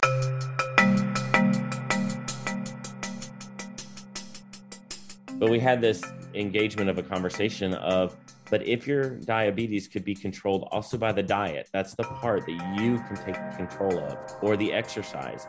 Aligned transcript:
But 5.40 5.50
we 5.50 5.60
had 5.60 5.82
this 5.82 6.02
engagement 6.34 6.90
of 6.90 6.98
a 6.98 7.04
conversation 7.04 7.74
of 7.74 8.16
but 8.50 8.68
if 8.68 8.88
your 8.88 9.12
diabetes 9.12 9.88
could 9.88 10.04
be 10.04 10.16
controlled 10.16 10.68
also 10.72 10.98
by 10.98 11.12
the 11.12 11.24
diet, 11.24 11.70
that's 11.72 11.96
the 11.96 12.04
part 12.04 12.46
that 12.46 12.78
you 12.80 12.98
can 13.08 13.16
take 13.16 13.36
control 13.56 14.00
of, 14.00 14.18
or 14.42 14.58
the 14.58 14.74
exercise. 14.74 15.48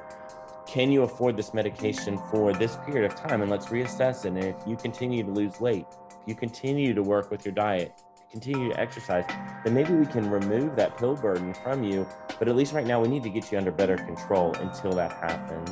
Can 0.66 0.92
you 0.92 1.02
afford 1.02 1.36
this 1.36 1.52
medication 1.52 2.18
for 2.30 2.52
this 2.52 2.76
period 2.86 3.10
of 3.10 3.16
time? 3.16 3.42
And 3.42 3.50
let's 3.50 3.66
reassess 3.66 4.24
it. 4.24 4.28
And 4.28 4.38
if 4.38 4.56
you 4.66 4.76
continue 4.76 5.24
to 5.24 5.30
lose 5.30 5.58
weight, 5.60 5.86
if 6.10 6.28
you 6.28 6.34
continue 6.34 6.94
to 6.94 7.02
work 7.02 7.30
with 7.30 7.44
your 7.44 7.54
diet, 7.54 7.92
continue 8.30 8.68
to 8.72 8.78
exercise, 8.78 9.24
then 9.64 9.74
maybe 9.74 9.92
we 9.94 10.06
can 10.06 10.30
remove 10.30 10.76
that 10.76 10.96
pill 10.96 11.16
burden 11.16 11.52
from 11.54 11.82
you. 11.82 12.06
But 12.38 12.48
at 12.48 12.54
least 12.54 12.72
right 12.72 12.86
now, 12.86 13.00
we 13.00 13.08
need 13.08 13.24
to 13.24 13.30
get 13.30 13.50
you 13.50 13.58
under 13.58 13.72
better 13.72 13.96
control 13.96 14.54
until 14.54 14.92
that 14.92 15.12
happens. 15.12 15.70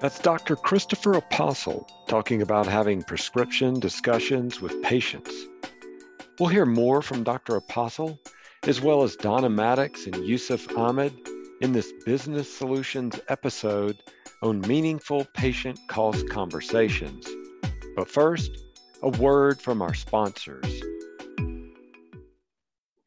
That's 0.00 0.18
Dr. 0.18 0.56
Christopher 0.56 1.12
Apostol 1.14 1.86
talking 2.08 2.42
about 2.42 2.66
having 2.66 3.02
prescription 3.02 3.78
discussions 3.78 4.60
with 4.60 4.82
patients. 4.82 5.32
We'll 6.40 6.48
hear 6.48 6.66
more 6.66 7.00
from 7.00 7.22
Dr. 7.22 7.54
Apostol, 7.54 8.18
as 8.64 8.80
well 8.80 9.04
as 9.04 9.14
Donna 9.14 9.48
Maddox 9.48 10.06
and 10.06 10.16
Yousuf 10.16 10.76
Ahmed 10.76 11.12
in 11.60 11.72
this 11.72 11.92
Business 12.04 12.52
Solutions 12.52 13.20
episode 13.28 14.02
on 14.42 14.60
meaningful 14.62 15.28
patient 15.34 15.78
cost 15.86 16.28
conversations. 16.28 17.28
But 17.94 18.10
first, 18.10 18.50
a 19.00 19.10
word 19.10 19.62
from 19.62 19.80
our 19.80 19.94
sponsors. 19.94 20.82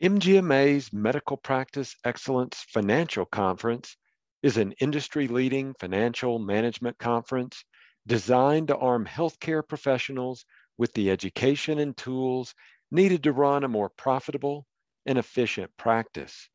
MGMA's 0.02 0.94
Medical 0.94 1.36
Practice 1.36 1.98
Excellence 2.06 2.66
Financial 2.70 3.26
Conference 3.26 3.98
is 4.42 4.56
an 4.56 4.72
industry 4.80 5.28
leading 5.28 5.74
financial 5.82 6.40
management 6.40 6.98
conference 6.98 7.66
designed 8.08 8.70
to 8.70 8.78
arm 8.78 9.06
healthcare 9.06 9.68
professionals 9.68 10.46
with 10.78 10.94
the 10.94 11.12
education 11.12 11.80
and 11.80 11.98
tools 11.98 12.54
needed 12.92 13.24
to 13.24 13.32
run 13.32 13.64
a 13.64 13.68
more 13.68 13.90
profitable 13.90 14.66
and 15.06 15.18
efficient 15.18 15.72
practice. 15.78 16.50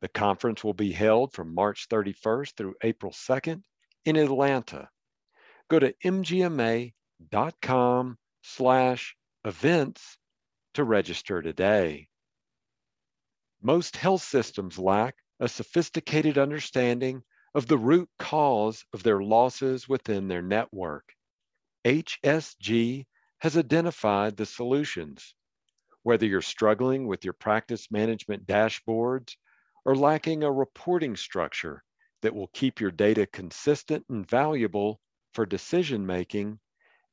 The 0.00 0.08
conference 0.08 0.62
will 0.62 0.74
be 0.74 0.92
held 0.92 1.32
from 1.32 1.54
March 1.54 1.88
31st 1.88 2.56
through 2.56 2.74
April 2.82 3.12
2nd 3.12 3.62
in 4.04 4.16
Atlanta. 4.16 4.88
Go 5.70 5.78
to 5.78 5.94
mgma.com 6.04 6.92
slash 8.42 9.16
events 9.44 10.18
to 10.74 10.84
register 10.84 11.40
today. 11.40 12.08
Most 13.62 13.96
health 13.96 14.22
systems 14.22 14.78
lack 14.78 15.14
a 15.40 15.48
sophisticated 15.48 16.36
understanding 16.36 17.22
of 17.54 17.66
the 17.66 17.78
root 17.78 18.08
cause 18.18 18.84
of 18.92 19.02
their 19.02 19.22
losses 19.22 19.88
within 19.88 20.28
their 20.28 20.42
network. 20.42 21.04
HSG 21.84 23.06
has 23.44 23.56
identified 23.58 24.36
the 24.38 24.46
solutions. 24.46 25.34
Whether 26.02 26.24
you're 26.24 26.40
struggling 26.40 27.06
with 27.06 27.26
your 27.26 27.34
practice 27.34 27.90
management 27.90 28.46
dashboards 28.46 29.34
or 29.84 29.94
lacking 29.94 30.42
a 30.42 30.50
reporting 30.50 31.14
structure 31.14 31.84
that 32.22 32.34
will 32.34 32.48
keep 32.54 32.80
your 32.80 32.90
data 32.90 33.26
consistent 33.26 34.02
and 34.08 34.26
valuable 34.26 34.98
for 35.34 35.44
decision 35.44 36.06
making, 36.06 36.58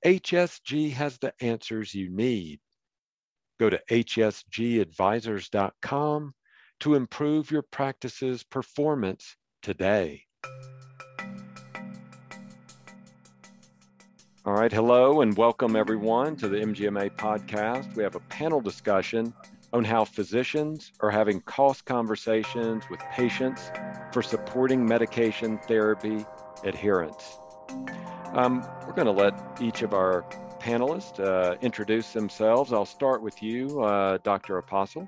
HSG 0.06 0.94
has 0.94 1.18
the 1.18 1.34
answers 1.42 1.94
you 1.94 2.10
need. 2.10 2.62
Go 3.60 3.70
to 3.70 3.82
hsgadvisors.com 3.90 6.34
to 6.80 6.96
improve 6.96 7.52
your 7.52 7.64
practice's 7.64 8.44
performance 8.44 9.36
today. 9.62 10.24
All 14.44 14.54
right, 14.54 14.72
hello 14.72 15.22
and 15.22 15.38
welcome 15.38 15.76
everyone 15.76 16.36
to 16.38 16.48
the 16.48 16.58
MGMA 16.58 17.12
podcast. 17.12 17.96
We 17.96 18.02
have 18.02 18.16
a 18.16 18.20
panel 18.22 18.60
discussion 18.60 19.36
on 19.72 19.84
how 19.84 20.04
physicians 20.04 20.94
are 21.02 21.12
having 21.12 21.42
cost 21.42 21.86
conversations 21.86 22.84
with 22.90 23.00
patients 23.12 23.70
for 24.12 24.24
supporting 24.24 24.84
medication 24.84 25.60
therapy 25.68 26.26
adherence. 26.64 27.38
Um, 28.34 28.68
we're 28.88 28.94
going 28.94 29.06
to 29.06 29.12
let 29.12 29.62
each 29.62 29.84
of 29.84 29.94
our 29.94 30.24
panelists 30.60 31.20
uh, 31.20 31.56
introduce 31.62 32.12
themselves. 32.12 32.74
I'll 32.74 32.84
start 32.84 33.22
with 33.22 33.44
you, 33.44 33.84
uh, 33.84 34.18
Dr. 34.24 34.58
Apostol. 34.58 35.08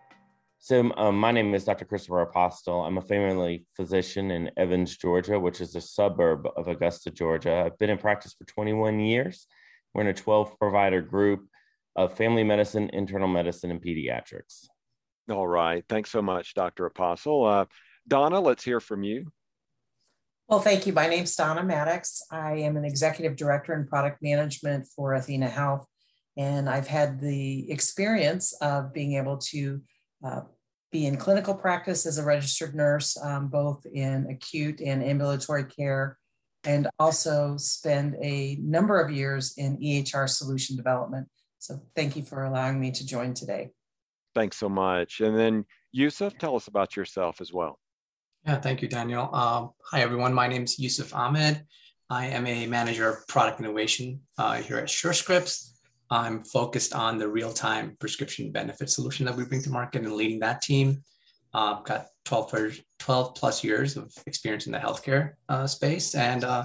So, 0.63 0.93
um, 0.95 1.19
my 1.19 1.33
name 1.33 1.53
is 1.53 1.65
Dr. 1.65 1.83
Christopher 1.83 2.21
Apostol. 2.21 2.85
I'm 2.85 2.97
a 2.97 3.01
family 3.01 3.65
physician 3.75 4.31
in 4.31 4.49
Evans, 4.55 4.95
Georgia, 4.95 5.37
which 5.37 5.59
is 5.59 5.75
a 5.75 5.81
suburb 5.81 6.47
of 6.55 6.69
Augusta, 6.69 7.11
Georgia. 7.11 7.63
I've 7.65 7.77
been 7.79 7.89
in 7.89 7.97
practice 7.97 8.33
for 8.33 8.45
21 8.45 9.01
years. 9.01 9.45
We're 9.93 10.03
in 10.03 10.07
a 10.07 10.13
12 10.13 10.57
provider 10.57 11.01
group 11.01 11.49
of 11.97 12.15
family 12.15 12.45
medicine, 12.45 12.89
internal 12.93 13.27
medicine, 13.27 13.71
and 13.71 13.81
pediatrics. 13.81 14.67
All 15.29 15.45
right. 15.45 15.83
Thanks 15.89 16.11
so 16.11 16.21
much, 16.21 16.53
Dr. 16.53 16.85
Apostol. 16.85 17.45
Uh, 17.45 17.65
Donna, 18.07 18.39
let's 18.39 18.63
hear 18.63 18.79
from 18.79 19.03
you. 19.03 19.33
Well, 20.47 20.61
thank 20.61 20.87
you. 20.87 20.93
My 20.93 21.07
name's 21.07 21.35
Donna 21.35 21.63
Maddox. 21.63 22.21
I 22.31 22.59
am 22.59 22.77
an 22.77 22.85
executive 22.85 23.35
director 23.35 23.73
in 23.73 23.85
product 23.85 24.23
management 24.23 24.87
for 24.95 25.13
Athena 25.13 25.49
Health. 25.49 25.85
And 26.37 26.69
I've 26.69 26.87
had 26.87 27.19
the 27.19 27.69
experience 27.69 28.53
of 28.61 28.93
being 28.93 29.15
able 29.15 29.39
to 29.49 29.81
uh, 30.23 30.43
be 30.93 31.07
in 31.07 31.17
clinical 31.17 31.55
practice 31.55 32.05
as 32.05 32.19
a 32.19 32.23
registered 32.23 32.75
nurse, 32.75 33.17
um, 33.21 33.47
both 33.47 33.85
in 33.87 34.27
acute 34.29 34.79
and 34.79 35.03
ambulatory 35.03 35.65
care, 35.65 36.17
and 36.63 36.87
also 36.99 37.57
spend 37.57 38.15
a 38.21 38.55
number 38.61 39.01
of 39.01 39.11
years 39.11 39.55
in 39.57 39.75
EHR 39.77 40.29
solution 40.29 40.77
development. 40.77 41.27
So 41.57 41.81
thank 41.95 42.15
you 42.15 42.21
for 42.21 42.45
allowing 42.45 42.79
me 42.79 42.91
to 42.91 43.05
join 43.05 43.33
today. 43.33 43.71
Thanks 44.35 44.57
so 44.57 44.69
much. 44.69 45.19
And 45.19 45.37
then 45.37 45.65
Yousuf, 45.95 46.37
tell 46.37 46.55
us 46.55 46.67
about 46.67 46.95
yourself 46.95 47.41
as 47.41 47.51
well. 47.51 47.79
Yeah, 48.45 48.59
thank 48.59 48.81
you, 48.81 48.87
Daniel. 48.87 49.29
Uh, 49.33 49.67
hi, 49.91 50.01
everyone. 50.01 50.33
My 50.33 50.47
name 50.47 50.63
is 50.63 50.77
Yousuf 50.79 51.15
Ahmed. 51.15 51.65
I 52.09 52.27
am 52.27 52.45
a 52.45 52.67
manager 52.67 53.09
of 53.09 53.27
product 53.27 53.59
innovation 53.59 54.19
uh, 54.37 54.55
here 54.55 54.77
at 54.77 54.89
SureScripts. 54.89 55.72
I'm 56.13 56.43
focused 56.43 56.93
on 56.93 57.17
the 57.17 57.27
real-time 57.27 57.97
prescription 57.99 58.51
benefit 58.51 58.91
solution 58.91 59.25
that 59.25 59.35
we 59.35 59.45
bring 59.45 59.63
to 59.63 59.71
market 59.71 60.03
and 60.03 60.13
leading 60.13 60.39
that 60.41 60.61
team. 60.61 61.01
Uh, 61.55 61.81
got 61.81 62.05
12, 62.25 62.77
12 62.99 63.33
plus 63.33 63.63
years 63.63 63.97
of 63.97 64.13
experience 64.27 64.67
in 64.67 64.71
the 64.71 64.77
healthcare 64.77 65.31
uh, 65.49 65.65
space 65.65 66.13
and 66.13 66.43
uh, 66.43 66.63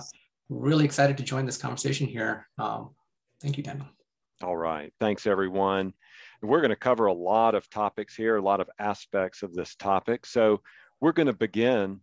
really 0.51 0.85
excited 0.85 1.17
to 1.17 1.23
join 1.23 1.47
this 1.47 1.57
conversation 1.57 2.07
here. 2.07 2.47
Um, 2.59 2.91
thank 3.41 3.57
you, 3.57 3.63
Daniel. 3.63 3.87
All 4.43 4.57
right. 4.57 4.93
Thanks, 5.01 5.27
everyone. 5.27 5.95
We're 6.43 6.61
going 6.61 6.69
to 6.69 6.77
cover 6.77 7.07
a 7.07 7.15
lot 7.15 7.55
of 7.55 7.71
topics 7.71 8.15
here, 8.15 8.37
a 8.37 8.43
lot 8.43 8.61
of 8.61 8.69
aspects 8.79 9.43
of 9.43 9.55
this 9.55 9.75
topic. 9.77 10.27
So 10.27 10.61
we're 11.01 11.13
going 11.13 11.27
to 11.27 11.33
begin 11.33 12.01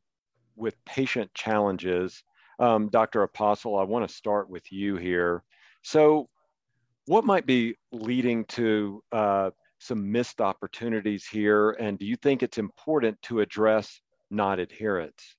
with 0.56 0.84
patient 0.84 1.32
challenges. 1.36 2.24
Um, 2.58 2.90
Dr. 2.90 3.22
Apostol, 3.22 3.78
I 3.78 3.84
want 3.84 4.08
to 4.10 4.16
start 4.16 4.50
with 4.50 4.72
you 4.72 4.96
here. 4.96 5.44
So 5.84 6.28
what 7.08 7.26
might 7.26 7.46
be 7.46 7.76
leading 7.92 8.46
to 8.46 9.04
uh, 9.12 9.52
some 9.80 10.12
missed 10.12 10.42
opportunities 10.42 11.26
here? 11.28 11.72
And 11.72 12.00
do 12.00 12.06
you 12.06 12.16
think 12.16 12.44
it's 12.44 12.58
important 12.58 13.22
to 13.24 13.42
address 13.42 14.02
non 14.32 14.60
adherence? 14.60 15.36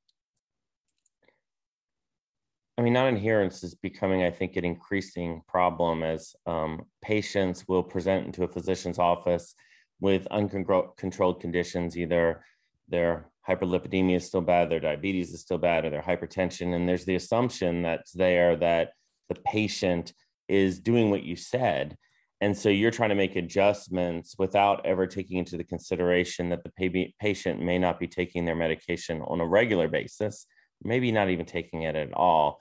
I 2.78 2.82
mean, 2.82 2.92
non 2.92 3.14
adherence 3.14 3.64
is 3.64 3.74
becoming, 3.74 4.22
I 4.22 4.30
think, 4.30 4.56
an 4.56 4.64
increasing 4.64 5.42
problem 5.48 6.02
as 6.02 6.34
um, 6.46 6.82
patients 7.02 7.64
will 7.66 7.82
present 7.82 8.26
into 8.26 8.44
a 8.44 8.48
physician's 8.48 8.98
office 8.98 9.54
with 10.00 10.26
uncontrolled 10.26 11.40
conditions, 11.40 11.96
either 11.96 12.44
they're 12.88 13.30
hyperlipidemia 13.48 14.16
is 14.16 14.26
still 14.26 14.40
bad, 14.40 14.68
their 14.68 14.80
diabetes 14.80 15.32
is 15.32 15.40
still 15.40 15.58
bad, 15.58 15.84
or 15.84 15.90
their 15.90 16.02
hypertension. 16.02 16.74
And 16.74 16.88
there's 16.88 17.04
the 17.04 17.14
assumption 17.14 17.82
that's 17.82 18.12
there 18.12 18.56
that 18.56 18.90
the 19.28 19.36
patient 19.46 20.12
is 20.48 20.80
doing 20.80 21.10
what 21.10 21.22
you 21.22 21.36
said. 21.36 21.96
And 22.40 22.56
so 22.56 22.68
you're 22.68 22.90
trying 22.90 23.08
to 23.08 23.14
make 23.14 23.36
adjustments 23.36 24.34
without 24.38 24.84
ever 24.84 25.06
taking 25.06 25.38
into 25.38 25.56
the 25.56 25.64
consideration 25.64 26.50
that 26.50 26.64
the 26.64 27.12
patient 27.18 27.62
may 27.62 27.78
not 27.78 27.98
be 27.98 28.06
taking 28.06 28.44
their 28.44 28.56
medication 28.56 29.22
on 29.22 29.40
a 29.40 29.46
regular 29.46 29.88
basis, 29.88 30.46
maybe 30.82 31.10
not 31.12 31.30
even 31.30 31.46
taking 31.46 31.82
it 31.82 31.96
at 31.96 32.12
all. 32.12 32.58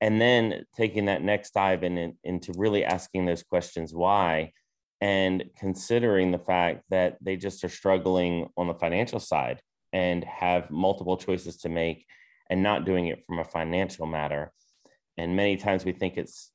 And 0.00 0.20
then 0.20 0.64
taking 0.76 1.06
that 1.06 1.22
next 1.22 1.54
dive 1.54 1.82
in, 1.84 2.16
into 2.22 2.52
really 2.56 2.84
asking 2.84 3.24
those 3.24 3.42
questions 3.42 3.94
why 3.94 4.52
and 5.00 5.44
considering 5.58 6.30
the 6.30 6.38
fact 6.38 6.82
that 6.90 7.16
they 7.22 7.36
just 7.36 7.64
are 7.64 7.70
struggling 7.70 8.48
on 8.56 8.68
the 8.68 8.74
financial 8.74 9.20
side 9.20 9.60
and 9.92 10.24
have 10.24 10.70
multiple 10.70 11.16
choices 11.16 11.56
to 11.58 11.68
make 11.68 12.04
and 12.50 12.62
not 12.62 12.84
doing 12.84 13.06
it 13.06 13.24
from 13.26 13.38
a 13.38 13.44
financial 13.44 14.06
matter. 14.06 14.52
And 15.16 15.36
many 15.36 15.56
times 15.56 15.84
we 15.84 15.92
think 15.92 16.16
it's 16.16 16.50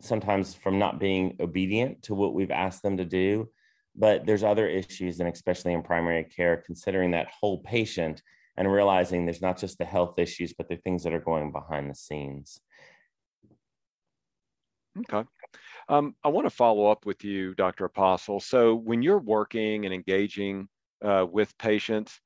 sometimes 0.00 0.54
from 0.54 0.78
not 0.78 0.98
being 0.98 1.36
obedient 1.40 2.02
to 2.04 2.14
what 2.14 2.34
we've 2.34 2.50
asked 2.50 2.82
them 2.82 2.96
to 2.96 3.04
do. 3.04 3.48
But 3.96 4.24
there's 4.24 4.44
other 4.44 4.68
issues, 4.68 5.20
and 5.20 5.28
especially 5.28 5.72
in 5.72 5.82
primary 5.82 6.24
care, 6.24 6.62
considering 6.64 7.10
that 7.10 7.28
whole 7.28 7.58
patient 7.62 8.22
and 8.56 8.70
realizing 8.70 9.24
there's 9.24 9.42
not 9.42 9.58
just 9.58 9.78
the 9.78 9.84
health 9.84 10.18
issues, 10.18 10.52
but 10.52 10.68
the 10.68 10.76
things 10.76 11.02
that 11.04 11.12
are 11.12 11.20
going 11.20 11.52
behind 11.52 11.90
the 11.90 11.94
scenes. 11.94 12.60
Okay. 14.98 15.26
Um, 15.88 16.14
I 16.22 16.28
want 16.28 16.46
to 16.46 16.54
follow 16.54 16.86
up 16.86 17.06
with 17.06 17.24
you, 17.24 17.54
Dr. 17.54 17.84
Apostol. 17.84 18.40
So, 18.40 18.74
when 18.74 19.02
you're 19.02 19.18
working 19.18 19.84
and 19.84 19.94
engaging 19.94 20.68
uh, 21.02 21.26
with 21.30 21.56
patients, 21.58 22.20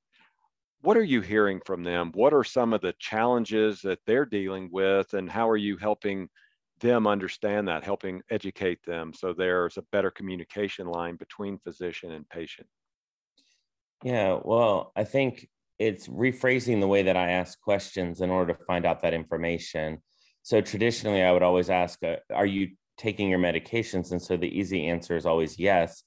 what 0.81 0.97
are 0.97 1.05
you 1.05 1.23
hearing 1.23 1.61
from 1.65 1.83
them? 1.83 2.11
What 2.15 2.35
are 2.35 2.45
some 2.45 2.75
of 2.75 2.83
the 2.83 2.95
challenges 2.99 3.81
that 3.83 4.01
they're 4.07 4.27
dealing 4.27 4.69
with, 4.71 5.15
and 5.15 5.31
how 5.31 5.49
are 5.49 5.57
you 5.57 5.77
helping 5.77 6.29
them 6.85 7.07
understand 7.07 7.67
that, 7.67 7.83
helping 7.83 8.21
educate 8.31 8.85
them 8.85 9.13
so 9.15 9.33
there's 9.33 9.79
a 9.79 9.85
better 9.91 10.11
communication 10.11 10.87
line 10.87 11.17
between 11.17 11.59
physician 11.59 12.13
and 12.13 12.29
patient? 12.29 12.69
Yeah, 14.05 14.39
well, 14.45 14.93
I 14.95 15.05
think 15.05 15.49
it's 15.79 16.07
rephrasing 16.07 16.81
the 16.81 16.87
way 16.87 17.05
that 17.05 17.17
I 17.17 17.31
ask 17.31 17.59
questions 17.61 18.21
in 18.21 18.29
order 18.31 18.53
to 18.53 18.65
find 18.65 18.85
out 18.85 19.01
that 19.01 19.15
information. 19.15 20.03
So 20.43 20.61
traditionally, 20.61 21.23
I 21.23 21.33
would 21.33 21.43
always 21.43 21.71
ask, 21.71 21.99
uh, 22.05 22.17
Are 22.33 22.47
you 22.47 22.73
taking 22.99 23.31
your 23.31 23.39
medications? 23.39 24.13
And 24.13 24.21
so 24.21 24.37
the 24.37 24.59
easy 24.59 24.87
answer 24.87 25.17
is 25.17 25.25
always 25.25 25.59
yes 25.59 26.03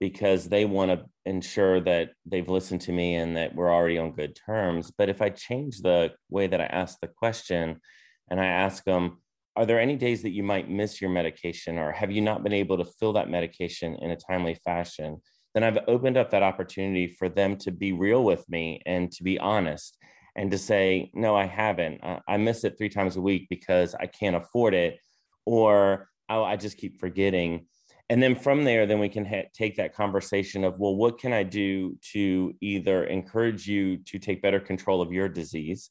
because 0.00 0.48
they 0.48 0.64
want 0.64 0.90
to 0.90 1.06
ensure 1.24 1.80
that 1.80 2.10
they've 2.26 2.48
listened 2.48 2.80
to 2.82 2.92
me 2.92 3.14
and 3.14 3.36
that 3.36 3.54
we're 3.54 3.72
already 3.72 3.96
on 3.96 4.10
good 4.10 4.36
terms. 4.36 4.90
But 4.90 5.08
if 5.08 5.22
I 5.22 5.30
change 5.30 5.80
the 5.80 6.12
way 6.28 6.48
that 6.48 6.60
I 6.60 6.64
ask 6.64 6.98
the 7.00 7.06
question 7.06 7.80
and 8.28 8.40
I 8.40 8.46
ask 8.46 8.84
them, 8.84 9.18
are 9.56 9.66
there 9.66 9.80
any 9.80 9.96
days 9.96 10.22
that 10.22 10.30
you 10.30 10.42
might 10.42 10.70
miss 10.70 11.00
your 11.00 11.10
medication 11.10 11.78
or 11.78 11.90
have 11.90 12.12
you 12.12 12.20
not 12.20 12.42
been 12.42 12.52
able 12.52 12.76
to 12.76 12.84
fill 12.84 13.14
that 13.14 13.30
medication 13.30 13.96
in 13.96 14.10
a 14.10 14.16
timely 14.16 14.54
fashion? 14.54 15.20
Then 15.54 15.64
I've 15.64 15.78
opened 15.88 16.18
up 16.18 16.30
that 16.30 16.42
opportunity 16.42 17.06
for 17.08 17.28
them 17.28 17.56
to 17.58 17.70
be 17.70 17.92
real 17.92 18.22
with 18.22 18.46
me 18.48 18.82
and 18.84 19.10
to 19.12 19.22
be 19.24 19.38
honest 19.38 19.96
and 20.36 20.50
to 20.50 20.58
say, 20.58 21.10
no, 21.14 21.34
I 21.34 21.46
haven't. 21.46 22.02
I 22.28 22.36
miss 22.36 22.64
it 22.64 22.76
three 22.76 22.90
times 22.90 23.16
a 23.16 23.22
week 23.22 23.46
because 23.48 23.94
I 23.94 24.06
can't 24.06 24.36
afford 24.36 24.74
it. 24.74 24.98
Or 25.46 26.08
oh, 26.28 26.44
I 26.44 26.56
just 26.56 26.76
keep 26.76 27.00
forgetting 27.00 27.66
and 28.08 28.22
then 28.22 28.36
from 28.36 28.64
there 28.64 28.86
then 28.86 28.98
we 28.98 29.08
can 29.08 29.24
ha- 29.24 29.48
take 29.52 29.76
that 29.76 29.94
conversation 29.94 30.64
of 30.64 30.78
well 30.78 30.94
what 30.94 31.18
can 31.18 31.32
i 31.32 31.42
do 31.42 31.96
to 32.12 32.52
either 32.60 33.04
encourage 33.04 33.66
you 33.66 33.96
to 33.98 34.18
take 34.18 34.42
better 34.42 34.60
control 34.60 35.00
of 35.00 35.12
your 35.12 35.28
disease 35.28 35.90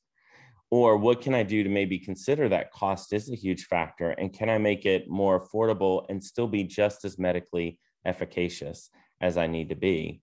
or 0.71 0.97
what 0.97 1.21
can 1.21 1.33
i 1.33 1.43
do 1.43 1.63
to 1.63 1.69
maybe 1.69 1.97
consider 1.97 2.49
that 2.49 2.71
cost 2.71 3.13
is 3.13 3.29
a 3.29 3.35
huge 3.35 3.65
factor 3.65 4.11
and 4.11 4.33
can 4.33 4.49
i 4.49 4.57
make 4.57 4.85
it 4.85 5.07
more 5.09 5.39
affordable 5.39 6.05
and 6.09 6.23
still 6.23 6.47
be 6.47 6.63
just 6.63 7.05
as 7.05 7.17
medically 7.17 7.79
efficacious 8.05 8.89
as 9.21 9.37
i 9.37 9.47
need 9.47 9.69
to 9.69 9.75
be 9.75 10.21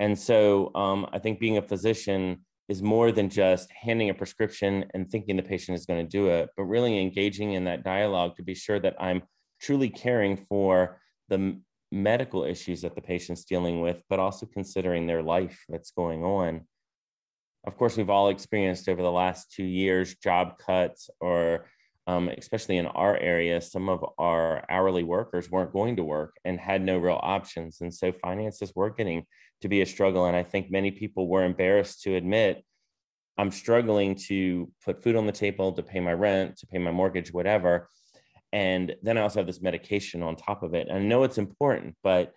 and 0.00 0.18
so 0.18 0.74
um, 0.74 1.06
i 1.12 1.18
think 1.18 1.38
being 1.38 1.58
a 1.58 1.62
physician 1.62 2.44
is 2.68 2.82
more 2.82 3.12
than 3.12 3.28
just 3.28 3.70
handing 3.72 4.08
a 4.08 4.14
prescription 4.14 4.84
and 4.94 5.10
thinking 5.10 5.36
the 5.36 5.42
patient 5.42 5.76
is 5.76 5.86
going 5.86 6.04
to 6.04 6.08
do 6.08 6.28
it 6.28 6.48
but 6.56 6.64
really 6.64 7.00
engaging 7.00 7.52
in 7.52 7.64
that 7.64 7.84
dialogue 7.84 8.36
to 8.36 8.42
be 8.42 8.54
sure 8.54 8.78
that 8.78 8.96
i'm 9.00 9.22
truly 9.60 9.88
caring 9.88 10.36
for 10.36 11.00
the 11.28 11.56
medical 11.92 12.42
issues 12.42 12.80
that 12.82 12.94
the 12.94 13.00
patient's 13.00 13.44
dealing 13.44 13.80
with, 13.80 14.02
but 14.08 14.18
also 14.18 14.46
considering 14.46 15.06
their 15.06 15.22
life 15.22 15.62
that's 15.68 15.92
going 15.92 16.24
on. 16.24 16.66
Of 17.64 17.76
course, 17.76 17.96
we've 17.96 18.10
all 18.10 18.28
experienced 18.28 18.88
over 18.88 19.02
the 19.02 19.10
last 19.10 19.52
two 19.52 19.64
years 19.64 20.16
job 20.16 20.58
cuts, 20.58 21.08
or 21.20 21.66
um, 22.06 22.28
especially 22.28 22.78
in 22.78 22.86
our 22.86 23.16
area, 23.16 23.60
some 23.60 23.88
of 23.88 24.04
our 24.18 24.64
hourly 24.68 25.04
workers 25.04 25.50
weren't 25.50 25.72
going 25.72 25.96
to 25.96 26.04
work 26.04 26.36
and 26.44 26.58
had 26.58 26.82
no 26.82 26.98
real 26.98 27.20
options. 27.22 27.80
And 27.80 27.94
so 27.94 28.12
finances 28.12 28.72
were 28.74 28.90
getting 28.90 29.24
to 29.60 29.68
be 29.68 29.82
a 29.82 29.86
struggle. 29.86 30.26
And 30.26 30.36
I 30.36 30.42
think 30.42 30.70
many 30.70 30.90
people 30.90 31.28
were 31.28 31.44
embarrassed 31.44 32.02
to 32.02 32.16
admit, 32.16 32.64
I'm 33.38 33.52
struggling 33.52 34.16
to 34.26 34.70
put 34.84 35.02
food 35.02 35.16
on 35.16 35.26
the 35.26 35.32
table, 35.32 35.72
to 35.72 35.82
pay 35.82 36.00
my 36.00 36.12
rent, 36.12 36.58
to 36.58 36.66
pay 36.66 36.78
my 36.78 36.90
mortgage, 36.90 37.32
whatever 37.32 37.88
and 38.52 38.94
then 39.02 39.16
I 39.16 39.22
also 39.22 39.40
have 39.40 39.46
this 39.46 39.62
medication 39.62 40.22
on 40.22 40.36
top 40.36 40.62
of 40.62 40.74
it. 40.74 40.88
And 40.88 40.98
I 40.98 41.02
know 41.02 41.24
it's 41.24 41.38
important, 41.38 41.96
but 42.02 42.32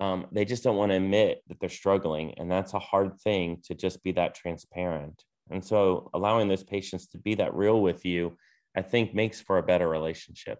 um, 0.00 0.26
they 0.32 0.44
just 0.44 0.64
don't 0.64 0.76
want 0.76 0.90
to 0.90 0.96
admit 0.96 1.42
that 1.48 1.60
they're 1.60 1.68
struggling, 1.68 2.34
and 2.38 2.50
that's 2.50 2.74
a 2.74 2.78
hard 2.78 3.20
thing 3.20 3.58
to 3.64 3.74
just 3.74 4.02
be 4.02 4.12
that 4.12 4.34
transparent. 4.34 5.22
And 5.50 5.64
so, 5.64 6.10
allowing 6.14 6.48
those 6.48 6.64
patients 6.64 7.08
to 7.08 7.18
be 7.18 7.34
that 7.36 7.54
real 7.54 7.80
with 7.80 8.04
you, 8.04 8.36
I 8.76 8.82
think, 8.82 9.14
makes 9.14 9.40
for 9.40 9.58
a 9.58 9.62
better 9.62 9.88
relationship. 9.88 10.58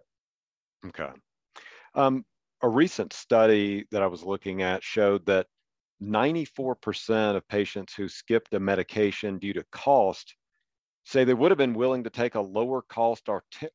Okay. 0.85 1.09
Um, 1.95 2.23
a 2.61 2.69
recent 2.69 3.13
study 3.13 3.85
that 3.91 4.03
I 4.03 4.07
was 4.07 4.23
looking 4.23 4.61
at 4.61 4.83
showed 4.83 5.25
that 5.25 5.47
94% 6.01 7.35
of 7.35 7.47
patients 7.47 7.93
who 7.93 8.07
skipped 8.07 8.53
a 8.53 8.59
medication 8.59 9.39
due 9.39 9.53
to 9.53 9.65
cost 9.71 10.35
say 11.05 11.23
they 11.23 11.33
would 11.33 11.51
have 11.51 11.57
been 11.57 11.73
willing 11.73 12.03
to 12.03 12.09
take 12.09 12.35
a 12.35 12.41
lower 12.41 12.83
cost 12.83 13.27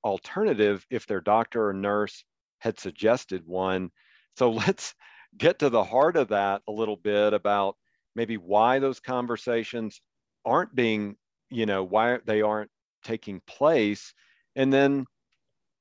alternative 0.04 0.86
if 0.90 1.06
their 1.06 1.20
doctor 1.20 1.68
or 1.68 1.72
nurse 1.72 2.24
had 2.58 2.78
suggested 2.78 3.42
one. 3.46 3.90
So 4.36 4.50
let's 4.66 4.94
get 5.37 5.59
to 5.61 5.71
the 5.71 5.85
heart 5.85 6.17
of 6.17 6.29
that 6.29 6.62
a 6.69 6.73
little 6.73 6.97
bit 6.97 7.33
about 7.33 7.77
maybe 8.15 8.37
why 8.37 8.79
those 8.79 9.00
conversations 9.00 10.00
aren't 10.44 10.75
being, 10.75 11.17
you 11.50 11.67
know, 11.67 11.85
why 11.85 12.19
they 12.25 12.43
aren't 12.43 12.71
taking 13.05 13.41
place. 13.47 14.12
And 14.55 14.73
then 14.73 15.07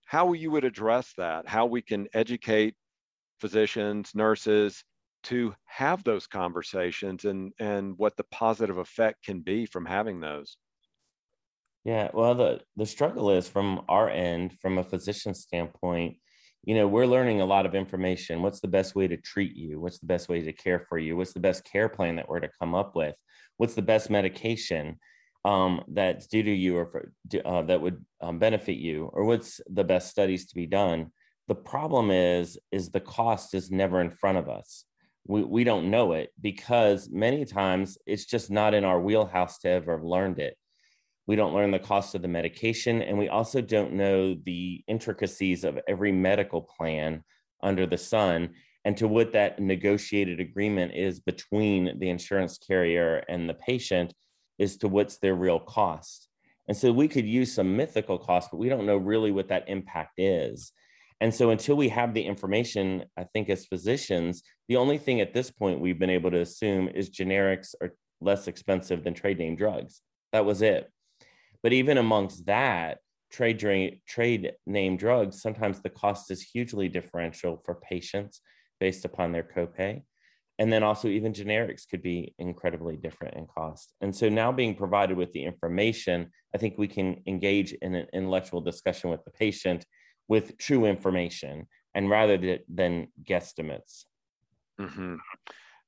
how 0.06 0.34
you 0.34 0.52
would 0.52 0.66
address 0.66 1.14
that, 1.18 1.48
how 1.48 1.66
we 1.66 1.82
can 1.82 2.08
educate 2.14 2.76
physicians, 3.40 4.12
nurses 4.14 4.84
to 5.24 5.56
have 5.66 6.04
those 6.04 6.28
conversations 6.28 7.26
and, 7.26 7.52
and 7.60 7.98
what 7.98 8.16
the 8.16 8.26
positive 8.26 8.78
effect 8.78 9.24
can 9.24 9.42
be 9.42 9.66
from 9.66 9.86
having 9.86 10.20
those. 10.20 10.58
Yeah, 11.84 12.10
well, 12.14 12.34
the 12.34 12.62
the 12.76 12.86
struggle 12.88 13.30
is 13.30 13.48
from 13.48 13.86
our 13.88 14.10
end, 14.10 14.58
from 14.60 14.80
a 14.80 14.84
physician 14.84 15.36
standpoint. 15.36 16.18
You 16.66 16.74
know, 16.74 16.88
we're 16.88 17.06
learning 17.06 17.42
a 17.42 17.46
lot 17.46 17.68
of 17.68 17.76
information. 17.76 18.42
What's 18.42 18.60
the 18.60 18.68
best 18.68 18.96
way 18.96 19.08
to 19.08 19.18
treat 19.18 19.56
you? 19.56 19.80
What's 19.80 20.00
the 20.00 20.08
best 20.08 20.30
way 20.30 20.42
to 20.42 20.52
care 20.52 20.80
for 20.80 20.98
you? 20.98 21.16
What's 21.16 21.34
the 21.34 21.40
best 21.40 21.64
care 21.64 21.88
plan 21.88 22.16
that 22.16 22.28
we're 22.28 22.40
to 22.40 22.50
come 22.60 22.74
up 22.74 22.96
with? 22.96 23.16
What's 23.58 23.76
the 23.76 23.84
best 23.84 24.10
medication 24.10 24.98
um, 25.46 25.84
that's 25.88 26.26
due 26.26 26.42
to 26.42 26.52
you 26.52 26.76
or 26.76 26.88
for, 26.88 27.12
uh, 27.46 27.62
that 27.64 27.82
would 27.82 28.04
um, 28.20 28.40
benefit 28.40 28.78
you? 28.78 29.12
Or 29.14 29.26
what's 29.26 29.62
the 29.70 29.84
best 29.84 30.10
studies 30.10 30.48
to 30.48 30.56
be 30.56 30.66
done? 30.66 31.12
The 31.48 31.56
problem 31.56 32.10
is, 32.10 32.58
is 32.72 32.90
the 32.90 33.00
cost 33.00 33.54
is 33.54 33.70
never 33.70 34.02
in 34.02 34.10
front 34.10 34.40
of 34.40 34.50
us. 34.50 34.86
We, 35.28 35.44
we 35.44 35.64
don't 35.64 35.92
know 35.92 36.14
it 36.14 36.32
because 36.42 37.10
many 37.12 37.46
times 37.46 38.00
it's 38.08 38.26
just 38.26 38.50
not 38.50 38.74
in 38.74 38.84
our 38.84 39.00
wheelhouse 39.00 39.60
to 39.60 39.70
ever 39.70 39.98
have 39.98 40.04
learned 40.04 40.40
it 40.40 40.58
we 41.28 41.36
don't 41.36 41.54
learn 41.54 41.72
the 41.72 41.80
cost 41.80 42.16
of 42.16 42.22
the 42.22 42.28
medication, 42.28 43.02
and 43.02 43.18
we 43.18 43.30
also 43.30 43.62
don't 43.62 43.94
know 43.94 44.36
the 44.46 44.84
intricacies 44.88 45.64
of 45.64 45.80
every 45.88 46.12
medical 46.12 46.62
plan 46.62 47.24
under 47.64 47.86
the 47.86 47.98
sun 47.98 48.50
and 48.86 48.96
to 48.98 49.08
what 49.08 49.34
that 49.34 49.60
negotiated 49.60 50.40
agreement 50.40 50.94
is 50.94 51.20
between 51.20 51.98
the 52.00 52.10
insurance 52.10 52.60
carrier 52.60 53.24
and 53.28 53.50
the 53.50 53.56
patient 53.56 54.14
as 54.60 54.78
to 54.78 54.88
what's 54.88 55.18
their 55.18 55.34
real 55.34 55.60
cost. 55.60 56.30
And 56.68 56.78
so 56.78 56.92
we 56.92 57.08
could 57.08 57.26
use 57.26 57.54
some 57.54 57.76
mythical 57.76 58.20
cost, 58.20 58.50
but 58.52 58.58
we 58.58 58.70
don't 58.70 58.86
know 58.86 58.98
really 58.98 59.32
what 59.32 59.50
that 59.50 59.68
impact 59.68 60.20
is. 60.20 60.72
And 61.20 61.34
so 61.34 61.50
until 61.50 61.76
we 61.76 61.90
have 61.90 62.14
the 62.14 62.24
information, 62.24 63.06
I 63.18 63.24
think 63.24 63.50
as 63.50 63.66
physicians, 63.66 64.44
the 64.68 64.76
only 64.76 64.98
thing 64.98 65.22
at 65.22 65.34
this 65.34 65.50
point 65.50 65.80
we've 65.80 66.00
been 66.00 66.10
able 66.10 66.32
to 66.32 66.42
assume 66.42 66.88
is 66.90 67.10
generics 67.10 67.74
are 67.82 67.94
less 68.22 68.48
expensive 68.48 69.04
than 69.04 69.14
trade 69.14 69.40
name 69.40 69.56
drugs. 69.56 70.02
That 70.32 70.46
was 70.46 70.62
it. 70.62 70.92
But 71.66 71.74
even 71.74 71.98
amongst 71.98 72.46
that, 72.46 73.00
trade 73.32 73.58
trade 74.08 74.52
name 74.68 74.98
drugs, 74.98 75.42
sometimes 75.42 75.82
the 75.82 75.90
cost 75.90 76.30
is 76.30 76.44
hugely 76.44 76.90
differential 76.90 77.60
for 77.66 77.74
patients 77.74 78.42
based 78.80 79.04
upon 79.04 79.32
their 79.32 79.42
copay. 79.42 80.04
and 80.60 80.72
then 80.72 80.84
also 80.84 81.08
even 81.08 81.34
generics 81.34 81.90
could 81.90 82.04
be 82.04 82.36
incredibly 82.38 82.98
different 82.98 83.34
in 83.36 83.48
cost 83.48 83.96
and 84.02 84.16
so 84.16 84.30
now 84.30 84.52
being 84.52 84.76
provided 84.76 85.18
with 85.18 85.32
the 85.34 85.44
information 85.44 86.18
i 86.54 86.58
think 86.60 86.74
we 86.78 86.88
can 86.88 87.10
engage 87.34 87.74
in 87.86 87.96
an 87.96 88.08
intellectual 88.14 88.62
discussion 88.62 89.10
with 89.10 89.24
the 89.26 89.32
patient 89.32 89.86
with 90.28 90.58
true 90.58 90.86
information 90.86 91.68
and 91.96 92.10
rather 92.10 92.38
than 92.80 93.08
guesstimates 93.30 94.06
mm-hmm. 94.80 95.16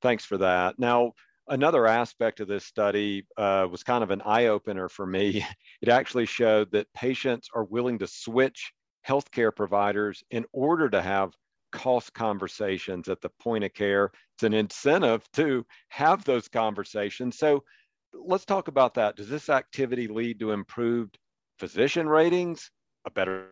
thanks 0.02 0.24
for 0.24 0.38
that 0.38 0.78
now 0.78 1.12
another 1.48 1.86
aspect 1.86 2.40
of 2.40 2.48
this 2.48 2.64
study 2.64 3.26
uh, 3.36 3.66
was 3.70 3.82
kind 3.82 4.04
of 4.04 4.10
an 4.10 4.22
eye-opener 4.22 4.88
for 4.88 5.06
me 5.06 5.44
it 5.82 5.88
actually 5.88 6.26
showed 6.26 6.70
that 6.72 6.92
patients 6.94 7.48
are 7.54 7.64
willing 7.64 7.98
to 7.98 8.06
switch 8.06 8.72
healthcare 9.06 9.54
providers 9.54 10.22
in 10.30 10.44
order 10.52 10.88
to 10.88 11.00
have 11.00 11.32
cost 11.72 12.12
conversations 12.14 13.08
at 13.08 13.20
the 13.20 13.30
point 13.40 13.64
of 13.64 13.72
care. 13.74 14.10
It's 14.36 14.42
an 14.42 14.54
incentive 14.54 15.24
to 15.34 15.64
have 15.88 16.24
those 16.24 16.48
conversations. 16.48 17.38
So 17.38 17.64
let's 18.12 18.44
talk 18.44 18.68
about 18.68 18.94
that. 18.94 19.16
Does 19.16 19.28
this 19.28 19.48
activity 19.48 20.08
lead 20.08 20.40
to 20.40 20.52
improved 20.52 21.18
physician 21.58 22.08
ratings, 22.08 22.70
a 23.06 23.10
better 23.10 23.48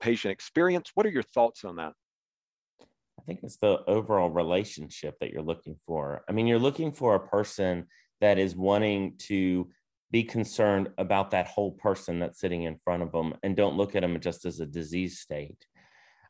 patient 0.00 0.32
experience? 0.32 0.90
What 0.94 1.06
are 1.06 1.10
your 1.10 1.22
thoughts 1.22 1.64
on 1.64 1.76
that? 1.76 1.92
I 3.22 3.24
think 3.24 3.40
it's 3.44 3.58
the 3.58 3.78
overall 3.86 4.30
relationship 4.30 5.16
that 5.20 5.30
you're 5.30 5.42
looking 5.42 5.76
for. 5.86 6.24
I 6.28 6.32
mean, 6.32 6.48
you're 6.48 6.58
looking 6.58 6.90
for 6.90 7.14
a 7.14 7.28
person 7.28 7.86
that 8.20 8.36
is 8.36 8.56
wanting 8.56 9.14
to 9.18 9.70
be 10.10 10.24
concerned 10.24 10.90
about 10.98 11.30
that 11.30 11.46
whole 11.46 11.72
person 11.72 12.18
that's 12.18 12.40
sitting 12.40 12.64
in 12.64 12.78
front 12.82 13.02
of 13.02 13.12
them 13.12 13.34
and 13.42 13.56
don't 13.56 13.76
look 13.76 13.94
at 13.94 14.02
them 14.02 14.18
just 14.20 14.44
as 14.44 14.58
a 14.58 14.66
disease 14.66 15.20
state. 15.20 15.66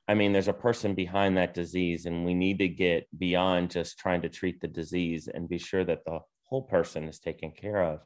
I 0.06 0.14
mean, 0.14 0.32
there's 0.32 0.48
a 0.48 0.52
person 0.52 0.94
behind 0.94 1.36
that 1.36 1.54
disease, 1.54 2.04
and 2.04 2.26
we 2.26 2.34
need 2.34 2.58
to 2.58 2.68
get 2.68 3.06
beyond 3.16 3.70
just 3.70 3.98
trying 3.98 4.20
to 4.22 4.28
treat 4.28 4.60
the 4.60 4.68
disease 4.68 5.28
and 5.28 5.48
be 5.48 5.58
sure 5.58 5.84
that 5.84 6.04
the 6.04 6.20
whole 6.44 6.62
person 6.62 7.08
is 7.08 7.18
taken 7.18 7.52
care 7.52 7.82
of. 7.82 8.00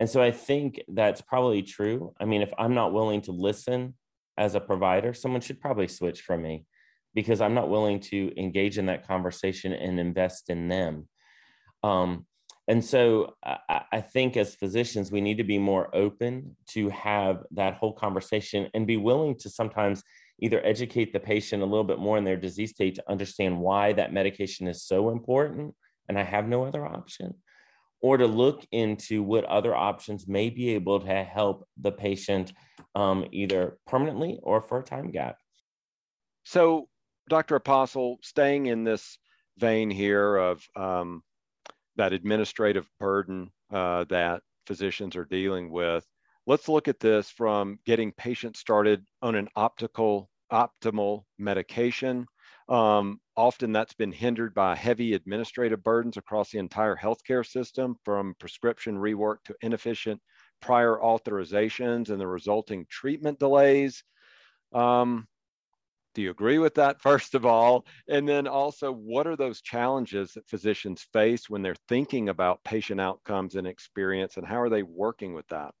And 0.00 0.08
so 0.08 0.22
I 0.22 0.30
think 0.30 0.80
that's 0.88 1.20
probably 1.20 1.62
true. 1.62 2.14
I 2.18 2.24
mean, 2.24 2.40
if 2.40 2.52
I'm 2.56 2.74
not 2.74 2.94
willing 2.94 3.20
to 3.22 3.32
listen 3.32 3.94
as 4.38 4.54
a 4.54 4.60
provider, 4.60 5.12
someone 5.12 5.42
should 5.42 5.60
probably 5.60 5.88
switch 5.88 6.22
from 6.22 6.42
me 6.42 6.64
because 7.14 7.40
I'm 7.40 7.54
not 7.54 7.70
willing 7.70 8.00
to 8.00 8.32
engage 8.36 8.78
in 8.78 8.86
that 8.86 9.06
conversation 9.06 9.72
and 9.72 10.00
invest 10.00 10.50
in 10.50 10.68
them. 10.68 11.08
Um, 11.82 12.26
and 12.66 12.84
so 12.84 13.34
I, 13.44 13.82
I, 13.92 14.00
think 14.00 14.36
as 14.36 14.54
physicians, 14.54 15.12
we 15.12 15.20
need 15.20 15.36
to 15.36 15.44
be 15.44 15.58
more 15.58 15.94
open 15.94 16.56
to 16.68 16.88
have 16.88 17.42
that 17.52 17.74
whole 17.74 17.92
conversation 17.92 18.68
and 18.72 18.86
be 18.86 18.96
willing 18.96 19.36
to 19.40 19.50
sometimes 19.50 20.02
either 20.40 20.64
educate 20.64 21.12
the 21.12 21.20
patient 21.20 21.62
a 21.62 21.66
little 21.66 21.84
bit 21.84 21.98
more 21.98 22.16
in 22.16 22.24
their 22.24 22.38
disease 22.38 22.70
state 22.70 22.94
to 22.94 23.10
understand 23.10 23.60
why 23.60 23.92
that 23.92 24.14
medication 24.14 24.66
is 24.66 24.82
so 24.82 25.10
important 25.10 25.74
and 26.08 26.18
I 26.18 26.22
have 26.22 26.48
no 26.48 26.64
other 26.64 26.84
option, 26.84 27.34
or 28.00 28.16
to 28.18 28.26
look 28.26 28.66
into 28.72 29.22
what 29.22 29.44
other 29.44 29.74
options 29.74 30.28
may 30.28 30.50
be 30.50 30.70
able 30.74 31.00
to 31.00 31.24
help 31.24 31.66
the 31.80 31.92
patient 31.92 32.52
um, 32.94 33.26
either 33.32 33.78
permanently 33.86 34.38
or 34.42 34.60
for 34.60 34.80
a 34.80 34.84
time 34.84 35.10
gap. 35.10 35.38
So, 36.44 36.88
Dr. 37.28 37.56
Apostol, 37.56 38.18
staying 38.22 38.66
in 38.66 38.84
this 38.84 39.18
vein 39.58 39.90
here 39.90 40.36
of 40.36 40.66
um, 40.76 41.22
that 41.96 42.12
administrative 42.12 42.88
burden 42.98 43.50
uh, 43.72 44.04
that 44.10 44.42
physicians 44.66 45.16
are 45.16 45.24
dealing 45.24 45.70
with, 45.70 46.06
let's 46.46 46.68
look 46.68 46.88
at 46.88 47.00
this 47.00 47.30
from 47.30 47.78
getting 47.86 48.12
patients 48.12 48.60
started 48.60 49.04
on 49.22 49.34
an 49.34 49.48
optical 49.56 50.28
optimal 50.52 51.24
medication. 51.38 52.26
Um, 52.68 53.20
often 53.36 53.72
that's 53.72 53.94
been 53.94 54.12
hindered 54.12 54.54
by 54.54 54.74
heavy 54.74 55.14
administrative 55.14 55.82
burdens 55.82 56.16
across 56.16 56.50
the 56.50 56.58
entire 56.58 56.96
healthcare 56.96 57.46
system, 57.46 57.96
from 58.04 58.34
prescription 58.38 58.96
rework 58.96 59.36
to 59.46 59.54
inefficient 59.60 60.20
prior 60.60 60.98
authorizations 61.02 62.10
and 62.10 62.20
the 62.20 62.26
resulting 62.26 62.86
treatment 62.88 63.38
delays. 63.38 64.02
Um, 64.72 65.26
do 66.14 66.22
you 66.22 66.30
agree 66.30 66.58
with 66.58 66.74
that, 66.74 67.00
first 67.02 67.34
of 67.34 67.44
all? 67.44 67.86
And 68.08 68.28
then 68.28 68.46
also, 68.46 68.92
what 68.92 69.26
are 69.26 69.36
those 69.36 69.60
challenges 69.60 70.32
that 70.32 70.48
physicians 70.48 71.06
face 71.12 71.50
when 71.50 71.62
they're 71.62 71.76
thinking 71.88 72.28
about 72.28 72.64
patient 72.64 73.00
outcomes 73.00 73.56
and 73.56 73.66
experience, 73.66 74.36
and 74.36 74.46
how 74.46 74.60
are 74.60 74.70
they 74.70 74.82
working 74.82 75.34
with 75.34 75.46
that? 75.48 75.72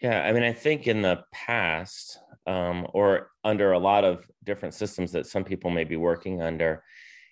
Yeah, 0.00 0.22
I 0.22 0.32
mean, 0.32 0.42
I 0.42 0.52
think 0.52 0.88
in 0.88 1.00
the 1.00 1.22
past, 1.32 2.18
um, 2.48 2.88
or 2.92 3.30
under 3.44 3.70
a 3.70 3.78
lot 3.78 4.04
of 4.04 4.26
different 4.42 4.74
systems 4.74 5.12
that 5.12 5.26
some 5.26 5.44
people 5.44 5.70
may 5.70 5.84
be 5.84 5.94
working 5.94 6.42
under, 6.42 6.82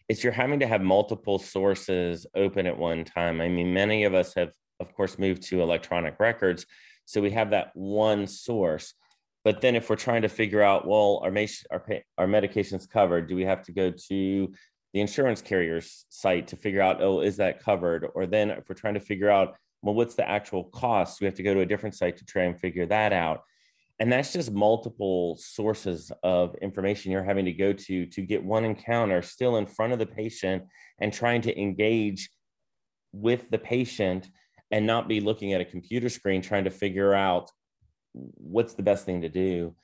it's 0.09 0.23
you're 0.23 0.33
having 0.33 0.61
to 0.61 0.69
have 0.69 0.81
multiple 0.81 1.39
sources 1.39 2.27
open 2.37 2.67
at 2.67 2.79
one 2.79 3.05
time. 3.05 3.41
I 3.41 3.49
mean, 3.49 3.73
many 3.73 4.05
of 4.05 4.15
us 4.15 4.35
have, 4.35 4.53
of 4.79 4.95
course, 4.95 5.19
moved 5.19 5.43
to 5.45 5.63
electronic 5.63 6.21
records. 6.21 6.65
So 7.07 7.21
we 7.21 7.31
have 7.31 7.51
that 7.51 7.71
one 7.75 8.29
source. 8.29 8.95
But 9.45 9.61
then 9.61 9.75
if 9.75 9.89
we're 9.89 9.97
trying 9.97 10.23
to 10.23 10.29
figure 10.29 10.63
out, 10.63 10.87
well, 10.87 11.21
our, 11.23 11.33
our, 11.71 11.85
our 12.19 12.27
medication's 12.27 12.87
covered, 12.87 13.29
do 13.29 13.37
we 13.37 13.45
have 13.45 13.63
to 13.65 13.73
go 13.73 13.91
to 13.91 14.53
the 14.93 15.01
insurance 15.01 15.41
carrier's 15.41 16.05
site 16.09 16.49
to 16.49 16.57
figure 16.57 16.83
out, 16.83 17.03
oh, 17.03 17.21
is 17.21 17.37
that 17.39 17.63
covered? 17.63 18.07
Or 18.15 18.27
then 18.27 18.51
if 18.51 18.69
we're 18.69 18.75
trying 18.75 18.95
to 18.95 19.01
figure 19.01 19.31
out, 19.31 19.55
well, 19.83 19.95
what's 19.95 20.15
the 20.15 20.29
actual 20.29 20.65
cost? 20.65 21.21
We 21.21 21.25
have 21.25 21.37
to 21.37 21.43
go 21.43 21.55
to 21.55 21.61
a 21.61 21.67
different 21.67 21.95
site 21.95 22.19
to 22.19 22.25
try 22.25 22.43
and 22.43 22.59
figure 22.59 22.87
that 22.87 23.13
out. 23.13 23.43
And 23.99 24.11
that's 24.11 24.33
just 24.33 24.51
multiple 24.51 25.37
sources 25.37 26.11
of 26.23 26.55
information 26.57 27.13
you're 27.13 27.23
having 27.23 27.45
to 27.45 27.53
go 27.53 27.73
to 27.73 28.07
to 28.07 28.23
get 28.23 28.43
one 28.43 28.65
encounter 28.65 29.21
still 29.21 29.59
in 29.59 29.67
front 29.67 29.93
of 29.93 29.99
the 29.99 30.07
patient 30.07 30.65
and 31.01 31.13
trying 31.13 31.43
to 31.43 31.61
engage 31.61 32.31
with 33.13 33.51
the 33.51 33.59
patient 33.59 34.31
and 34.71 34.87
not 34.87 35.09
be 35.09 35.21
looking 35.21 35.53
at 35.53 35.61
a 35.61 35.67
computer 35.67 36.09
screen 36.09 36.41
trying 36.41 36.65
to 36.65 36.71
figure 36.71 37.13
out 37.13 37.51
what's 38.13 38.75
the 38.75 38.83
best 38.83 39.05
thing 39.05 39.23
to 39.23 39.29
do. 39.29 39.75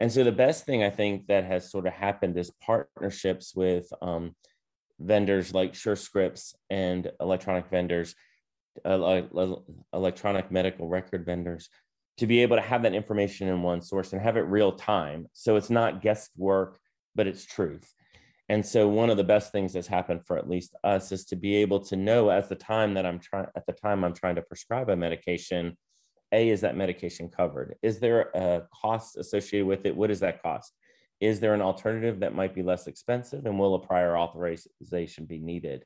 And 0.00 0.10
so 0.10 0.24
the 0.24 0.32
best 0.32 0.64
thing 0.66 0.82
I 0.82 0.90
think 0.90 1.28
that 1.28 1.44
has 1.44 1.70
sort 1.70 1.86
of 1.86 1.92
happened 1.92 2.36
is 2.36 2.50
partnerships 2.60 3.54
with 3.54 3.86
um, 4.02 4.34
vendors 4.98 5.54
like 5.54 5.72
SureScripts 5.72 6.54
and 6.70 7.10
electronic 7.20 7.68
vendors 7.68 8.14
uh, 8.84 8.88
uh, 8.88 9.22
uh, 9.36 9.56
electronic 9.92 10.50
medical 10.50 10.88
record 10.88 11.24
vendors 11.24 11.68
to 12.18 12.26
be 12.26 12.40
able 12.40 12.56
to 12.56 12.62
have 12.62 12.82
that 12.82 12.94
information 12.94 13.48
in 13.48 13.62
one 13.62 13.80
source 13.80 14.12
and 14.12 14.20
have 14.20 14.36
it 14.36 14.40
real 14.40 14.72
time. 14.72 15.28
So 15.32 15.56
it's 15.56 15.70
not 15.70 16.02
guesswork, 16.02 16.78
but 17.14 17.26
it's 17.26 17.44
truth. 17.44 17.92
And 18.48 18.64
so 18.64 18.88
one 18.88 19.10
of 19.10 19.16
the 19.16 19.24
best 19.24 19.52
things 19.52 19.72
that's 19.72 19.86
happened 19.86 20.26
for 20.26 20.36
at 20.36 20.48
least 20.48 20.74
us 20.84 21.12
is 21.12 21.24
to 21.26 21.36
be 21.36 21.56
able 21.56 21.80
to 21.84 21.96
know 21.96 22.30
at 22.30 22.48
the 22.48 22.54
time 22.54 22.94
that 22.94 23.06
I'm 23.06 23.18
trying 23.18 23.46
at 23.56 23.64
the 23.66 23.72
time 23.72 24.04
I'm 24.04 24.12
trying 24.12 24.34
to 24.34 24.42
prescribe 24.42 24.90
a 24.90 24.96
medication, 24.96 25.76
A, 26.32 26.48
is 26.48 26.62
that 26.62 26.76
medication 26.76 27.28
covered? 27.28 27.76
Is 27.82 28.00
there 28.00 28.30
a 28.34 28.62
cost 28.74 29.16
associated 29.16 29.66
with 29.66 29.86
it? 29.86 29.96
What 29.96 30.10
is 30.10 30.20
that 30.20 30.42
cost? 30.42 30.72
Is 31.20 31.40
there 31.40 31.54
an 31.54 31.62
alternative 31.62 32.20
that 32.20 32.34
might 32.34 32.54
be 32.54 32.62
less 32.62 32.86
expensive? 32.86 33.46
And 33.46 33.58
will 33.58 33.76
a 33.76 33.78
prior 33.78 34.16
authorization 34.16 35.26
be 35.26 35.38
needed? 35.38 35.84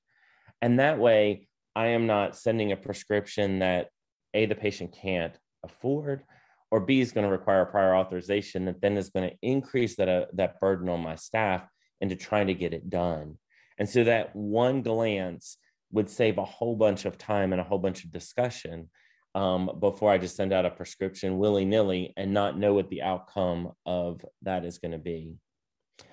And 0.63 0.81
that 0.81 0.99
way, 0.99 1.49
I 1.77 1.89
am 1.89 2.07
not 2.07 2.37
sending 2.37 2.73
a 2.73 2.77
prescription 2.77 3.61
that 3.61 3.91
A, 4.35 4.47
the 4.47 4.55
patient 4.55 4.97
can't 5.01 5.35
afford, 5.63 6.25
or 6.71 6.81
B, 6.81 7.01
is 7.01 7.13
going 7.13 7.27
to 7.27 7.31
require 7.31 7.63
a 7.63 7.67
prior 7.67 7.95
authorization 7.95 8.65
that 8.65 8.81
then 8.81 8.97
is 8.97 9.11
going 9.11 9.31
to 9.31 9.37
increase 9.43 9.97
that, 9.97 10.09
uh, 10.09 10.27
that 10.33 10.61
burden 10.61 10.89
on 10.89 11.01
my 11.01 11.15
staff 11.15 11.69
into 12.01 12.17
trying 12.17 12.49
to 12.49 12.55
get 12.55 12.73
it 12.73 12.91
done. 12.91 13.39
And 13.79 13.89
so 13.89 14.05
that 14.05 14.35
one 14.35 14.83
glance 14.83 15.59
would 15.93 16.11
save 16.11 16.39
a 16.39 16.45
whole 16.45 16.77
bunch 16.77 17.05
of 17.05 17.17
time 17.17 17.53
and 17.53 17.61
a 17.61 17.65
whole 17.65 17.79
bunch 17.79 18.05
of 18.05 18.13
discussion 18.13 18.91
um, 19.35 19.71
before 19.81 20.11
I 20.11 20.19
just 20.19 20.37
send 20.37 20.53
out 20.53 20.67
a 20.67 20.71
prescription 20.71 21.39
willy 21.39 21.65
nilly 21.65 22.13
and 22.17 22.33
not 22.33 22.59
know 22.59 22.75
what 22.75 22.89
the 22.89 23.03
outcome 23.03 23.73
of 23.87 24.25
that 24.43 24.65
is 24.65 24.79
going 24.79 24.93
to 24.93 24.99
be. 24.99 25.37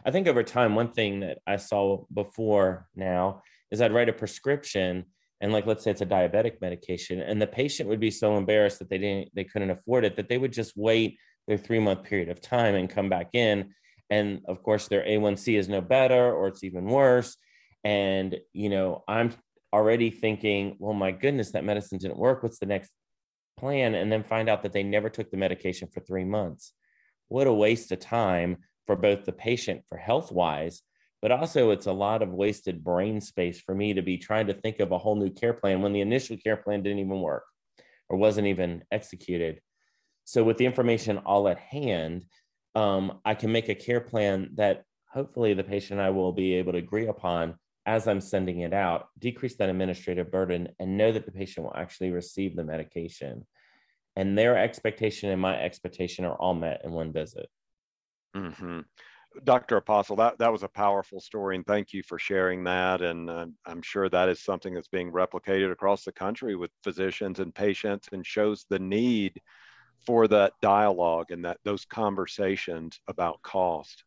I 0.05 0.11
think 0.11 0.27
over 0.27 0.43
time, 0.43 0.75
one 0.75 0.91
thing 0.91 1.21
that 1.21 1.39
I 1.45 1.57
saw 1.57 2.05
before 2.13 2.87
now 2.95 3.43
is 3.71 3.81
I'd 3.81 3.93
write 3.93 4.09
a 4.09 4.13
prescription 4.13 5.05
and 5.41 5.51
like 5.51 5.65
let's 5.65 5.83
say 5.83 5.91
it's 5.91 6.01
a 6.01 6.05
diabetic 6.05 6.61
medication 6.61 7.19
and 7.19 7.41
the 7.41 7.47
patient 7.47 7.89
would 7.89 7.99
be 7.99 8.11
so 8.11 8.37
embarrassed 8.37 8.79
that 8.79 8.89
they 8.89 8.97
didn't 8.97 9.29
they 9.35 9.43
couldn't 9.43 9.69
afford 9.69 10.05
it 10.05 10.15
that 10.15 10.29
they 10.29 10.37
would 10.37 10.53
just 10.53 10.73
wait 10.75 11.19
their 11.47 11.57
three 11.57 11.79
month 11.79 12.03
period 12.03 12.29
of 12.29 12.41
time 12.41 12.75
and 12.75 12.89
come 12.89 13.09
back 13.09 13.29
in. 13.33 13.73
And 14.09 14.41
of 14.47 14.63
course 14.63 14.87
their 14.87 15.03
a1c 15.03 15.57
is 15.57 15.67
no 15.67 15.81
better 15.81 16.33
or 16.33 16.47
it's 16.47 16.63
even 16.63 16.85
worse. 16.85 17.37
And 17.83 18.37
you 18.53 18.69
know 18.69 19.03
i'm 19.07 19.33
already 19.73 20.09
thinking 20.09 20.77
well 20.79 20.93
my 20.93 21.11
goodness 21.11 21.51
that 21.51 21.65
medicine 21.65 21.97
didn't 21.97 22.17
work. 22.17 22.41
What's 22.41 22.59
the 22.59 22.65
next 22.65 22.91
plan 23.57 23.95
and 23.95 24.11
then 24.11 24.23
find 24.23 24.49
out 24.49 24.63
that 24.63 24.73
they 24.73 24.83
never 24.83 25.09
took 25.09 25.31
the 25.31 25.37
medication 25.37 25.87
for 25.87 25.99
three 26.01 26.25
months 26.25 26.73
what 27.27 27.47
a 27.47 27.53
waste 27.53 27.91
of 27.91 27.99
time 27.99 28.57
for 28.85 28.95
both 28.95 29.25
the 29.25 29.31
patient 29.31 29.81
for 29.87 29.97
health 29.97 30.31
wise 30.31 30.81
but 31.21 31.31
also 31.31 31.71
it's 31.71 31.87
a 31.87 31.91
lot 31.91 32.21
of 32.21 32.29
wasted 32.29 32.83
brain 32.83 33.19
space 33.19 33.59
for 33.59 33.73
me 33.73 33.95
to 33.95 34.03
be 34.03 34.15
trying 34.17 34.45
to 34.45 34.53
think 34.53 34.79
of 34.79 34.91
a 34.91 34.97
whole 34.97 35.15
new 35.15 35.31
care 35.31 35.53
plan 35.53 35.81
when 35.81 35.91
the 35.91 36.01
initial 36.01 36.37
care 36.37 36.57
plan 36.57 36.83
didn't 36.83 36.99
even 36.99 37.19
work 37.19 37.43
or 38.09 38.17
wasn't 38.17 38.47
even 38.47 38.83
executed. 38.91 39.59
So 40.25 40.43
with 40.43 40.57
the 40.57 40.67
information 40.67 41.17
all 41.17 41.47
at 41.47 41.57
hand, 41.57 42.25
um, 42.75 43.21
I 43.25 43.35
can 43.35 43.51
make 43.51 43.69
a 43.69 43.75
care 43.75 44.01
plan 44.01 44.51
that 44.55 44.83
hopefully 45.11 45.55
the 45.55 45.63
patient 45.63 45.99
and 45.99 46.05
I 46.05 46.11
will 46.11 46.31
be 46.31 46.53
able 46.53 46.73
to 46.73 46.77
agree 46.77 47.07
upon 47.07 47.55
as 47.85 48.07
I'm 48.07 48.21
sending 48.21 48.61
it 48.61 48.73
out, 48.73 49.09
decrease 49.19 49.55
that 49.57 49.69
administrative 49.69 50.31
burden 50.31 50.69
and 50.79 50.97
know 50.97 51.11
that 51.11 51.25
the 51.25 51.31
patient 51.31 51.65
will 51.65 51.75
actually 51.75 52.11
receive 52.11 52.55
the 52.55 52.63
medication. 52.63 53.45
And 54.15 54.37
their 54.37 54.57
expectation 54.57 55.29
and 55.29 55.41
my 55.41 55.59
expectation 55.61 56.25
are 56.25 56.35
all 56.35 56.55
met 56.55 56.81
in 56.83 56.91
one 56.91 57.11
visit. 57.11 57.47
Mm-hmm. 58.35 58.81
Dr. 59.43 59.77
Apostol, 59.77 60.15
that, 60.15 60.37
that 60.39 60.51
was 60.51 60.63
a 60.63 60.69
powerful 60.69 61.19
story, 61.19 61.57
and 61.57 61.65
thank 61.65 61.91
you 61.91 62.01
for 62.03 62.17
sharing 62.17 62.63
that. 62.63 63.01
And 63.01 63.29
uh, 63.29 63.47
I'm 63.65 63.81
sure 63.81 64.07
that 64.07 64.29
is 64.29 64.41
something 64.41 64.73
that's 64.73 64.87
being 64.87 65.11
replicated 65.11 65.71
across 65.71 66.05
the 66.05 66.11
country 66.11 66.55
with 66.55 66.71
physicians 66.83 67.39
and 67.39 67.53
patients 67.53 68.07
and 68.13 68.25
shows 68.25 68.65
the 68.69 68.79
need 68.79 69.41
for 70.05 70.27
that 70.29 70.53
dialogue 70.61 71.31
and 71.31 71.43
that 71.43 71.57
those 71.65 71.85
conversations 71.85 72.99
about 73.07 73.41
cost. 73.41 74.03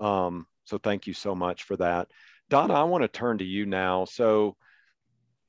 Um, 0.00 0.46
so 0.64 0.78
thank 0.78 1.06
you 1.06 1.14
so 1.14 1.34
much 1.34 1.64
for 1.64 1.76
that. 1.76 2.08
Donna, 2.50 2.74
I 2.74 2.84
want 2.84 3.02
to 3.02 3.08
turn 3.08 3.38
to 3.38 3.44
you 3.44 3.66
now. 3.66 4.04
So 4.04 4.56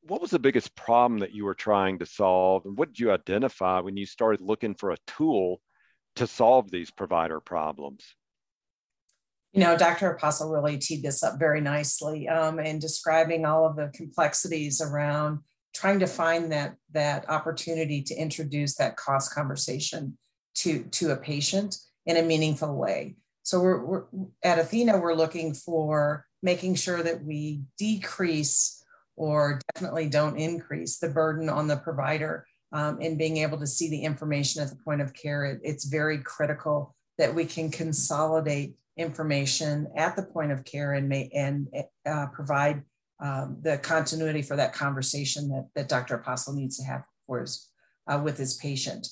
what 0.02 0.22
was 0.22 0.32
the 0.32 0.40
biggest 0.40 0.76
problem 0.76 1.20
that 1.20 1.34
you 1.34 1.46
were 1.46 1.54
trying 1.54 2.00
to 2.00 2.06
solve? 2.06 2.66
And 2.66 2.78
what 2.78 2.90
did 2.90 3.00
you 3.00 3.12
identify 3.12 3.80
when 3.80 3.98
you 3.98 4.06
started 4.06 4.42
looking 4.42 4.76
for 4.76 4.92
a 4.92 4.98
tool 5.08 5.62
to 6.16 6.28
solve 6.28 6.70
these 6.70 6.92
provider 6.92 7.40
problems? 7.40 8.04
You 9.54 9.62
know, 9.62 9.78
Dr. 9.78 10.12
Apostol 10.12 10.52
really 10.52 10.78
teed 10.78 11.04
this 11.04 11.24
up 11.24 11.38
very 11.38 11.62
nicely 11.62 12.28
um, 12.28 12.60
in 12.60 12.80
describing 12.80 13.46
all 13.46 13.68
of 13.68 13.76
the 13.76 13.92
complexities 13.94 14.82
around 14.82 15.40
trying 15.74 16.00
to 16.00 16.08
find 16.08 16.52
that 16.52 16.76
that 16.92 17.30
opportunity 17.30 18.02
to 18.04 18.16
introduce 18.16 18.76
that 18.76 18.96
cost 18.96 19.34
conversation 19.34 20.18
to 20.56 20.84
to 20.86 21.12
a 21.12 21.18
patient 21.18 21.76
in 22.06 22.18
a 22.18 22.22
meaningful 22.22 22.76
way. 22.76 23.16
So 23.44 23.60
we're, 23.60 23.84
we're 23.84 24.04
at 24.44 24.60
Athena, 24.60 24.98
we're 24.98 25.16
looking 25.16 25.54
for 25.54 26.26
making 26.44 26.76
sure 26.76 27.02
that 27.02 27.24
we 27.24 27.62
decrease 27.78 28.84
or 29.16 29.60
definitely 29.74 30.10
don't 30.10 30.38
increase 30.38 31.00
the 31.00 31.10
burden 31.10 31.50
on 31.50 31.68
the 31.68 31.78
provider 31.78 32.46
um, 32.74 33.00
in 33.00 33.18
being 33.18 33.38
able 33.38 33.58
to 33.58 33.68
see 33.68 33.90
the 33.90 34.04
information 34.04 34.62
at 34.62 34.70
the 34.70 34.76
point 34.84 35.02
of 35.02 35.14
care. 35.14 35.46
It, 35.46 35.62
it's 35.64 35.86
very 35.86 36.20
critical 36.20 36.96
that 37.18 37.34
we 37.34 37.46
can 37.46 37.72
consolidate 37.72 38.76
information 38.98 39.88
at 39.96 40.16
the 40.16 40.24
point 40.24 40.52
of 40.52 40.66
care 40.66 40.94
and 40.94 41.08
may 41.08 41.30
and 41.34 41.68
uh, 42.06 42.28
provide 42.34 42.84
um, 43.20 43.58
the 43.62 43.78
continuity 43.78 44.42
for 44.42 44.56
that 44.56 44.74
conversation 44.74 45.50
that, 45.50 45.70
that 45.76 45.90
Dr. 45.90 46.16
Apostol 46.16 46.56
needs 46.56 46.78
to 46.78 46.84
have 46.84 47.04
for 47.26 47.40
his, 47.40 47.70
uh, 48.08 48.20
with 48.24 48.38
his 48.38 48.56
patient. 48.56 49.08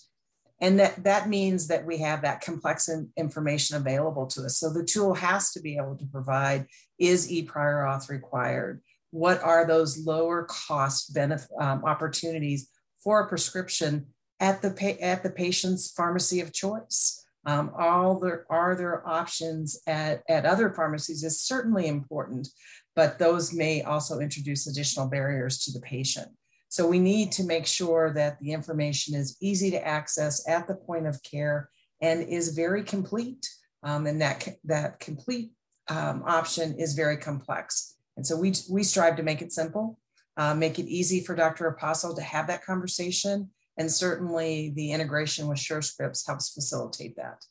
And 0.61 0.79
that, 0.79 1.03
that 1.03 1.27
means 1.27 1.67
that 1.67 1.85
we 1.85 1.97
have 1.97 2.21
that 2.21 2.41
complex 2.41 2.87
information 3.17 3.77
available 3.77 4.27
to 4.27 4.43
us. 4.43 4.59
So 4.59 4.71
the 4.71 4.85
tool 4.85 5.15
has 5.15 5.51
to 5.53 5.59
be 5.59 5.75
able 5.75 5.97
to 5.97 6.05
provide 6.05 6.67
is 6.99 7.31
e-prior 7.31 7.83
auth 7.83 8.09
required? 8.09 8.81
What 9.09 9.41
are 9.41 9.65
those 9.65 10.05
lower 10.05 10.43
cost 10.43 11.13
benefit 11.15 11.49
um, 11.59 11.83
opportunities 11.83 12.69
for 13.03 13.21
a 13.21 13.27
prescription 13.27 14.05
at 14.39 14.61
the, 14.61 14.97
at 15.01 15.23
the 15.23 15.31
patient's 15.31 15.91
pharmacy 15.91 16.41
of 16.41 16.53
choice? 16.53 17.25
Um, 17.43 17.71
all 17.75 18.19
there 18.19 18.45
are 18.51 18.75
there 18.75 19.07
options 19.07 19.81
at, 19.87 20.21
at 20.29 20.45
other 20.45 20.69
pharmacies 20.69 21.23
is 21.23 21.41
certainly 21.41 21.87
important, 21.87 22.47
but 22.95 23.17
those 23.17 23.51
may 23.51 23.81
also 23.81 24.19
introduce 24.19 24.67
additional 24.67 25.07
barriers 25.07 25.63
to 25.63 25.71
the 25.71 25.81
patient. 25.81 26.29
So 26.71 26.87
we 26.87 26.99
need 26.99 27.33
to 27.33 27.43
make 27.43 27.67
sure 27.67 28.13
that 28.13 28.39
the 28.39 28.53
information 28.53 29.13
is 29.13 29.35
easy 29.41 29.71
to 29.71 29.85
access 29.85 30.47
at 30.47 30.69
the 30.69 30.75
point 30.75 31.05
of 31.05 31.21
care 31.21 31.69
and 32.01 32.23
is 32.23 32.55
very 32.55 32.81
complete. 32.81 33.45
Um, 33.83 34.07
and 34.07 34.21
that, 34.21 34.47
that 34.63 35.01
complete 35.01 35.51
um, 35.89 36.23
option 36.25 36.79
is 36.79 36.93
very 36.93 37.17
complex. 37.17 37.95
And 38.15 38.25
so 38.25 38.37
we, 38.37 38.53
we 38.69 38.83
strive 38.83 39.17
to 39.17 39.23
make 39.23 39.41
it 39.41 39.51
simple, 39.51 39.99
uh, 40.37 40.53
make 40.55 40.79
it 40.79 40.87
easy 40.87 41.19
for 41.19 41.35
Dr. 41.35 41.67
Apostol 41.67 42.15
to 42.15 42.21
have 42.21 42.47
that 42.47 42.63
conversation 42.63 43.49
and 43.77 43.91
certainly 43.91 44.71
the 44.73 44.93
integration 44.93 45.47
with 45.47 45.57
SureScripts 45.57 46.25
helps 46.25 46.53
facilitate 46.53 47.17
that. 47.17 47.43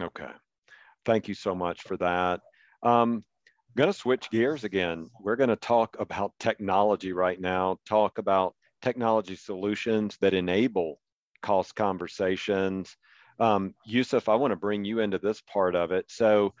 Okay. 0.00 0.30
Thank 1.04 1.26
you 1.26 1.34
so 1.34 1.52
much 1.52 1.82
for 1.82 1.96
that. 1.96 2.42
Um, 2.84 3.24
going 3.76 3.92
to 3.92 3.98
switch 3.98 4.30
gears 4.30 4.64
again. 4.64 5.10
We're 5.20 5.36
going 5.36 5.50
to 5.50 5.56
talk 5.56 5.96
about 6.00 6.32
technology 6.40 7.12
right 7.12 7.38
now, 7.38 7.78
talk 7.86 8.16
about 8.18 8.54
technology 8.80 9.36
solutions 9.36 10.16
that 10.22 10.32
enable 10.32 10.98
cost 11.42 11.76
conversations. 11.76 12.96
Um, 13.38 13.74
Yousuf, 13.88 14.30
I 14.30 14.36
want 14.36 14.52
to 14.52 14.56
bring 14.56 14.84
you 14.84 15.00
into 15.00 15.18
this 15.18 15.42
part 15.42 15.76
of 15.76 15.92
it. 15.92 16.06
So, 16.08 16.54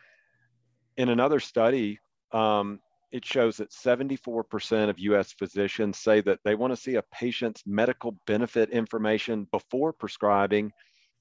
in 0.98 1.08
another 1.08 1.40
study, 1.40 1.98
um, 2.32 2.80
it 3.12 3.24
shows 3.24 3.56
that 3.56 3.70
74% 3.70 4.90
of 4.90 4.98
US 4.98 5.32
physicians 5.32 5.98
say 5.98 6.20
that 6.20 6.40
they 6.44 6.54
want 6.54 6.72
to 6.72 6.76
see 6.76 6.96
a 6.96 7.02
patient's 7.02 7.62
medical 7.66 8.18
benefit 8.26 8.70
information 8.70 9.46
before 9.50 9.94
prescribing, 9.94 10.70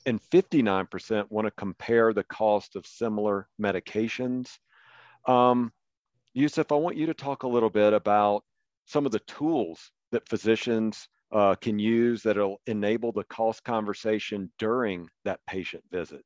and 0.06 0.22
59% 0.22 1.32
want 1.32 1.48
to 1.48 1.52
compare 1.52 2.12
the 2.12 2.24
cost 2.26 2.76
of 2.76 2.86
similar 2.86 3.48
medications. 3.62 4.50
Um, 5.26 5.72
Yousuf, 6.36 6.72
I 6.72 6.76
want 6.76 6.98
you 6.98 7.06
to 7.06 7.14
talk 7.14 7.44
a 7.44 7.48
little 7.48 7.70
bit 7.70 7.94
about 7.94 8.44
some 8.86 9.06
of 9.06 9.12
the 9.12 9.20
tools 9.20 9.92
that 10.12 10.28
physicians 10.28 11.08
uh, 11.32 11.56
can 11.56 11.80
use 11.80 12.22
that'll 12.22 12.62
enable 12.68 13.12
the 13.12 13.24
cost 13.26 13.64
conversation 13.64 14.52
during 14.60 15.08
that 15.24 15.40
patient 15.48 15.84
visit. 15.92 16.22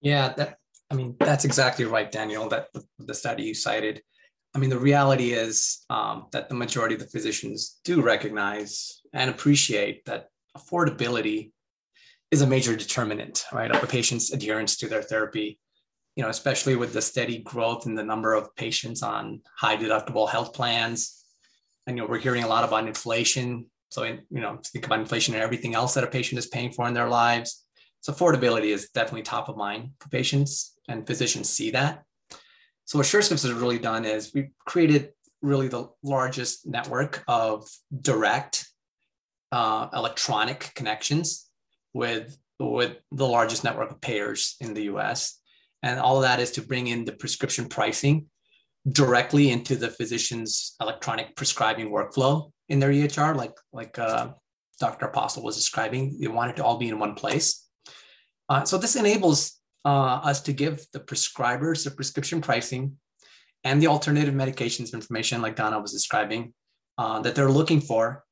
Yeah, 0.00 0.32
that 0.34 0.58
I 0.90 0.94
mean, 0.94 1.16
that's 1.18 1.44
exactly 1.44 1.84
right, 1.84 2.10
Daniel, 2.10 2.48
that 2.48 2.68
the 2.98 3.14
study 3.14 3.42
you 3.42 3.54
cited. 3.54 4.02
I 4.54 4.58
mean, 4.58 4.70
the 4.70 4.78
reality 4.78 5.32
is 5.32 5.84
um, 5.90 6.26
that 6.32 6.48
the 6.48 6.54
majority 6.54 6.94
of 6.94 7.00
the 7.00 7.08
physicians 7.08 7.80
do 7.84 8.00
recognize 8.00 9.02
and 9.12 9.28
appreciate 9.28 10.04
that 10.06 10.28
affordability 10.56 11.50
is 12.30 12.42
a 12.42 12.46
major 12.46 12.76
determinant, 12.76 13.44
right, 13.52 13.70
of 13.70 13.82
a 13.82 13.86
patient's 13.86 14.32
adherence 14.32 14.76
to 14.78 14.88
their 14.88 15.02
therapy. 15.02 15.58
You 16.16 16.22
know, 16.22 16.30
especially 16.30 16.76
with 16.76 16.92
the 16.92 17.02
steady 17.02 17.38
growth 17.38 17.86
in 17.86 17.94
the 17.94 18.02
number 18.02 18.34
of 18.34 18.54
patients 18.56 19.02
on 19.02 19.42
high 19.56 19.76
deductible 19.76 20.28
health 20.28 20.54
plans. 20.54 21.22
And 21.86 21.96
you 21.96 22.02
know, 22.02 22.08
we're 22.08 22.18
hearing 22.18 22.42
a 22.42 22.48
lot 22.48 22.64
about 22.64 22.86
inflation. 22.86 23.66
So, 23.90 24.02
in, 24.02 24.22
you 24.30 24.40
know, 24.40 24.58
think 24.64 24.86
about 24.86 25.00
inflation 25.00 25.34
and 25.34 25.42
everything 25.42 25.74
else 25.74 25.94
that 25.94 26.04
a 26.04 26.08
patient 26.08 26.38
is 26.38 26.46
paying 26.46 26.72
for 26.72 26.88
in 26.88 26.94
their 26.94 27.08
lives. 27.08 27.66
So 28.00 28.12
affordability 28.12 28.72
is 28.72 28.90
definitely 28.90 29.22
top 29.22 29.48
of 29.48 29.56
mind 29.56 29.90
for 30.00 30.08
patients 30.08 30.74
and 30.88 31.06
physicians 31.06 31.48
see 31.48 31.72
that. 31.72 32.04
So 32.84 32.98
what 32.98 33.06
SureScripts 33.06 33.42
has 33.42 33.52
really 33.52 33.80
done 33.80 34.04
is 34.04 34.32
we've 34.32 34.50
created 34.64 35.10
really 35.42 35.66
the 35.66 35.88
largest 36.04 36.66
network 36.66 37.24
of 37.26 37.68
direct 38.00 38.64
uh, 39.50 39.88
electronic 39.92 40.70
connections 40.76 41.48
with, 41.94 42.38
with 42.60 42.96
the 43.10 43.26
largest 43.26 43.64
network 43.64 43.90
of 43.90 44.00
payers 44.00 44.54
in 44.60 44.72
the 44.72 44.84
US. 44.84 45.40
And 45.86 46.00
all 46.00 46.16
of 46.16 46.22
that 46.22 46.40
is 46.40 46.50
to 46.52 46.62
bring 46.62 46.88
in 46.88 47.04
the 47.04 47.12
prescription 47.12 47.68
pricing 47.68 48.26
directly 48.90 49.50
into 49.50 49.76
the 49.76 49.88
physician's 49.88 50.74
electronic 50.80 51.36
prescribing 51.36 51.90
workflow 51.90 52.50
in 52.68 52.80
their 52.80 52.90
EHR, 52.90 53.36
like, 53.36 53.54
like 53.72 53.96
uh, 53.96 54.30
Dr. 54.80 55.06
Apostol 55.06 55.44
was 55.44 55.54
describing. 55.54 56.18
They 56.18 56.26
want 56.26 56.50
it 56.50 56.56
to 56.56 56.64
all 56.64 56.76
be 56.76 56.88
in 56.88 56.98
one 56.98 57.14
place. 57.14 57.68
Uh, 58.48 58.64
so 58.64 58.78
this 58.78 58.96
enables 58.96 59.60
uh, 59.84 60.18
us 60.30 60.40
to 60.42 60.52
give 60.52 60.84
the 60.92 60.98
prescribers 60.98 61.84
the 61.84 61.92
prescription 61.92 62.40
pricing 62.40 62.96
and 63.62 63.80
the 63.80 63.86
alternative 63.86 64.34
medications 64.34 64.92
information, 64.92 65.40
like 65.40 65.54
Donna 65.54 65.78
was 65.78 65.92
describing, 65.92 66.52
uh, 66.98 67.20
that 67.20 67.36
they're 67.36 67.48
looking 67.60 67.80
for 67.80 68.24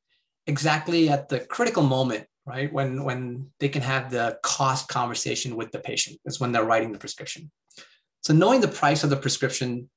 exactly 0.48 1.08
at 1.08 1.28
the 1.28 1.38
critical 1.38 1.84
moment, 1.84 2.26
right? 2.46 2.72
When, 2.72 3.04
when 3.04 3.50
they 3.60 3.68
can 3.68 3.82
have 3.82 4.10
the 4.10 4.38
cost 4.42 4.88
conversation 4.88 5.56
with 5.56 5.72
the 5.72 5.78
patient, 5.78 6.20
is 6.24 6.40
when 6.40 6.52
they're 6.52 6.64
writing 6.64 6.92
the 6.92 6.98
prescription. 6.98 7.50
So 8.22 8.32
knowing 8.32 8.60
the 8.60 8.68
price 8.68 9.04
of 9.04 9.10
the 9.10 9.16
prescription, 9.16 9.88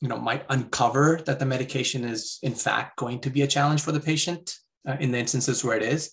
you 0.00 0.08
know, 0.08 0.18
might 0.18 0.44
uncover 0.50 1.20
that 1.26 1.38
the 1.38 1.46
medication 1.46 2.04
is 2.04 2.38
in 2.42 2.54
fact 2.54 2.96
going 2.96 3.20
to 3.20 3.30
be 3.30 3.42
a 3.42 3.46
challenge 3.46 3.82
for 3.82 3.92
the 3.92 4.00
patient 4.00 4.54
uh, 4.86 4.96
in 5.00 5.10
the 5.10 5.18
instances 5.18 5.64
where 5.64 5.76
it 5.76 5.82
is. 5.82 6.12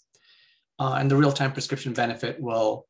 Uh, 0.80 0.96
and 1.00 1.10
the 1.10 1.16
real-time 1.16 1.52
prescription 1.52 1.94
benefit 1.94 2.40
will 2.40 2.88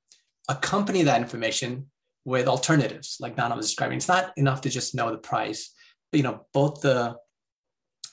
accompany 0.49 1.03
that 1.03 1.21
information 1.21 1.87
with 2.25 2.47
alternatives, 2.47 3.17
like 3.19 3.35
Donna 3.35 3.55
was 3.55 3.67
describing. 3.67 3.97
It's 3.97 4.07
not 4.07 4.31
enough 4.37 4.61
to 4.61 4.69
just 4.69 4.95
know 4.95 5.11
the 5.11 5.17
price, 5.17 5.73
but 6.11 6.17
you 6.17 6.23
know, 6.23 6.45
both 6.53 6.81
the 6.81 7.15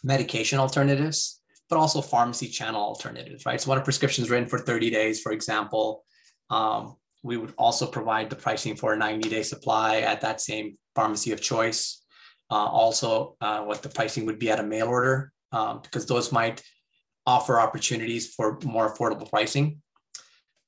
medication 0.02 0.58
alternatives, 0.58 1.39
but 1.70 1.78
also 1.78 2.02
pharmacy 2.02 2.48
channel 2.48 2.82
alternatives, 2.82 3.46
right? 3.46 3.60
So 3.60 3.70
when 3.70 3.78
a 3.78 3.82
prescription 3.82 4.24
is 4.24 4.30
written 4.30 4.48
for 4.48 4.58
30 4.58 4.90
days, 4.90 5.20
for 5.20 5.30
example, 5.30 6.04
um, 6.50 6.96
we 7.22 7.36
would 7.36 7.54
also 7.56 7.86
provide 7.86 8.28
the 8.28 8.36
pricing 8.36 8.74
for 8.74 8.92
a 8.92 8.98
90-day 8.98 9.44
supply 9.44 9.98
at 9.98 10.20
that 10.22 10.40
same 10.40 10.76
pharmacy 10.96 11.30
of 11.32 11.40
choice. 11.40 12.02
Uh, 12.50 12.66
also, 12.66 13.36
uh, 13.40 13.60
what 13.60 13.82
the 13.82 13.88
pricing 13.88 14.26
would 14.26 14.40
be 14.40 14.50
at 14.50 14.58
a 14.58 14.62
mail 14.62 14.88
order, 14.88 15.32
um, 15.52 15.80
because 15.82 16.06
those 16.06 16.32
might 16.32 16.60
offer 17.24 17.60
opportunities 17.60 18.34
for 18.34 18.58
more 18.64 18.92
affordable 18.92 19.30
pricing. 19.30 19.80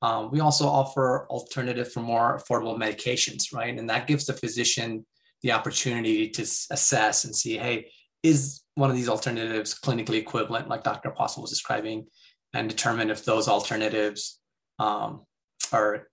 Um, 0.02 0.30
we 0.30 0.40
also 0.40 0.66
offer 0.66 1.26
alternative 1.30 1.92
for 1.92 2.00
more 2.00 2.38
affordable 2.38 2.78
medications, 2.78 3.52
right? 3.52 3.76
And 3.76 3.90
that 3.90 4.06
gives 4.06 4.26
the 4.26 4.32
physician 4.34 5.04
the 5.42 5.52
opportunity 5.52 6.28
to 6.28 6.42
assess 6.42 7.24
and 7.24 7.34
see, 7.34 7.56
hey, 7.56 7.90
is 8.22 8.61
one 8.74 8.90
of 8.90 8.96
these 8.96 9.08
alternatives 9.08 9.78
clinically 9.78 10.18
equivalent, 10.18 10.68
like 10.68 10.82
Dr. 10.82 11.10
Apostol 11.10 11.42
was 11.42 11.50
describing, 11.50 12.06
and 12.54 12.68
determine 12.68 13.10
if 13.10 13.24
those 13.24 13.48
alternatives 13.48 14.40
um, 14.78 15.24
are 15.72 16.08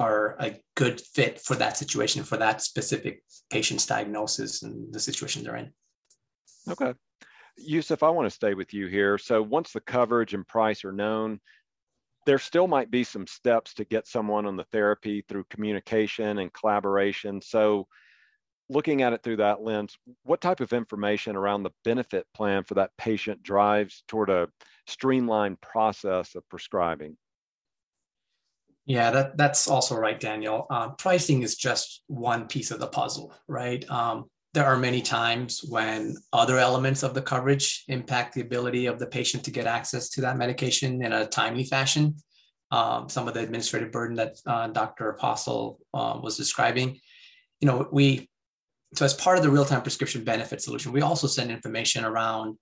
are 0.00 0.36
a 0.40 0.58
good 0.74 1.00
fit 1.00 1.40
for 1.40 1.54
that 1.54 1.76
situation, 1.76 2.24
for 2.24 2.36
that 2.36 2.60
specific 2.60 3.22
patient's 3.50 3.86
diagnosis 3.86 4.62
and 4.62 4.92
the 4.92 5.00
situation 5.00 5.42
they're 5.42 5.56
in. 5.56 5.72
Okay. 6.68 6.92
Yousuf, 7.58 8.02
I 8.02 8.10
want 8.10 8.26
to 8.26 8.34
stay 8.34 8.54
with 8.54 8.74
you 8.74 8.88
here. 8.88 9.16
So 9.16 9.42
once 9.42 9.72
the 9.72 9.80
coverage 9.80 10.34
and 10.34 10.46
price 10.46 10.84
are 10.84 10.92
known, 10.92 11.40
there 12.26 12.38
still 12.38 12.66
might 12.66 12.90
be 12.90 13.04
some 13.04 13.26
steps 13.26 13.72
to 13.74 13.84
get 13.84 14.06
someone 14.06 14.44
on 14.46 14.56
the 14.56 14.66
therapy 14.72 15.24
through 15.26 15.44
communication 15.48 16.38
and 16.38 16.52
collaboration. 16.52 17.40
So 17.40 17.86
looking 18.68 19.02
at 19.02 19.12
it 19.12 19.22
through 19.22 19.36
that 19.36 19.62
lens, 19.62 19.96
what 20.24 20.40
type 20.40 20.60
of 20.60 20.72
information 20.72 21.36
around 21.36 21.62
the 21.62 21.70
benefit 21.84 22.26
plan 22.34 22.64
for 22.64 22.74
that 22.74 22.90
patient 22.98 23.42
drives 23.42 24.02
toward 24.08 24.30
a 24.30 24.48
streamlined 24.86 25.60
process 25.60 26.34
of 26.34 26.48
prescribing? 26.48 27.16
Yeah, 28.86 29.10
that, 29.10 29.36
that's 29.36 29.68
also 29.68 29.96
right, 29.96 30.18
Daniel. 30.18 30.66
Uh, 30.70 30.90
pricing 30.90 31.42
is 31.42 31.56
just 31.56 32.02
one 32.06 32.46
piece 32.46 32.70
of 32.70 32.78
the 32.78 32.86
puzzle, 32.86 33.34
right? 33.48 33.88
Um, 33.90 34.26
there 34.54 34.64
are 34.64 34.76
many 34.76 35.02
times 35.02 35.60
when 35.68 36.14
other 36.32 36.58
elements 36.58 37.02
of 37.02 37.12
the 37.12 37.20
coverage 37.20 37.84
impact 37.88 38.34
the 38.34 38.40
ability 38.40 38.86
of 38.86 38.98
the 38.98 39.06
patient 39.06 39.44
to 39.44 39.50
get 39.50 39.66
access 39.66 40.08
to 40.10 40.20
that 40.22 40.38
medication 40.38 41.04
in 41.04 41.12
a 41.12 41.26
timely 41.26 41.64
fashion. 41.64 42.16
Um, 42.70 43.08
some 43.08 43.28
of 43.28 43.34
the 43.34 43.40
administrative 43.40 43.92
burden 43.92 44.16
that 44.16 44.36
uh, 44.46 44.68
Dr. 44.68 45.10
Apostol 45.10 45.78
uh, 45.92 46.18
was 46.22 46.36
describing. 46.36 46.98
You 47.60 47.66
know, 47.66 47.88
we, 47.92 48.30
so 48.96 49.04
as 49.04 49.14
part 49.14 49.36
of 49.36 49.44
the 49.44 49.50
real-time 49.50 49.82
prescription 49.82 50.24
benefit 50.24 50.62
solution, 50.62 50.92
we 50.92 51.02
also 51.02 51.26
send 51.26 51.50
information 51.50 52.04
around 52.04 52.56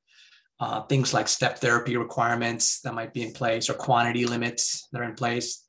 uh, 0.61 0.83
things 0.83 1.13
like 1.13 1.29
step 1.29 1.59
therapy 1.59 1.97
requirements 1.97 2.81
that 2.81 2.95
might 2.95 3.13
be 3.13 3.23
in 3.23 3.33
place 3.33 3.69
or 3.69 3.75
quantity 3.75 4.25
limits 4.27 4.89
that 4.93 5.01
are 5.01 5.05
in 5.05 5.15
place 5.15 5.65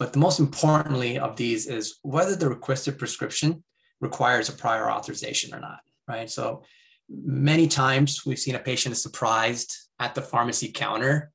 but 0.00 0.14
the 0.14 0.18
most 0.18 0.40
importantly 0.40 1.18
of 1.18 1.36
these 1.36 1.66
is 1.66 1.98
whether 2.00 2.34
the 2.34 2.48
requested 2.48 2.98
prescription 2.98 3.62
requires 4.00 4.48
a 4.48 4.52
prior 4.54 4.90
authorization 4.90 5.54
or 5.54 5.60
not, 5.60 5.80
right? 6.08 6.28
So 6.30 6.64
many 7.10 7.68
times 7.68 8.24
we've 8.24 8.38
seen 8.38 8.54
a 8.54 8.60
patient 8.60 8.94
is 8.94 9.02
surprised 9.02 9.76
at 9.98 10.14
the 10.14 10.22
pharmacy 10.22 10.72
counter 10.72 11.30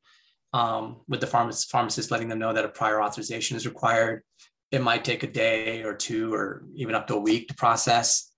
um, 0.51 1.01
with 1.07 1.21
the 1.21 1.27
pharmacist, 1.27 1.69
pharmacist 1.69 2.09
letting 2.09 2.27
them 2.27 2.39
know 2.39 2.53
that 2.53 2.65
a 2.65 2.69
prior 2.69 3.03
authorization 3.03 3.55
is 3.55 3.67
required. 3.67 4.23
It 4.71 4.81
might 4.81 5.05
take 5.05 5.21
a 5.21 5.31
day 5.31 5.83
or 5.83 5.93
two 5.93 6.33
or 6.33 6.63
even 6.73 6.95
up 6.95 7.05
to 7.07 7.15
a 7.15 7.19
week 7.19 7.49
to 7.49 7.53
process. 7.53 8.31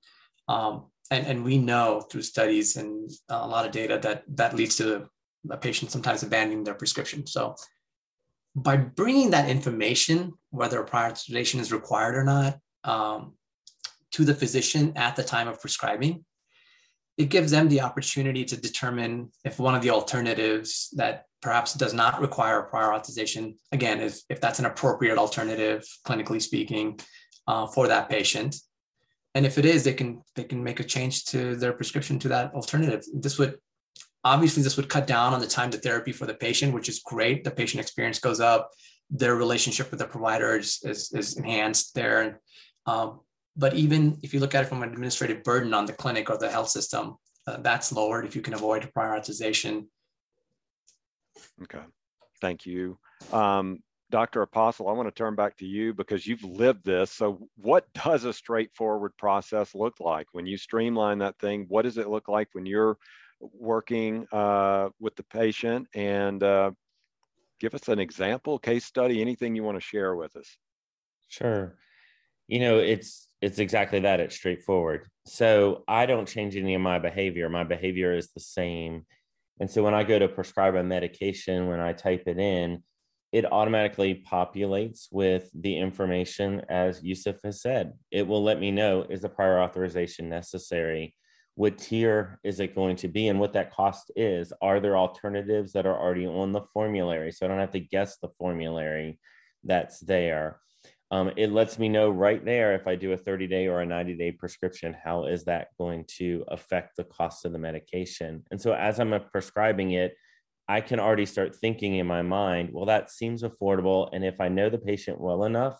Um, 0.47 0.85
and, 1.11 1.25
and 1.25 1.43
we 1.43 1.57
know 1.57 2.01
through 2.01 2.23
studies 2.23 2.77
and 2.77 3.11
a 3.29 3.47
lot 3.47 3.65
of 3.65 3.71
data 3.71 3.99
that 4.03 4.23
that 4.35 4.55
leads 4.55 4.75
to 4.77 5.09
a 5.49 5.57
patient 5.57 5.91
sometimes 5.91 6.23
abandoning 6.23 6.63
their 6.63 6.73
prescription. 6.73 7.25
So 7.25 7.55
by 8.55 8.75
bringing 8.77 9.29
that 9.31 9.49
information, 9.49 10.33
whether 10.49 10.79
a 10.79 10.85
prior 10.85 11.11
authorization 11.11 11.59
is 11.59 11.71
required 11.71 12.15
or 12.15 12.23
not, 12.23 12.59
um, 12.83 13.33
to 14.11 14.25
the 14.25 14.33
physician 14.33 14.93
at 14.95 15.15
the 15.15 15.23
time 15.23 15.47
of 15.47 15.61
prescribing, 15.61 16.25
it 17.17 17.29
gives 17.29 17.51
them 17.51 17.69
the 17.69 17.81
opportunity 17.81 18.45
to 18.45 18.57
determine 18.57 19.31
if 19.43 19.59
one 19.59 19.75
of 19.75 19.81
the 19.81 19.89
alternatives 19.89 20.89
that 20.95 21.25
perhaps 21.41 21.73
does 21.73 21.93
not 21.93 22.19
require 22.21 22.63
prior 22.63 22.93
authorization, 22.93 23.55
again, 23.71 23.99
if, 23.99 24.21
if 24.29 24.41
that's 24.41 24.59
an 24.59 24.65
appropriate 24.65 25.17
alternative, 25.17 25.85
clinically 26.05 26.41
speaking, 26.41 26.99
uh, 27.47 27.67
for 27.67 27.87
that 27.87 28.09
patient. 28.09 28.55
And 29.37 29.45
if 29.45 29.59
it 29.59 29.65
is, 29.65 29.83
they 29.83 29.93
can 29.93 30.23
they 30.35 30.43
can 30.51 30.63
make 30.63 30.79
a 30.79 30.83
change 30.83 31.25
to 31.25 31.55
their 31.55 31.73
prescription 31.79 32.17
to 32.19 32.27
that 32.29 32.53
alternative. 32.55 33.05
This 33.13 33.37
would 33.39 33.53
Obviously, 34.23 34.61
this 34.61 34.75
would 34.75 34.89
cut 34.89 35.07
down 35.07 35.33
on 35.33 35.39
the 35.39 35.47
time 35.47 35.69
to 35.71 35.77
therapy 35.77 36.11
for 36.11 36.25
the 36.25 36.33
patient, 36.33 36.73
which 36.73 36.89
is 36.89 36.99
great. 36.99 37.45
The 37.45 37.51
patient 37.51 37.79
experience 37.79 38.19
goes 38.19 38.41
up, 38.41 38.71
their 39.09 39.35
relationship 39.35 39.89
with 39.89 39.99
the 39.99 40.07
provider 40.07 40.57
is, 40.57 40.81
is, 40.83 41.13
is 41.13 41.37
enhanced 41.37 41.95
there. 41.95 42.41
Um, 42.85 43.21
but 43.55 43.73
even 43.75 44.17
if 44.23 44.33
you 44.33 44.41
look 44.41 44.53
at 44.53 44.63
it 44.63 44.67
from 44.67 44.83
an 44.83 44.89
administrative 44.89 45.43
burden 45.43 45.73
on 45.73 45.85
the 45.85 45.93
clinic 45.93 46.29
or 46.29 46.37
the 46.37 46.51
health 46.51 46.69
system, 46.69 47.15
uh, 47.47 47.57
that's 47.61 47.93
lowered 47.93 48.25
if 48.25 48.35
you 48.35 48.41
can 48.41 48.53
avoid 48.53 48.91
prior 48.93 49.15
authorization. 49.15 49.87
Okay, 51.63 51.85
thank 52.41 52.65
you. 52.65 52.97
Um, 53.31 53.79
Dr. 54.09 54.41
Apostol, 54.41 54.87
I 54.87 54.93
want 54.93 55.07
to 55.07 55.11
turn 55.11 55.35
back 55.35 55.57
to 55.57 55.65
you 55.65 55.93
because 55.93 56.25
you've 56.25 56.43
lived 56.43 56.85
this. 56.85 57.11
So, 57.11 57.49
what 57.57 57.85
does 57.93 58.23
a 58.23 58.33
straightforward 58.33 59.11
process 59.17 59.75
look 59.75 59.99
like 59.99 60.27
when 60.31 60.45
you 60.45 60.57
streamline 60.57 61.19
that 61.19 61.37
thing? 61.39 61.65
What 61.67 61.81
does 61.81 61.97
it 61.97 62.07
look 62.07 62.27
like 62.29 62.47
when 62.53 62.65
you're 62.65 62.97
working 63.39 64.27
uh, 64.31 64.89
with 64.99 65.15
the 65.15 65.23
patient 65.23 65.87
and 65.93 66.41
uh, 66.41 66.71
give 67.59 67.73
us 67.73 67.87
an 67.87 67.99
example, 67.99 68.59
case 68.59 68.85
study, 68.85 69.21
anything 69.21 69.55
you 69.55 69.63
want 69.63 69.77
to 69.77 69.81
share 69.81 70.15
with 70.15 70.35
us. 70.35 70.57
Sure. 71.27 71.75
You 72.47 72.59
know, 72.59 72.77
it's 72.79 73.27
it's 73.41 73.59
exactly 73.59 73.99
that. 73.99 74.19
It's 74.19 74.35
straightforward. 74.35 75.07
So 75.25 75.83
I 75.87 76.05
don't 76.05 76.27
change 76.27 76.55
any 76.55 76.73
of 76.73 76.81
my 76.81 76.99
behavior. 76.99 77.49
My 77.49 77.63
behavior 77.63 78.15
is 78.15 78.31
the 78.31 78.39
same. 78.39 79.05
And 79.59 79.69
so 79.69 79.83
when 79.83 79.93
I 79.93 80.03
go 80.03 80.17
to 80.17 80.27
prescribe 80.27 80.75
a 80.75 80.83
medication, 80.83 81.67
when 81.67 81.79
I 81.79 81.93
type 81.93 82.23
it 82.27 82.39
in, 82.39 82.83
it 83.37 83.51
automatically 83.51 84.23
populates 84.29 85.07
with 85.11 85.49
the 85.53 85.77
information 85.77 86.61
as 86.69 87.01
Yousuf 87.01 87.37
has 87.43 87.61
said. 87.61 87.93
It 88.11 88.27
will 88.27 88.43
let 88.43 88.59
me 88.59 88.71
know 88.71 89.05
is 89.09 89.23
a 89.23 89.29
prior 89.29 89.61
authorization 89.61 90.29
necessary? 90.29 91.15
what 91.57 91.79
tier 91.79 92.39
is 92.43 92.59
it 92.59 92.75
going 92.75 92.95
to 92.95 93.07
be 93.07 93.29
and 93.29 93.39
what 93.39 93.53
that 93.53 93.73
cost 93.73 94.11
is 94.15 94.53
are 94.61 94.79
there 94.79 94.95
alternatives 94.95 95.73
that 95.73 95.87
are 95.87 95.99
already 95.99 96.27
on 96.27 96.51
the 96.51 96.61
formulary 96.71 97.31
so 97.31 97.45
i 97.45 97.49
don't 97.49 97.59
have 97.59 97.71
to 97.71 97.79
guess 97.79 98.17
the 98.17 98.29
formulary 98.37 99.19
that's 99.63 99.99
there 99.99 100.59
um, 101.09 101.31
it 101.37 101.51
lets 101.51 101.79
me 101.79 101.89
know 101.89 102.11
right 102.11 102.45
there 102.45 102.75
if 102.75 102.85
i 102.85 102.95
do 102.95 103.11
a 103.11 103.17
30 103.17 103.47
day 103.47 103.67
or 103.67 103.81
a 103.81 103.85
90 103.85 104.13
day 104.13 104.31
prescription 104.31 104.95
how 105.03 105.25
is 105.25 105.45
that 105.45 105.69
going 105.79 106.05
to 106.07 106.45
affect 106.49 106.95
the 106.95 107.05
cost 107.05 107.43
of 107.43 107.53
the 107.53 107.59
medication 107.59 108.43
and 108.51 108.61
so 108.61 108.73
as 108.73 108.99
i'm 108.99 109.19
prescribing 109.31 109.91
it 109.91 110.13
i 110.67 110.81
can 110.81 110.99
already 110.99 111.25
start 111.25 111.55
thinking 111.55 111.95
in 111.95 112.07
my 112.07 112.21
mind 112.21 112.69
well 112.71 112.85
that 112.85 113.11
seems 113.11 113.43
affordable 113.43 114.09
and 114.13 114.23
if 114.25 114.39
i 114.39 114.47
know 114.47 114.69
the 114.69 114.77
patient 114.77 115.19
well 115.19 115.43
enough 115.43 115.77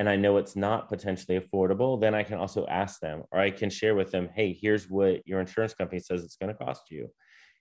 and 0.00 0.08
I 0.08 0.16
know 0.16 0.38
it's 0.38 0.56
not 0.56 0.88
potentially 0.88 1.38
affordable, 1.38 2.00
then 2.00 2.14
I 2.14 2.22
can 2.22 2.38
also 2.38 2.66
ask 2.68 3.00
them 3.00 3.22
or 3.30 3.38
I 3.38 3.50
can 3.50 3.68
share 3.68 3.94
with 3.94 4.10
them, 4.10 4.30
hey, 4.34 4.56
here's 4.58 4.88
what 4.88 5.20
your 5.26 5.40
insurance 5.40 5.74
company 5.74 6.00
says 6.00 6.24
it's 6.24 6.36
going 6.36 6.50
to 6.50 6.64
cost 6.64 6.90
you. 6.90 7.10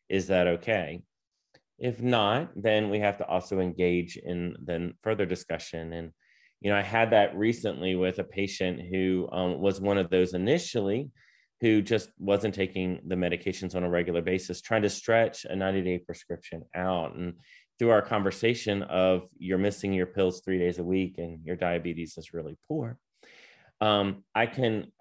Is 0.08 0.28
that 0.28 0.48
okay? 0.48 1.02
If 1.80 2.02
not, 2.02 2.52
then 2.56 2.90
we 2.90 3.00
have 3.00 3.18
to 3.18 3.28
also 3.28 3.60
engage 3.60 4.16
in 4.16 4.56
then 4.64 4.94
further 5.02 5.26
discussion. 5.26 5.92
And, 5.92 6.12
you 6.62 6.72
know, 6.72 6.78
I 6.78 6.82
had 6.82 7.12
that 7.12 7.36
recently 7.36 7.98
with 7.98 8.20
a 8.20 8.24
patient 8.24 8.84
who 8.90 9.28
um, 9.34 9.60
was 9.60 9.82
one 9.82 9.98
of 9.98 10.10
those 10.10 10.34
initially 10.34 11.12
who 11.62 11.82
just 11.82 12.10
wasn't 12.18 12.56
taking 12.56 13.02
the 13.06 13.16
medications 13.16 13.76
on 13.76 13.84
a 13.84 13.90
regular 13.90 14.22
basis, 14.22 14.62
trying 14.62 14.82
to 14.84 14.90
stretch 14.90 15.46
a 15.46 15.56
90 15.56 15.82
day 15.82 15.98
prescription 15.98 16.64
out. 16.74 17.16
And 17.16 17.34
through 17.80 17.90
our 17.90 18.02
conversation 18.02 18.84
of 18.84 19.28
you're 19.38 19.58
missing 19.58 19.94
your 19.94 20.06
pills 20.06 20.42
three 20.42 20.60
days 20.60 20.78
a 20.78 20.84
week 20.84 21.18
and 21.18 21.44
your 21.46 21.56
diabetes 21.56 22.18
is 22.18 22.34
really 22.34 22.58
poor 22.68 22.98
um, 23.82 24.24
i 24.36 24.46
can 24.46 24.92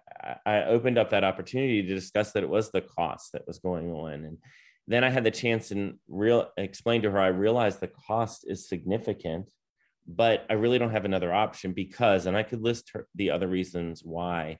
i 0.46 0.62
opened 0.62 0.96
up 0.96 1.10
that 1.10 1.24
opportunity 1.24 1.82
to 1.82 1.94
discuss 1.94 2.32
that 2.32 2.44
it 2.44 2.48
was 2.48 2.70
the 2.70 2.80
cost 2.80 3.32
that 3.32 3.46
was 3.46 3.58
going 3.58 3.90
on 3.90 4.24
and 4.24 4.38
then 4.86 5.04
i 5.04 5.10
had 5.10 5.24
the 5.24 5.30
chance 5.30 5.70
and 5.72 5.98
real 6.08 6.48
explain 6.56 7.02
to 7.02 7.10
her 7.10 7.20
i 7.20 7.26
realized 7.26 7.80
the 7.80 7.90
cost 8.06 8.44
is 8.46 8.68
significant 8.68 9.50
but 10.06 10.46
i 10.48 10.54
really 10.54 10.78
don't 10.78 10.92
have 10.92 11.04
another 11.04 11.32
option 11.32 11.72
because 11.72 12.26
and 12.26 12.36
i 12.36 12.42
could 12.42 12.62
list 12.62 12.90
her, 12.94 13.06
the 13.16 13.30
other 13.30 13.48
reasons 13.48 14.02
why 14.04 14.58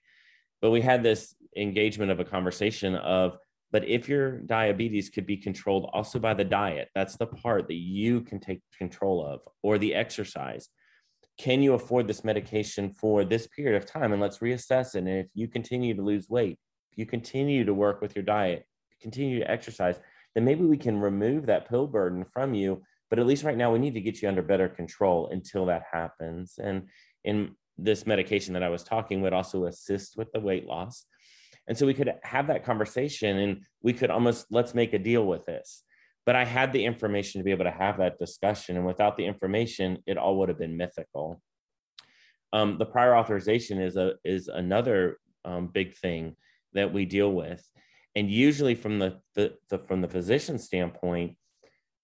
but 0.60 0.70
we 0.70 0.80
had 0.80 1.02
this 1.02 1.34
engagement 1.56 2.10
of 2.10 2.20
a 2.20 2.24
conversation 2.24 2.94
of 2.94 3.38
but 3.70 3.86
if 3.86 4.08
your 4.08 4.38
diabetes 4.40 5.10
could 5.10 5.26
be 5.26 5.36
controlled 5.36 5.90
also 5.92 6.18
by 6.18 6.34
the 6.34 6.44
diet, 6.44 6.88
that's 6.94 7.16
the 7.16 7.26
part 7.26 7.68
that 7.68 7.74
you 7.74 8.22
can 8.22 8.40
take 8.40 8.62
control 8.76 9.24
of, 9.24 9.40
or 9.62 9.76
the 9.76 9.94
exercise. 9.94 10.68
Can 11.38 11.62
you 11.62 11.74
afford 11.74 12.08
this 12.08 12.24
medication 12.24 12.90
for 12.90 13.24
this 13.24 13.46
period 13.46 13.76
of 13.76 13.86
time? 13.86 14.12
And 14.12 14.22
let's 14.22 14.38
reassess 14.38 14.94
it. 14.94 15.00
And 15.00 15.08
if 15.08 15.26
you 15.34 15.48
continue 15.48 15.94
to 15.94 16.02
lose 16.02 16.28
weight, 16.28 16.58
if 16.92 16.98
you 16.98 17.06
continue 17.06 17.64
to 17.64 17.74
work 17.74 18.00
with 18.00 18.16
your 18.16 18.24
diet, 18.24 18.64
continue 19.00 19.38
to 19.38 19.50
exercise, 19.50 20.00
then 20.34 20.44
maybe 20.44 20.64
we 20.64 20.78
can 20.78 20.98
remove 20.98 21.46
that 21.46 21.68
pill 21.68 21.86
burden 21.86 22.24
from 22.32 22.54
you. 22.54 22.82
But 23.10 23.18
at 23.18 23.26
least 23.26 23.44
right 23.44 23.56
now, 23.56 23.72
we 23.72 23.78
need 23.78 23.94
to 23.94 24.00
get 24.00 24.20
you 24.20 24.28
under 24.28 24.42
better 24.42 24.68
control 24.68 25.28
until 25.30 25.66
that 25.66 25.84
happens. 25.92 26.58
And 26.58 26.88
in 27.22 27.54
this 27.78 28.06
medication 28.06 28.54
that 28.54 28.62
I 28.62 28.68
was 28.68 28.82
talking 28.82 29.22
would 29.22 29.32
also 29.32 29.66
assist 29.66 30.16
with 30.16 30.30
the 30.32 30.40
weight 30.40 30.66
loss 30.66 31.04
and 31.68 31.76
so 31.76 31.86
we 31.86 31.94
could 31.94 32.12
have 32.22 32.46
that 32.46 32.64
conversation 32.64 33.38
and 33.38 33.64
we 33.82 33.92
could 33.92 34.10
almost 34.10 34.46
let's 34.50 34.74
make 34.74 34.94
a 34.94 34.98
deal 34.98 35.26
with 35.26 35.44
this. 35.44 35.84
But 36.24 36.34
I 36.34 36.44
had 36.44 36.72
the 36.72 36.84
information 36.84 37.38
to 37.38 37.44
be 37.44 37.50
able 37.52 37.66
to 37.66 37.70
have 37.70 37.98
that 37.98 38.18
discussion. 38.18 38.76
And 38.76 38.86
without 38.86 39.16
the 39.16 39.26
information, 39.26 39.98
it 40.06 40.18
all 40.18 40.38
would 40.38 40.48
have 40.48 40.58
been 40.58 40.76
mythical. 40.76 41.40
Um, 42.52 42.78
the 42.78 42.86
prior 42.86 43.14
authorization 43.14 43.80
is 43.80 43.96
a 43.96 44.14
is 44.24 44.48
another 44.48 45.18
um, 45.44 45.68
big 45.68 45.94
thing 45.96 46.36
that 46.72 46.92
we 46.92 47.04
deal 47.04 47.32
with. 47.32 47.62
And 48.16 48.30
usually, 48.30 48.74
from 48.74 48.98
the, 48.98 49.20
the, 49.34 49.54
the 49.68 49.78
from 49.78 50.00
the 50.00 50.08
physician 50.08 50.58
standpoint, 50.58 51.36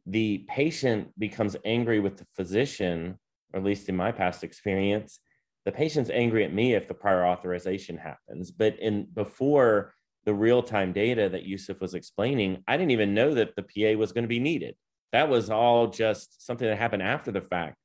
the 0.07 0.45
patient 0.49 1.19
becomes 1.19 1.57
angry 1.65 2.01
with 2.01 2.19
the 2.19 2.27
physician, 2.37 3.19
or 3.53 3.61
at 3.61 3.65
least 3.65 3.89
in 3.89 3.97
my 3.97 4.13
past 4.13 4.45
experience, 4.45 5.19
the 5.65 5.73
patient's 5.73 6.11
angry 6.11 6.45
at 6.45 6.53
me 6.53 6.75
if 6.75 6.89
the 6.89 6.95
prior 6.95 7.27
authorization 7.27 7.97
happens. 7.97 8.51
But 8.51 8.79
in 8.79 9.07
before 9.15 9.95
the 10.25 10.35
real-time 10.35 10.93
data 10.93 11.29
that 11.29 11.47
Yousuf 11.47 11.81
was 11.81 11.95
explaining, 11.95 12.63
I 12.67 12.77
didn't 12.77 12.93
even 12.93 13.15
know 13.15 13.35
that 13.35 13.55
the 13.57 13.63
PA 13.63 13.99
was 13.99 14.13
going 14.13 14.25
to 14.25 14.29
be 14.29 14.41
needed. 14.41 14.75
That 15.13 15.29
was 15.29 15.51
all 15.51 15.89
just 15.89 16.45
something 16.45 16.67
that 16.67 16.79
happened 16.79 17.03
after 17.03 17.31
the 17.31 17.41
fact. 17.41 17.77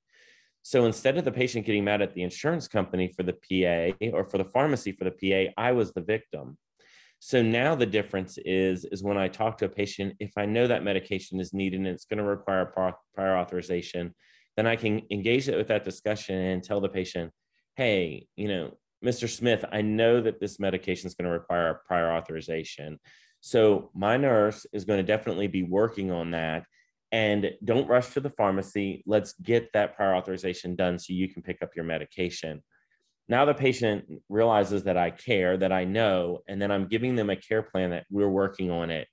So 0.62 0.86
instead 0.86 1.18
of 1.18 1.26
the 1.26 1.32
patient 1.32 1.66
getting 1.66 1.84
mad 1.86 2.02
at 2.02 2.14
the 2.14 2.24
insurance 2.24 2.68
company 2.68 3.14
for 3.16 3.24
the 3.24 3.34
PA 3.34 4.08
or 4.14 4.24
for 4.24 4.38
the 4.38 4.46
pharmacy 4.46 4.92
for 4.92 5.06
the 5.06 5.12
PA, 5.12 5.54
I 5.58 5.72
was 5.72 5.94
the 5.94 6.02
victim. 6.02 6.58
So 7.20 7.42
now 7.42 7.76
the 7.76 7.86
difference 7.86 8.38
is 8.46 8.86
is 8.86 9.04
when 9.04 9.18
I 9.18 9.28
talk 9.28 9.58
to 9.58 9.66
a 9.66 9.70
patient, 9.70 10.16
if 10.20 10.32
I 10.38 10.46
know 10.46 10.68
that 10.68 10.84
medication 10.84 11.40
is 11.40 11.54
needed 11.54 11.80
and 11.80 11.88
it's 11.88 12.06
going 12.06 12.18
to 12.18 12.24
require 12.24 12.66
prior 13.14 13.38
authorization, 13.38 14.16
then 14.56 14.68
I 14.68 14.76
can 14.76 15.02
engage 15.12 15.50
it 15.50 15.58
with 15.58 15.68
that 15.68 15.84
discussion 15.84 16.36
and 16.36 16.64
tell 16.64 16.82
the 16.82 16.90
patient, 16.90 17.32
hey, 17.80 18.28
you 18.36 18.50
know, 18.50 18.72
Mr. 19.06 19.30
Smith, 19.30 19.64
I 19.72 19.82
know 19.82 20.20
that 20.20 20.42
this 20.42 20.60
medication 20.60 21.08
is 21.08 21.16
going 21.16 21.32
to 21.32 21.32
require 21.32 21.70
a 21.70 21.88
prior 21.88 22.12
authorization. 22.12 23.00
So 23.40 23.90
my 23.96 24.18
nurse 24.18 24.66
is 24.74 24.84
going 24.84 24.98
to 24.98 25.04
definitely 25.16 25.48
be 25.48 25.64
working 25.64 26.12
on 26.12 26.32
that. 26.32 26.66
And 27.14 27.52
don't 27.64 27.88
rush 27.88 28.10
to 28.10 28.20
the 28.20 28.32
pharmacy. 28.32 29.02
Let's 29.08 29.32
get 29.32 29.70
that 29.72 29.96
prior 29.96 30.14
authorization 30.14 30.76
done 30.76 31.00
so 31.00 31.14
you 31.14 31.30
can 31.30 31.42
pick 31.42 31.62
up 31.62 31.70
your 31.74 31.86
medication. 31.86 32.62
Now 33.30 33.46
the 33.46 33.54
patient 33.54 34.04
realizes 34.28 34.84
that 34.84 34.98
I 34.98 35.12
care, 35.12 35.56
that 35.56 35.72
I 35.72 35.86
know, 35.86 36.40
and 36.50 36.62
then 36.62 36.72
I'm 36.72 36.90
giving 36.90 37.16
them 37.16 37.30
a 37.30 37.38
care 37.38 37.64
plan 37.64 37.92
that 37.92 38.08
we're 38.12 38.28
working 38.28 38.72
on 38.72 38.90
it. 38.90 39.08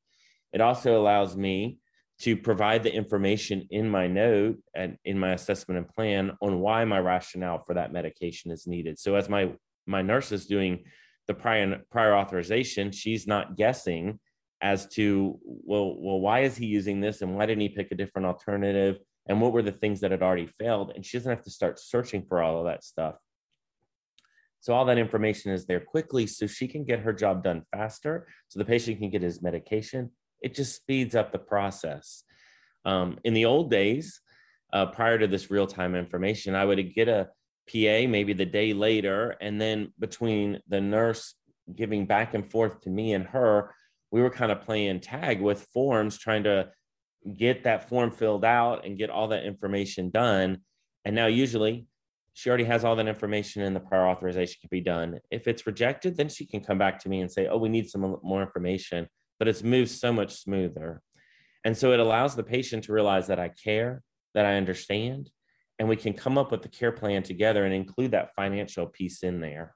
It 0.53 0.61
also 0.61 1.01
allows 1.01 1.37
me 1.37 1.79
to 2.19 2.37
provide 2.37 2.83
the 2.83 2.93
information 2.93 3.67
in 3.71 3.89
my 3.89 4.07
note 4.07 4.59
and 4.75 4.97
in 5.05 5.19
my 5.19 5.33
assessment 5.33 5.79
and 5.79 5.89
plan 5.89 6.33
on 6.41 6.61
why 6.61 6.85
my 6.85 6.99
rationale 6.99 7.63
for 7.63 7.75
that 7.75 7.93
medication 7.93 8.51
is 8.51 8.67
needed. 8.67 8.99
So 8.99 9.15
as 9.17 9.29
my 9.29 9.53
my 9.87 10.03
nurse 10.03 10.33
is 10.33 10.47
doing 10.47 10.85
the 11.29 11.35
prior 11.35 11.83
prior 11.91 12.17
authorization, 12.17 12.91
she's 12.91 13.27
not 13.27 13.57
guessing 13.57 14.19
as 14.63 14.87
to 14.87 15.39
well, 15.43 15.95
well, 15.99 16.21
why 16.21 16.41
is 16.41 16.57
he 16.57 16.67
using 16.67 17.01
this 17.01 17.21
and 17.21 17.37
why 17.37 17.45
didn't 17.45 17.61
he 17.61 17.69
pick 17.69 17.93
a 17.93 17.97
different 17.97 18.27
alternative 18.27 18.99
and 19.29 19.41
what 19.41 19.53
were 19.53 19.63
the 19.63 19.73
things 19.73 20.01
that 20.01 20.11
had 20.11 20.23
already 20.23 20.47
failed? 20.47 20.93
And 20.95 21.05
she 21.05 21.19
doesn't 21.19 21.31
have 21.31 21.45
to 21.45 21.51
start 21.51 21.79
searching 21.79 22.25
for 22.27 22.43
all 22.43 22.59
of 22.59 22.65
that 22.65 22.83
stuff. 22.83 23.17
So 24.61 24.75
all 24.75 24.87
that 24.87 24.99
information 24.99 25.53
is 25.53 25.67
there 25.67 25.81
quickly 25.81 26.27
so 26.27 26.47
she 26.47 26.67
can 26.67 26.85
get 26.85 27.01
her 27.01 27.13
job 27.13 27.45
done 27.45 27.63
faster, 27.73 28.27
so 28.49 28.59
the 28.59 28.65
patient 28.65 28.99
can 28.99 29.11
get 29.11 29.23
his 29.23 29.43
medication. 29.43 30.11
It 30.41 30.55
just 30.55 30.75
speeds 30.75 31.15
up 31.15 31.33
the 31.33 31.39
process. 31.39 32.23
Um, 32.85 33.19
in 33.25 33.35
the 33.35 33.47
old 33.47 33.71
days, 33.71 34.21
uh, 34.73 34.87
prior 34.87 35.19
to 35.19 35.27
this 35.27 35.51
real 35.51 35.67
time 35.67 35.95
information, 35.95 36.55
I 36.55 36.65
would 36.65 36.95
get 36.95 37.09
a 37.09 37.29
PA 37.71 38.09
maybe 38.09 38.33
the 38.33 38.47
day 38.47 38.73
later. 38.73 39.37
And 39.41 39.61
then 39.61 39.93
between 39.99 40.61
the 40.69 40.81
nurse 40.81 41.35
giving 41.75 42.07
back 42.07 42.35
and 42.35 42.49
forth 42.49 42.83
to 42.83 42.91
me 42.91 43.13
and 43.13 43.27
her, 43.27 43.75
we 44.11 44.23
were 44.23 44.31
kind 44.31 44.53
of 44.53 44.63
playing 44.63 45.01
tag 45.01 45.41
with 45.41 45.63
forms, 45.73 46.19
trying 46.19 46.45
to 46.45 46.71
get 47.37 47.65
that 47.65 47.89
form 47.89 48.11
filled 48.11 48.45
out 48.45 48.85
and 48.85 48.99
get 48.99 49.11
all 49.11 49.29
that 49.29 49.45
information 49.45 50.11
done. 50.11 50.59
And 51.05 51.15
now, 51.15 51.27
usually, 51.27 51.87
she 52.35 52.49
already 52.49 52.65
has 52.65 52.85
all 52.85 52.97
that 52.97 53.09
information 53.09 53.63
and 53.63 53.75
the 53.75 53.81
prior 53.81 54.07
authorization 54.07 54.59
can 54.61 54.69
be 54.71 54.83
done. 54.83 55.19
If 55.31 55.49
it's 55.49 55.67
rejected, 55.67 56.17
then 56.17 56.29
she 56.29 56.47
can 56.47 56.61
come 56.61 56.79
back 56.79 57.01
to 57.01 57.09
me 57.09 57.21
and 57.21 57.33
say, 57.33 57.49
Oh, 57.49 57.57
we 57.57 57.69
need 57.69 57.89
some 57.89 58.19
more 58.23 58.43
information. 58.43 59.09
But 59.39 59.49
it's 59.49 59.63
moved 59.63 59.91
so 59.91 60.13
much 60.13 60.35
smoother. 60.35 61.03
And 61.65 61.77
so 61.77 61.93
it 61.93 62.01
allows 62.01 62.37
the 62.37 62.45
patient 62.45 62.85
to 62.85 62.93
realize 62.93 63.27
that 63.27 63.41
I 63.41 63.49
care, 63.49 64.03
that 64.35 64.47
I 64.47 64.55
understand, 64.55 65.31
and 65.79 65.89
we 65.89 65.97
can 65.97 66.15
come 66.15 66.39
up 66.39 66.51
with 66.51 66.63
the 66.63 66.69
care 66.69 66.93
plan 66.93 67.23
together 67.23 67.65
and 67.65 67.75
include 67.75 68.13
that 68.13 68.35
financial 68.35 68.87
piece 68.87 69.23
in 69.23 69.41
there. 69.41 69.75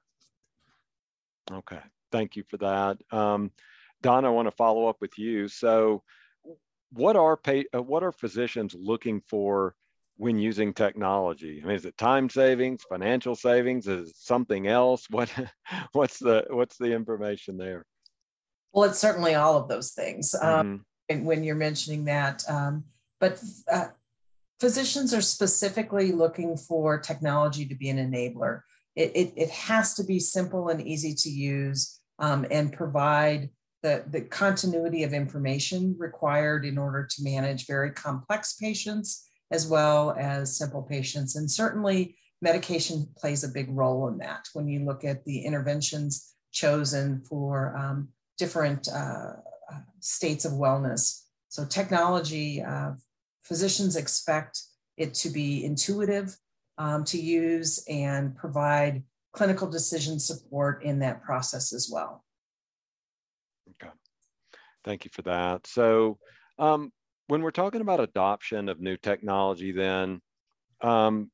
Okay, 1.51 1.79
thank 2.11 2.35
you 2.35 2.43
for 2.47 2.57
that. 2.57 2.97
Um, 3.11 3.51
Don, 4.01 4.25
I 4.25 4.29
want 4.29 4.47
to 4.47 4.55
follow 4.55 4.87
up 4.87 4.97
with 4.99 5.17
you. 5.17 5.47
So, 5.47 6.03
what 6.93 7.15
are 7.15 7.39
uh, 7.45 7.81
what 7.81 8.03
are 8.03 8.11
physicians 8.11 8.73
looking 8.73 9.21
for 9.27 9.75
when 10.17 10.39
using 10.39 10.73
technology? 10.73 11.61
I 11.63 11.67
mean, 11.67 11.75
is 11.75 11.85
it 11.85 11.97
time 11.97 12.29
savings, 12.29 12.83
financial 12.89 13.35
savings, 13.35 13.87
is 13.87 14.09
it 14.09 14.15
something 14.17 14.67
else? 14.67 15.07
What 15.09 15.31
what's 15.91 16.19
the 16.19 16.45
what's 16.49 16.77
the 16.77 16.93
information 16.93 17.57
there? 17.57 17.85
Well, 18.73 18.89
it's 18.89 18.99
certainly 18.99 19.35
all 19.35 19.57
of 19.57 19.67
those 19.67 19.91
things. 19.91 20.35
Um, 20.35 20.41
mm-hmm. 20.41 20.59
Um, 20.59 20.85
and 21.09 21.25
when 21.25 21.43
you're 21.43 21.55
mentioning 21.55 22.05
that, 22.05 22.43
um, 22.47 22.85
but 23.19 23.41
uh, 23.71 23.87
physicians 24.59 25.13
are 25.13 25.21
specifically 25.21 26.11
looking 26.11 26.55
for 26.55 26.97
technology 26.99 27.65
to 27.65 27.75
be 27.75 27.89
an 27.89 27.97
enabler. 27.97 28.61
It, 28.95 29.11
it, 29.15 29.33
it 29.35 29.49
has 29.49 29.93
to 29.95 30.03
be 30.03 30.19
simple 30.19 30.69
and 30.69 30.81
easy 30.81 31.13
to 31.15 31.29
use 31.29 31.99
um, 32.19 32.45
and 32.49 32.71
provide 32.71 33.49
the, 33.83 34.03
the 34.07 34.21
continuity 34.21 35.03
of 35.03 35.13
information 35.13 35.95
required 35.97 36.65
in 36.65 36.77
order 36.77 37.07
to 37.09 37.23
manage 37.23 37.67
very 37.67 37.91
complex 37.91 38.53
patients 38.53 39.27
as 39.51 39.67
well 39.67 40.15
as 40.17 40.57
simple 40.57 40.81
patients. 40.81 41.35
And 41.35 41.49
certainly, 41.49 42.15
medication 42.41 43.07
plays 43.17 43.43
a 43.43 43.49
big 43.49 43.69
role 43.69 44.07
in 44.07 44.17
that 44.19 44.47
when 44.53 44.67
you 44.67 44.85
look 44.85 45.03
at 45.03 45.25
the 45.25 45.41
interventions 45.41 46.33
chosen 46.51 47.21
for 47.21 47.75
um, 47.77 48.09
different 48.37 48.87
uh, 48.87 49.33
uh 49.71 49.79
states 49.99 50.45
of 50.45 50.53
wellness. 50.53 51.23
So, 51.49 51.65
technology 51.65 52.61
uh, 52.61 52.91
physicians 53.43 53.95
expect 53.95 54.61
it 54.97 55.13
to 55.15 55.29
be 55.29 55.65
intuitive 55.65 56.37
um, 56.77 57.03
to 57.05 57.19
use 57.19 57.83
and 57.89 58.35
provide 58.35 59.03
clinical 59.33 59.69
decision 59.69 60.19
support 60.19 60.83
in 60.83 60.99
that 60.99 61.23
process 61.23 61.73
as 61.73 61.89
well. 61.91 62.23
Okay, 63.71 63.91
thank 64.83 65.05
you 65.05 65.11
for 65.13 65.21
that. 65.23 65.67
So, 65.67 66.17
um, 66.59 66.91
when 67.27 67.41
we're 67.41 67.51
talking 67.51 67.81
about 67.81 67.99
adoption 67.99 68.67
of 68.67 68.81
new 68.81 68.97
technology, 68.97 69.71
then 69.71 70.21
um, 70.81 71.31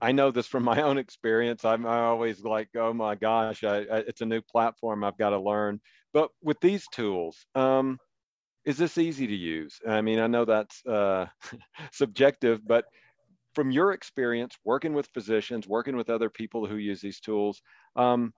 I 0.00 0.12
know 0.12 0.30
this 0.30 0.46
from 0.46 0.64
my 0.72 0.82
own 0.82 0.98
experience. 0.98 1.64
I'm 1.64 1.86
always 1.86 2.42
like, 2.42 2.68
oh 2.76 2.92
my 2.92 3.14
gosh, 3.14 3.64
I, 3.64 3.78
I, 3.78 3.98
it's 4.08 4.20
a 4.20 4.26
new 4.26 4.40
platform. 4.40 5.04
I've 5.04 5.18
got 5.18 5.30
to 5.30 5.38
learn. 5.38 5.80
But 6.14 6.30
with 6.42 6.60
these 6.60 6.86
tools, 6.92 7.44
um, 7.56 7.98
is 8.64 8.78
this 8.78 8.96
easy 8.96 9.26
to 9.26 9.34
use? 9.34 9.80
I 9.86 10.00
mean, 10.00 10.20
I 10.20 10.28
know 10.28 10.44
that's 10.44 10.86
uh, 10.86 11.26
subjective, 11.92 12.66
but 12.66 12.86
from 13.52 13.72
your 13.72 13.92
experience 13.92 14.56
working 14.64 14.94
with 14.94 15.08
physicians, 15.12 15.68
working 15.68 15.96
with 15.96 16.08
other 16.08 16.30
people 16.30 16.66
who 16.66 16.76
use 16.76 17.00
these 17.00 17.20
tools, 17.20 17.60
um, 17.96 18.32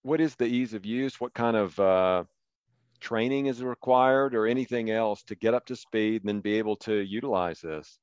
what 0.00 0.20
is 0.20 0.34
the 0.34 0.46
ease 0.46 0.74
of 0.74 0.84
use? 0.84 1.20
What 1.20 1.34
kind 1.34 1.56
of 1.56 1.78
uh, 1.78 2.24
training 3.00 3.46
is 3.46 3.62
required 3.62 4.34
or 4.34 4.46
anything 4.46 4.90
else 4.90 5.22
to 5.24 5.34
get 5.34 5.54
up 5.54 5.66
to 5.66 5.76
speed 5.76 6.22
and 6.22 6.28
then 6.28 6.40
be 6.40 6.54
able 6.54 6.76
to 6.76 7.00
utilize 7.00 7.60
this? 7.60 7.98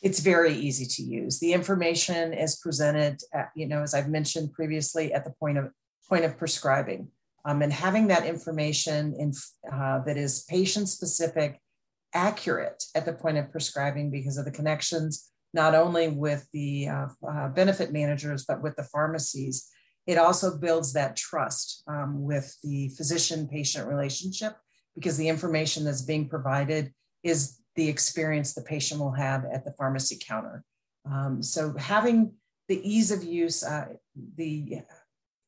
It's 0.00 0.20
very 0.20 0.54
easy 0.54 0.86
to 0.86 1.02
use. 1.02 1.40
The 1.40 1.52
information 1.52 2.32
is 2.32 2.56
presented, 2.56 3.20
at, 3.34 3.50
you 3.56 3.66
know, 3.66 3.82
as 3.82 3.94
I've 3.94 4.08
mentioned 4.08 4.52
previously, 4.52 5.12
at 5.12 5.24
the 5.24 5.32
point 5.32 5.58
of 5.58 5.72
point 6.08 6.24
of 6.24 6.38
prescribing. 6.38 7.08
Um, 7.48 7.62
and 7.62 7.72
having 7.72 8.08
that 8.08 8.26
information 8.26 9.14
in, 9.18 9.32
uh, 9.72 10.00
that 10.04 10.18
is 10.18 10.44
patient 10.50 10.86
specific, 10.90 11.58
accurate 12.12 12.84
at 12.94 13.06
the 13.06 13.14
point 13.14 13.38
of 13.38 13.50
prescribing 13.50 14.10
because 14.10 14.36
of 14.36 14.44
the 14.44 14.50
connections, 14.50 15.30
not 15.54 15.74
only 15.74 16.08
with 16.08 16.46
the 16.52 16.88
uh, 16.88 17.06
uh, 17.26 17.48
benefit 17.48 17.90
managers, 17.90 18.44
but 18.46 18.62
with 18.62 18.76
the 18.76 18.82
pharmacies. 18.82 19.66
It 20.06 20.18
also 20.18 20.58
builds 20.58 20.92
that 20.92 21.16
trust 21.16 21.84
um, 21.86 22.22
with 22.22 22.54
the 22.62 22.90
physician 22.90 23.48
patient 23.48 23.88
relationship 23.88 24.54
because 24.94 25.16
the 25.16 25.28
information 25.28 25.84
that's 25.84 26.02
being 26.02 26.28
provided 26.28 26.92
is 27.22 27.60
the 27.76 27.88
experience 27.88 28.52
the 28.52 28.60
patient 28.60 29.00
will 29.00 29.12
have 29.12 29.46
at 29.50 29.64
the 29.64 29.72
pharmacy 29.78 30.18
counter. 30.20 30.64
Um, 31.10 31.42
so 31.42 31.74
having 31.78 32.34
the 32.68 32.86
ease 32.86 33.10
of 33.10 33.24
use, 33.24 33.64
uh, 33.64 33.86
the 34.36 34.82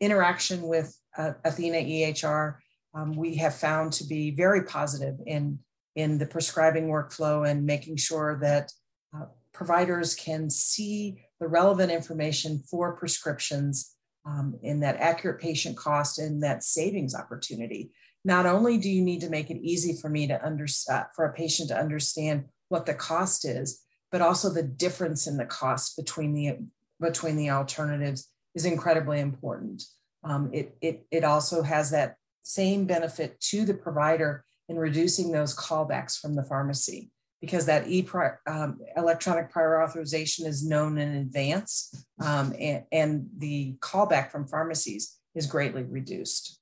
interaction 0.00 0.62
with 0.62 0.96
uh, 1.20 1.33
Athena 1.44 1.78
EHR, 1.78 2.56
um, 2.94 3.12
we 3.12 3.37
have 3.37 3.54
found 3.54 3.92
to 3.94 4.04
be 4.04 4.30
very 4.30 4.64
positive 4.64 5.16
in, 5.26 5.59
in 5.94 6.18
the 6.18 6.26
prescribing 6.26 6.88
workflow 6.88 7.48
and 7.48 7.64
making 7.64 7.96
sure 7.96 8.38
that 8.40 8.72
uh, 9.14 9.26
providers 9.52 10.14
can 10.14 10.48
see 10.50 11.22
the 11.38 11.48
relevant 11.48 11.92
information 11.92 12.62
for 12.70 12.96
prescriptions 12.96 13.94
um, 14.26 14.59
in 14.62 14.80
that 14.80 14.96
accurate 14.96 15.40
patient 15.40 15.76
cost 15.76 16.18
and 16.18 16.42
that 16.42 16.62
savings 16.62 17.14
opportunity. 17.14 17.90
Not 18.24 18.46
only 18.46 18.76
do 18.76 18.90
you 18.90 19.02
need 19.02 19.20
to 19.20 19.30
make 19.30 19.50
it 19.50 19.62
easy 19.62 19.98
for 20.00 20.11
me 20.11 20.26
to 20.26 20.44
understand, 20.44 21.00
uh, 21.00 21.04
for 21.14 21.24
a 21.24 21.33
patient 21.33 21.68
to 21.68 21.78
understand 21.78 22.44
what 22.68 22.87
the 22.87 22.94
cost 22.94 23.46
is, 23.46 23.83
but 24.12 24.20
also 24.20 24.50
the 24.50 24.62
difference 24.62 25.26
in 25.26 25.37
the 25.37 25.46
cost 25.46 25.96
between 25.96 26.35
the 26.35 26.59
between 27.00 27.37
the 27.37 27.50
alternatives 27.50 28.28
is 28.54 28.66
incredibly 28.66 29.20
important. 29.20 29.83
Um, 30.22 30.50
it, 30.52 30.76
it, 30.80 31.06
it 31.11 31.24
also 31.24 31.62
has 31.62 31.90
that 31.90 32.16
same 32.42 32.87
benefit 32.87 33.40
to 33.40 33.64
the 33.64 33.74
provider 33.74 34.44
in 34.68 34.76
reducing 34.76 35.33
those 35.33 35.56
callbacks 35.56 36.18
from 36.18 36.35
the 36.35 36.44
pharmacy 36.44 37.11
because 37.40 37.66
that 37.66 37.88
e 37.88 38.06
um, 38.46 38.78
electronic 38.96 39.50
prior 39.50 39.83
authorization 39.83 40.46
is 40.46 40.66
known 40.66 40.98
in 40.98 41.16
advance 41.16 42.04
um, 42.22 42.54
and, 42.59 42.85
and 42.92 43.26
the 43.38 43.74
callback 43.80 44.30
from 44.30 44.46
pharmacies 44.46 45.18
is 45.35 45.46
greatly 45.46 45.83
reduced. 45.83 46.61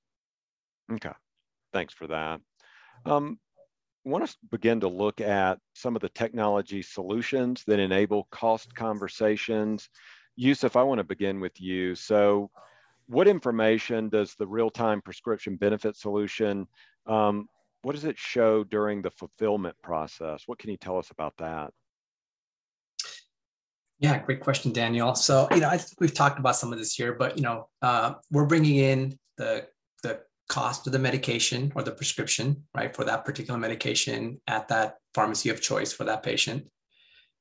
Okay, 0.91 1.13
thanks 1.73 1.93
for 1.93 2.07
that. 2.07 2.41
Um, 3.05 3.39
I 4.07 4.11
want 4.11 4.27
to 4.27 4.37
begin 4.51 4.81
to 4.81 4.89
look 4.89 5.21
at 5.21 5.59
some 5.75 5.97
of 5.97 6.03
the 6.03 6.09
technology 6.11 6.83
solutions 6.83 7.65
that 7.67 7.79
enable 7.79 8.29
cost 8.31 8.75
conversations. 8.75 9.89
Yousuf, 10.39 10.77
I 10.77 10.83
want 10.83 10.99
to 10.99 11.05
begin 11.05 11.41
with 11.41 11.61
you. 11.61 11.95
So 11.95 12.51
what 13.09 13.27
information 13.27 14.09
does 14.09 14.35
the 14.35 14.47
real-time 14.47 15.01
prescription 15.01 15.57
benefit 15.57 15.97
solution, 15.97 16.67
um, 17.07 17.49
what 17.83 17.95
does 17.95 18.05
it 18.05 18.19
show 18.19 18.65
during 18.65 19.03
the 19.03 19.11
fulfillment 19.11 19.77
process? 19.83 20.43
What 20.47 20.59
can 20.59 20.71
you 20.71 20.77
tell 20.77 20.99
us 20.99 21.11
about 21.11 21.35
that? 21.39 21.71
Yeah, 23.99 24.19
great 24.19 24.41
question, 24.41 24.73
Daniel. 24.73 25.15
So, 25.15 25.49
you 25.51 25.61
know, 25.61 25.69
I 25.69 25.79
think 25.79 26.01
we've 26.01 26.15
talked 26.15 26.39
about 26.39 26.57
some 26.57 26.73
of 26.73 26.79
this 26.79 26.95
here, 26.95 27.15
but 27.15 27.37
you 27.37 27.43
know, 27.43 27.69
uh, 27.83 28.15
we're 28.31 28.47
bringing 28.47 28.77
in 28.77 29.19
the 29.39 29.67
the 30.03 30.21
cost 30.49 30.87
of 30.87 30.93
the 30.93 30.99
medication 30.99 31.73
or 31.75 31.83
the 31.83 31.91
prescription, 31.91 32.65
right, 32.77 32.95
for 32.95 33.05
that 33.05 33.25
particular 33.25 33.59
medication 33.59 34.41
at 34.47 34.69
that 34.69 34.97
pharmacy 35.15 35.49
of 35.49 35.61
choice 35.61 35.93
for 35.93 36.05
that 36.05 36.23
patient. 36.23 36.67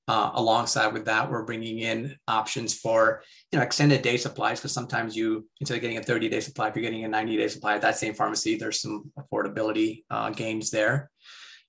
Uh, 0.09 0.31
alongside 0.35 0.93
with 0.93 1.03
that, 1.03 1.29
we're 1.29 1.43
bringing 1.43 1.79
in 1.79 2.15
options 2.29 2.73
for 2.73 3.21
you 3.51 3.59
know 3.59 3.63
extended 3.63 4.01
day 4.01 4.15
supplies 4.15 4.59
because 4.59 4.71
sometimes 4.71 5.17
you 5.17 5.45
instead 5.59 5.75
of 5.75 5.81
getting 5.81 5.97
a 5.97 6.03
30 6.03 6.29
day 6.29 6.39
supply, 6.39 6.69
if 6.69 6.75
you're 6.75 6.83
getting 6.83 7.03
a 7.03 7.09
90 7.09 7.35
day 7.35 7.47
supply 7.49 7.75
at 7.75 7.81
that 7.81 7.97
same 7.97 8.13
pharmacy, 8.13 8.55
there's 8.55 8.81
some 8.81 9.11
affordability 9.19 10.03
uh, 10.09 10.29
gains 10.29 10.71
there. 10.71 11.09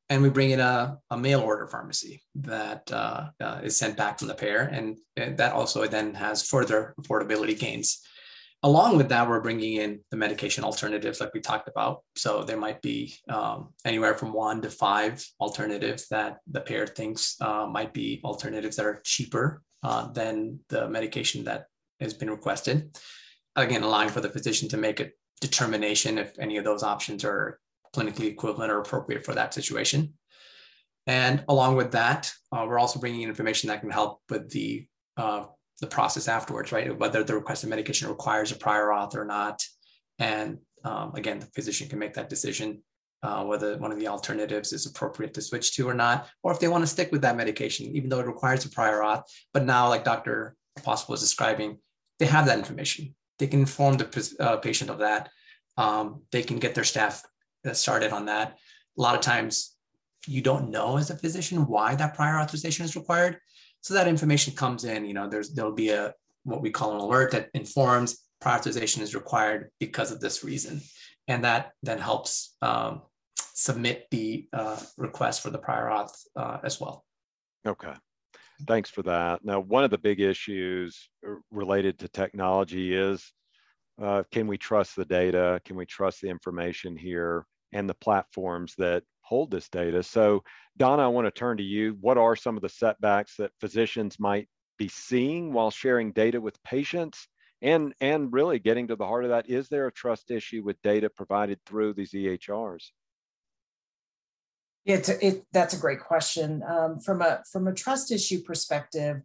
And 0.09 0.23
we 0.23 0.31
bring 0.31 0.51
in 0.51 0.61
a, 0.61 0.97
a 1.11 1.19
mail 1.19 1.41
order 1.41 1.67
pharmacy 1.67 2.23
that 2.37 2.91
uh, 2.93 3.27
uh 3.41 3.61
is 3.63 3.79
sent 3.79 3.97
back 3.97 4.19
from 4.19 4.29
the 4.29 4.35
payer, 4.35 4.61
and, 4.61 4.97
and 5.17 5.37
that 5.39 5.53
also 5.53 5.87
then 5.87 6.15
has 6.15 6.47
further 6.47 6.95
affordability 7.01 7.59
gains. 7.59 8.01
Along 8.65 8.97
with 8.97 9.09
that, 9.11 9.29
we're 9.29 9.41
bringing 9.41 9.75
in 9.75 10.01
the 10.11 10.17
medication 10.17 10.65
alternatives 10.65 11.21
like 11.21 11.33
we 11.33 11.41
talked 11.41 11.69
about. 11.69 12.03
So 12.17 12.43
there 12.43 12.57
might 12.57 12.83
be 12.83 13.15
um, 13.29 13.69
anywhere 13.85 14.15
from 14.15 14.33
one 14.33 14.61
to 14.63 14.71
five 14.71 15.25
alternatives 15.41 16.09
that 16.09 16.39
the 16.51 16.61
payer 16.61 16.87
thinks 16.87 17.37
uh, 17.41 17.67
might 17.67 17.95
be 17.95 18.21
alternatives 18.25 18.77
that 18.77 18.87
are 18.87 19.01
cheaper 19.05 19.63
uh, 19.85 20.09
than 20.09 20.59
the 20.71 20.89
medication 20.89 21.45
that 21.45 21.67
has 22.01 22.15
been 22.15 22.31
requested. 22.31 22.99
Again, 23.55 23.85
allowing 23.85 24.09
for 24.09 24.21
the 24.21 24.29
physician 24.29 24.69
to 24.71 24.77
make 24.77 24.99
a 24.99 25.11
determination 25.41 26.19
if 26.19 26.37
any 26.41 26.57
of 26.57 26.65
those 26.65 26.83
options 26.83 27.25
are 27.25 27.61
clinically 27.95 28.27
equivalent 28.27 28.73
or 28.73 28.81
appropriate 28.81 29.25
for 29.25 29.35
that 29.35 29.55
situation. 29.55 30.15
And 31.07 31.45
along 31.49 31.77
with 31.77 31.93
that, 31.93 32.33
uh, 32.51 32.65
we're 32.69 32.79
also 32.79 32.99
bringing 32.99 33.23
in 33.23 33.29
information 33.29 33.69
that 33.69 33.81
can 33.81 33.91
help 33.91 34.21
with 34.29 34.51
the 34.51 34.87
uh, 35.17 35.47
the 35.81 35.87
process 35.87 36.29
afterwards, 36.29 36.73
right? 36.73 36.97
Whether 36.99 37.23
the 37.23 37.35
requested 37.35 37.71
medication 37.71 38.09
requires 38.09 38.53
a 38.53 38.57
prior 38.57 38.87
auth 38.89 39.15
or 39.15 39.25
not. 39.25 39.65
And 40.19 40.59
um, 40.85 41.15
again, 41.15 41.39
the 41.39 41.47
physician 41.47 41.89
can 41.89 41.99
make 41.99 42.15
that 42.15 42.29
decision 42.29 42.83
uh, 43.23 43.45
whether 43.45 43.77
one 43.79 43.91
of 43.91 43.99
the 43.99 44.09
alternatives 44.09 44.73
is 44.73 44.87
appropriate 44.87 45.35
to 45.35 45.43
switch 45.43 45.75
to 45.75 45.89
or 45.89 45.95
not, 45.95 46.29
or 46.43 46.53
if 46.53 46.61
they 46.61 46.69
want 46.69 46.83
to 46.83 46.87
stick 46.87 47.11
with 47.11 47.23
that 47.23 47.37
medication, 47.37 47.87
even 47.97 48.09
though 48.09 48.21
it 48.21 48.27
requires 48.27 48.65
a 48.65 48.71
prior 48.71 49.01
auth. 49.01 49.23
But 49.53 49.65
now, 49.65 49.89
like 49.89 50.05
Dr. 50.05 50.55
Apostol 50.77 51.15
was 51.15 51.21
describing, 51.21 51.79
they 52.19 52.27
have 52.27 52.47
that 52.47 52.59
information. 52.59 53.15
They 53.39 53.47
can 53.47 53.61
inform 53.61 53.97
the 53.97 54.37
uh, 54.41 54.57
patient 54.59 54.91
of 54.91 54.99
that. 54.99 55.31
Um, 55.77 56.23
they 56.33 56.43
can 56.43 56.59
get 56.59 56.75
their 56.75 56.85
staff 56.85 57.23
uh, 57.67 57.73
started 57.73 58.13
on 58.13 58.27
that. 58.27 58.59
A 58.97 59.03
lot 59.03 59.15
of 59.15 59.21
times, 59.21 59.77
you 60.27 60.43
don't 60.43 60.71
know 60.71 60.99
as 60.99 61.11
a 61.11 61.17
physician 61.17 61.67
why 61.67 61.95
that 61.95 62.15
prior 62.15 62.39
authorization 62.39 62.85
is 62.85 62.97
required. 62.97 63.39
So 63.81 63.95
that 63.95 64.09
information 64.09 64.55
comes 64.55 64.85
in, 64.85 65.05
you 65.05 65.15
know, 65.15 65.29
there's 65.29 65.55
there'll 65.55 65.73
be 65.73 65.91
a 65.91 66.15
what 66.45 66.63
we 66.63 66.71
call 66.71 66.95
an 66.95 67.01
alert 67.01 67.33
that 67.33 67.51
informs 67.55 68.19
prior 68.41 68.59
authorization 68.59 69.03
is 69.03 69.15
required 69.15 69.71
because 69.79 70.11
of 70.11 70.21
this 70.21 70.45
reason. 70.45 70.81
And 71.27 71.45
that 71.45 71.73
then 71.83 71.99
helps 71.99 72.57
um, 72.63 73.03
submit 73.37 74.07
the 74.11 74.49
uh, 74.53 74.79
request 74.97 75.43
for 75.43 75.51
the 75.51 75.59
prior 75.59 75.87
auth 75.87 76.13
uh, 76.37 76.59
as 76.63 76.81
well. 76.81 77.05
Okay. 77.67 77.93
Thanks 78.67 78.91
for 78.91 79.03
that. 79.03 79.45
Now, 79.45 79.61
one 79.61 79.85
of 79.85 79.91
the 79.91 79.99
big 79.99 80.21
issues 80.21 81.09
uh, 81.27 81.35
related 81.51 81.99
to 81.99 82.09
technology 82.09 82.95
is 82.95 83.33
uh, 84.01 84.23
can 84.31 84.47
we 84.47 84.57
trust 84.57 84.97
the 84.97 85.05
data? 85.05 85.61
Can 85.65 85.77
we 85.77 85.85
trust 85.85 86.21
the 86.21 86.29
information 86.29 86.97
here 86.97 87.47
and 87.73 87.89
the 87.89 87.95
platforms 87.95 88.75
that 88.79 89.03
hold 89.29 89.51
this 89.51 89.69
data? 89.69 90.03
So 90.03 90.43
Donna, 90.77 91.05
I 91.05 91.09
want 91.09 91.27
to 91.27 91.31
turn 91.31 91.59
to 91.59 91.63
you. 91.63 91.97
What 92.01 92.19
are 92.19 92.37
some 92.37 92.57
of 92.57 92.63
the 92.63 92.69
setbacks 92.69 93.37
that 93.37 93.53
physicians 93.61 94.19
might 94.19 94.49
be 94.79 94.89
seeing 94.89 95.53
while 95.53 95.71
sharing 95.71 96.13
data 96.13 96.41
with 96.41 96.63
patients? 96.63 97.29
And, 97.61 97.93
and 98.01 98.33
really 98.33 98.61
getting 98.61 98.87
to 98.87 98.97
the 98.97 99.05
heart 99.05 99.25
of 99.25 99.31
that, 99.31 99.51
is 99.51 99.69
there 99.69 99.89
a 99.89 99.93
trust 99.93 100.31
issue 100.31 100.63
with 100.65 100.81
data 100.83 101.11
provided 101.11 101.59
through 101.67 101.95
these 101.95 102.13
EHRs? 102.13 102.85
It's 104.85 105.09
a, 105.09 105.27
it, 105.27 105.45
that's 105.53 105.75
a 105.75 105.81
great 105.81 106.01
question. 106.01 106.63
Um, 106.63 107.01
from 107.01 107.21
a 107.21 107.43
from 107.53 107.67
a 107.67 107.75
trust 107.75 108.13
issue 108.13 108.43
perspective, 108.43 109.23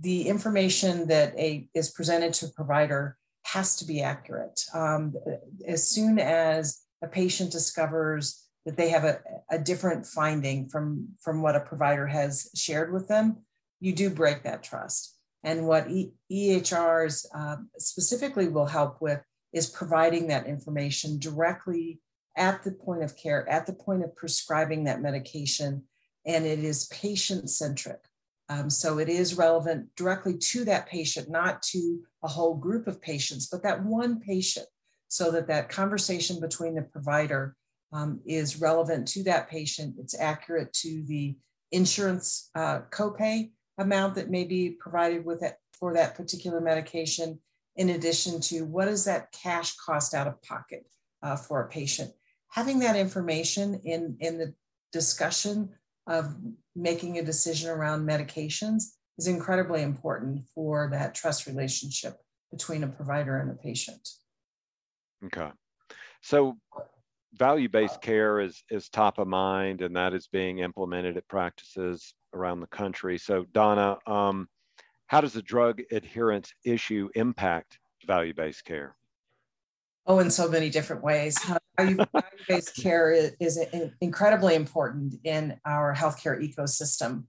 the 0.00 0.22
information 0.22 1.06
that 1.08 1.38
a 1.38 1.68
is 1.74 1.90
presented 1.90 2.32
to 2.34 2.46
a 2.46 2.52
provider 2.52 3.16
has 3.44 3.76
to 3.76 3.84
be 3.84 4.00
accurate. 4.00 4.64
Um, 4.72 5.14
as 5.66 5.88
soon 5.88 6.18
as 6.18 6.80
a 7.02 7.06
patient 7.06 7.52
discovers 7.52 8.43
that 8.64 8.76
they 8.76 8.88
have 8.88 9.04
a, 9.04 9.20
a 9.50 9.58
different 9.58 10.06
finding 10.06 10.68
from, 10.68 11.08
from 11.20 11.42
what 11.42 11.56
a 11.56 11.60
provider 11.60 12.06
has 12.06 12.50
shared 12.54 12.92
with 12.92 13.08
them, 13.08 13.38
you 13.80 13.92
do 13.92 14.08
break 14.08 14.42
that 14.42 14.62
trust. 14.62 15.16
And 15.42 15.66
what 15.66 15.90
e- 15.90 16.14
EHRs 16.32 17.26
uh, 17.34 17.56
specifically 17.76 18.48
will 18.48 18.66
help 18.66 19.00
with 19.02 19.20
is 19.52 19.68
providing 19.68 20.28
that 20.28 20.46
information 20.46 21.18
directly 21.18 22.00
at 22.36 22.64
the 22.64 22.72
point 22.72 23.02
of 23.02 23.16
care, 23.16 23.48
at 23.48 23.66
the 23.66 23.74
point 23.74 24.02
of 24.02 24.16
prescribing 24.16 24.84
that 24.84 25.02
medication. 25.02 25.84
And 26.26 26.46
it 26.46 26.60
is 26.60 26.86
patient 26.86 27.50
centric. 27.50 28.00
Um, 28.48 28.68
so 28.68 28.98
it 28.98 29.08
is 29.08 29.38
relevant 29.38 29.94
directly 29.96 30.36
to 30.38 30.64
that 30.64 30.86
patient, 30.86 31.30
not 31.30 31.62
to 31.62 32.00
a 32.22 32.28
whole 32.28 32.54
group 32.54 32.86
of 32.86 33.00
patients, 33.00 33.48
but 33.50 33.62
that 33.62 33.84
one 33.84 34.20
patient, 34.20 34.66
so 35.08 35.30
that 35.30 35.46
that 35.48 35.68
conversation 35.68 36.40
between 36.40 36.74
the 36.74 36.82
provider 36.82 37.56
um, 37.94 38.20
is 38.26 38.60
relevant 38.60 39.06
to 39.08 39.22
that 39.22 39.48
patient. 39.48 39.94
It's 39.98 40.18
accurate 40.18 40.72
to 40.74 41.04
the 41.06 41.36
insurance 41.70 42.50
uh, 42.54 42.80
copay 42.90 43.52
amount 43.78 44.16
that 44.16 44.30
may 44.30 44.44
be 44.44 44.70
provided 44.70 45.24
with 45.24 45.42
it 45.42 45.54
for 45.78 45.94
that 45.94 46.16
particular 46.16 46.60
medication, 46.60 47.38
in 47.76 47.90
addition 47.90 48.40
to 48.40 48.62
what 48.62 48.88
is 48.88 49.04
that 49.04 49.32
cash 49.32 49.76
cost 49.76 50.12
out 50.12 50.26
of 50.26 50.42
pocket 50.42 50.84
uh, 51.22 51.36
for 51.36 51.62
a 51.62 51.68
patient. 51.68 52.10
Having 52.50 52.80
that 52.80 52.96
information 52.96 53.80
in, 53.84 54.16
in 54.20 54.38
the 54.38 54.54
discussion 54.92 55.70
of 56.06 56.36
making 56.76 57.18
a 57.18 57.24
decision 57.24 57.70
around 57.70 58.06
medications 58.06 58.94
is 59.18 59.28
incredibly 59.28 59.82
important 59.82 60.42
for 60.54 60.88
that 60.90 61.14
trust 61.14 61.46
relationship 61.46 62.16
between 62.50 62.84
a 62.84 62.88
provider 62.88 63.38
and 63.38 63.50
a 63.50 63.54
patient. 63.54 64.08
Okay. 65.24 65.50
So 66.22 66.56
value-based 67.36 68.00
care 68.00 68.40
is 68.40 68.62
is 68.70 68.88
top 68.88 69.18
of 69.18 69.26
mind 69.26 69.82
and 69.82 69.96
that 69.96 70.14
is 70.14 70.28
being 70.28 70.58
implemented 70.58 71.16
at 71.16 71.28
practices 71.28 72.14
around 72.32 72.60
the 72.60 72.66
country. 72.66 73.18
So 73.18 73.44
donna 73.52 73.98
um, 74.06 74.48
how 75.06 75.20
does 75.20 75.32
the 75.32 75.42
drug 75.42 75.82
adherence 75.90 76.52
issue 76.64 77.08
impact 77.14 77.78
value-based 78.06 78.64
care? 78.64 78.96
Oh 80.06 80.18
in 80.18 80.30
so 80.30 80.48
many 80.48 80.70
different 80.70 81.02
ways. 81.02 81.38
Value-based 81.76 82.76
care 82.76 83.10
is, 83.40 83.58
incredibly 84.00 84.54
important 84.54 85.14
in 85.24 85.58
our 85.66 85.92
healthcare 85.92 86.40
ecosystem. 86.40 87.24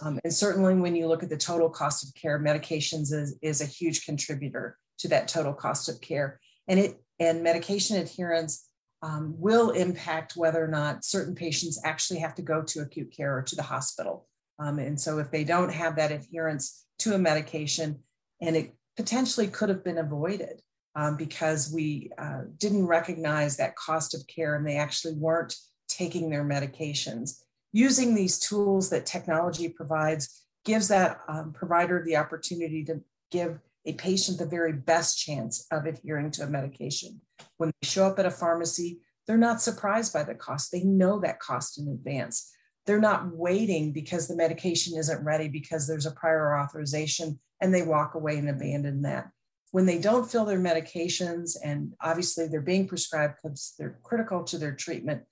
Um, 0.00 0.18
and 0.24 0.32
certainly 0.32 0.74
when 0.74 0.96
you 0.96 1.06
look 1.06 1.22
at 1.22 1.28
the 1.28 1.36
total 1.36 1.68
cost 1.68 2.06
of 2.06 2.14
care 2.14 2.38
medications 2.38 3.12
is, 3.12 3.36
is 3.42 3.60
a 3.60 3.66
huge 3.66 4.06
contributor 4.06 4.78
to 5.00 5.08
that 5.08 5.28
total 5.28 5.52
cost 5.52 5.90
of 5.90 6.00
care. 6.00 6.40
And 6.66 6.78
it 6.78 7.02
and 7.18 7.42
medication 7.42 7.96
adherence 7.98 8.69
um, 9.02 9.34
will 9.38 9.70
impact 9.70 10.36
whether 10.36 10.62
or 10.62 10.68
not 10.68 11.04
certain 11.04 11.34
patients 11.34 11.80
actually 11.84 12.20
have 12.20 12.34
to 12.34 12.42
go 12.42 12.62
to 12.62 12.80
acute 12.80 13.14
care 13.16 13.36
or 13.36 13.42
to 13.42 13.56
the 13.56 13.62
hospital. 13.62 14.28
Um, 14.58 14.78
and 14.78 15.00
so, 15.00 15.18
if 15.18 15.30
they 15.30 15.44
don't 15.44 15.72
have 15.72 15.96
that 15.96 16.12
adherence 16.12 16.84
to 16.98 17.14
a 17.14 17.18
medication, 17.18 18.00
and 18.40 18.56
it 18.56 18.74
potentially 18.96 19.46
could 19.46 19.68
have 19.68 19.82
been 19.82 19.98
avoided 19.98 20.60
um, 20.94 21.16
because 21.16 21.72
we 21.72 22.10
uh, 22.18 22.42
didn't 22.58 22.86
recognize 22.86 23.56
that 23.56 23.76
cost 23.76 24.14
of 24.14 24.26
care 24.26 24.56
and 24.56 24.66
they 24.66 24.76
actually 24.76 25.14
weren't 25.14 25.54
taking 25.88 26.28
their 26.28 26.44
medications. 26.44 27.42
Using 27.72 28.14
these 28.14 28.38
tools 28.38 28.90
that 28.90 29.06
technology 29.06 29.68
provides 29.68 30.44
gives 30.64 30.88
that 30.88 31.20
um, 31.28 31.52
provider 31.52 32.02
the 32.04 32.16
opportunity 32.16 32.84
to 32.84 33.00
give 33.30 33.58
a 33.86 33.92
patient 33.94 34.38
the 34.38 34.46
very 34.46 34.72
best 34.72 35.18
chance 35.18 35.66
of 35.70 35.86
adhering 35.86 36.30
to 36.32 36.42
a 36.42 36.50
medication. 36.50 37.20
When 37.56 37.70
they 37.70 37.88
show 37.88 38.06
up 38.06 38.18
at 38.18 38.26
a 38.26 38.30
pharmacy, 38.30 39.00
they're 39.26 39.38
not 39.38 39.62
surprised 39.62 40.12
by 40.12 40.24
the 40.24 40.34
cost. 40.34 40.72
They 40.72 40.82
know 40.82 41.20
that 41.20 41.40
cost 41.40 41.78
in 41.78 41.88
advance. 41.88 42.52
They're 42.86 43.00
not 43.00 43.34
waiting 43.34 43.92
because 43.92 44.26
the 44.26 44.36
medication 44.36 44.98
isn't 44.98 45.24
ready 45.24 45.48
because 45.48 45.86
there's 45.86 46.06
a 46.06 46.10
prior 46.12 46.58
authorization 46.58 47.38
and 47.60 47.72
they 47.72 47.82
walk 47.82 48.14
away 48.14 48.38
and 48.38 48.48
abandon 48.48 49.02
that. 49.02 49.30
When 49.72 49.86
they 49.86 49.98
don't 49.98 50.28
fill 50.28 50.44
their 50.44 50.58
medications, 50.58 51.56
and 51.62 51.92
obviously 52.00 52.48
they're 52.48 52.60
being 52.60 52.88
prescribed 52.88 53.36
because 53.36 53.74
they're 53.78 54.00
critical 54.02 54.42
to 54.44 54.58
their 54.58 54.74
treatment, 54.74 55.22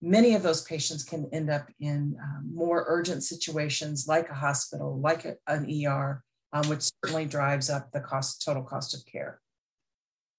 many 0.00 0.34
of 0.34 0.42
those 0.42 0.62
patients 0.62 1.02
can 1.02 1.28
end 1.32 1.50
up 1.50 1.68
in 1.80 2.16
um, 2.22 2.50
more 2.54 2.84
urgent 2.86 3.24
situations 3.24 4.06
like 4.06 4.28
a 4.28 4.34
hospital, 4.34 5.00
like 5.00 5.24
a, 5.24 5.36
an 5.48 5.66
ER, 5.86 6.22
um, 6.52 6.68
which 6.68 6.90
certainly 7.02 7.24
drives 7.24 7.70
up 7.70 7.90
the 7.92 8.00
cost, 8.00 8.44
total 8.44 8.62
cost 8.62 8.94
of 8.94 9.04
care. 9.10 9.40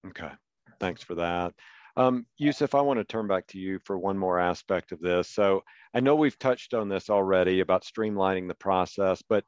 Okay, 0.08 0.32
thanks 0.80 1.04
for 1.04 1.16
that. 1.16 1.54
Um, 1.96 2.26
Yousuf, 2.42 2.78
I 2.78 2.82
want 2.82 3.00
to 3.00 3.04
turn 3.04 3.28
back 3.28 3.48
to 3.48 3.60
you 3.60 3.80
for 3.86 3.98
one 3.98 4.18
more 4.18 4.40
aspect 4.40 4.92
of 4.92 5.00
this. 5.00 5.30
So 5.30 5.64
I 5.94 6.00
know 6.00 6.16
we've 6.16 6.38
touched 6.40 6.74
on 6.74 6.90
this 6.90 7.10
already 7.10 7.60
about 7.60 7.84
streamlining 7.84 8.48
the 8.48 8.56
process, 8.56 9.22
but 9.28 9.44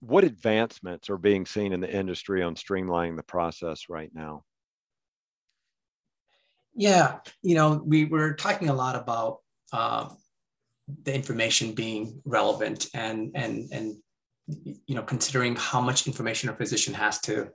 what 0.00 0.24
advancements 0.24 1.10
are 1.10 1.18
being 1.18 1.46
seen 1.46 1.72
in 1.72 1.80
the 1.80 1.92
industry 1.92 2.42
on 2.42 2.54
streamlining 2.54 3.16
the 3.16 3.24
process 3.24 3.86
right 3.88 4.10
now? 4.14 4.44
Yeah, 6.74 7.18
you 7.42 7.54
know, 7.54 7.82
we 7.84 8.04
were 8.04 8.34
talking 8.34 8.68
a 8.68 8.74
lot 8.74 8.96
about 8.96 9.38
uh, 9.72 10.10
the 11.04 11.14
information 11.14 11.72
being 11.72 12.20
relevant 12.24 12.88
and 12.94 13.32
and 13.34 13.68
and 13.72 13.96
you 14.48 14.94
know 14.94 15.02
considering 15.02 15.56
how 15.56 15.80
much 15.80 16.06
information 16.06 16.48
a 16.48 16.54
physician 16.54 16.94
has 16.94 17.20
to 17.20 17.50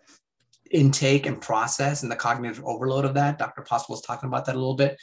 intake 0.72 1.26
and 1.26 1.42
process 1.42 2.04
and 2.04 2.12
the 2.12 2.16
cognitive 2.16 2.64
overload 2.66 3.06
of 3.06 3.14
that. 3.14 3.38
Dr. 3.38 3.62
Apostol 3.62 3.96
was 3.96 4.02
talking 4.02 4.28
about 4.28 4.46
that 4.46 4.56
a 4.56 4.60
little 4.60 4.76
bit. 4.76 4.98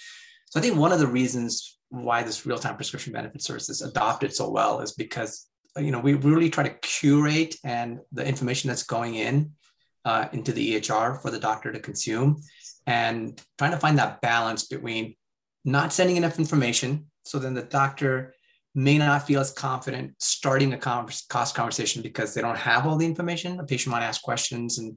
So 0.51 0.59
I 0.59 0.63
think 0.63 0.77
one 0.77 0.93
of 0.93 0.99
the 0.99 1.07
reasons 1.07 1.79
why 1.91 2.23
this 2.23 2.47
real-time 2.47 2.77
prescription 2.77 3.13
benefit 3.13 3.43
service 3.43 3.69
is 3.69 3.83
adopted 3.83 4.35
so 4.35 4.51
well 4.51 4.81
is 4.81 4.93
because 4.93 5.49
you 5.77 5.91
know 5.91 6.01
we 6.01 6.15
really 6.15 6.51
try 6.51 6.65
to 6.65 6.75
curate 6.81 7.57
and 7.65 7.99
the 8.13 8.27
information 8.27 8.69
that's 8.69 8.83
going 8.83 9.15
in 9.15 9.53
uh, 10.05 10.29
into 10.33 10.53
the 10.53 10.81
EHR 10.81 11.21
for 11.21 11.31
the 11.31 11.39
doctor 11.39 11.73
to 11.73 11.79
consume 11.79 12.43
and 12.87 13.41
trying 13.59 13.71
to 13.71 13.79
find 13.79 13.99
that 13.99 14.21
balance 14.21 14.67
between 14.67 15.15
not 15.65 15.93
sending 15.93 16.17
enough 16.17 16.39
information 16.39 17.07
so 17.25 17.39
then 17.39 17.55
the 17.55 17.63
doctor 17.63 18.35
may 18.79 18.97
not 18.97 19.27
feel 19.27 19.41
as 19.41 19.51
confident 19.51 20.15
starting 20.21 20.73
a 20.73 20.79
cost 20.79 21.55
conversation 21.55 22.01
because 22.01 22.33
they 22.33 22.41
don't 22.41 22.57
have 22.71 22.87
all 22.87 22.97
the 22.97 23.11
information. 23.13 23.59
A 23.59 23.65
patient 23.65 23.91
might 23.91 24.07
ask 24.07 24.23
questions 24.23 24.79
and 24.79 24.97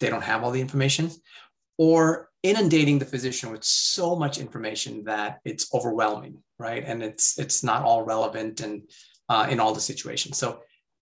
they 0.00 0.10
don't 0.10 0.24
have 0.24 0.42
all 0.42 0.50
the 0.50 0.60
information, 0.60 1.08
or 1.78 2.28
inundating 2.42 2.98
the 2.98 3.12
physician 3.12 3.52
with 3.52 3.62
so 3.62 4.16
much 4.16 4.38
information 4.38 5.04
that 5.04 5.38
it's 5.44 5.72
overwhelming, 5.72 6.34
right? 6.58 6.82
And 6.84 7.00
it's 7.08 7.38
it's 7.38 7.62
not 7.62 7.84
all 7.84 8.02
relevant 8.02 8.60
and 8.60 8.82
uh, 9.28 9.46
in 9.48 9.60
all 9.60 9.72
the 9.74 9.80
situations. 9.92 10.36
So 10.38 10.48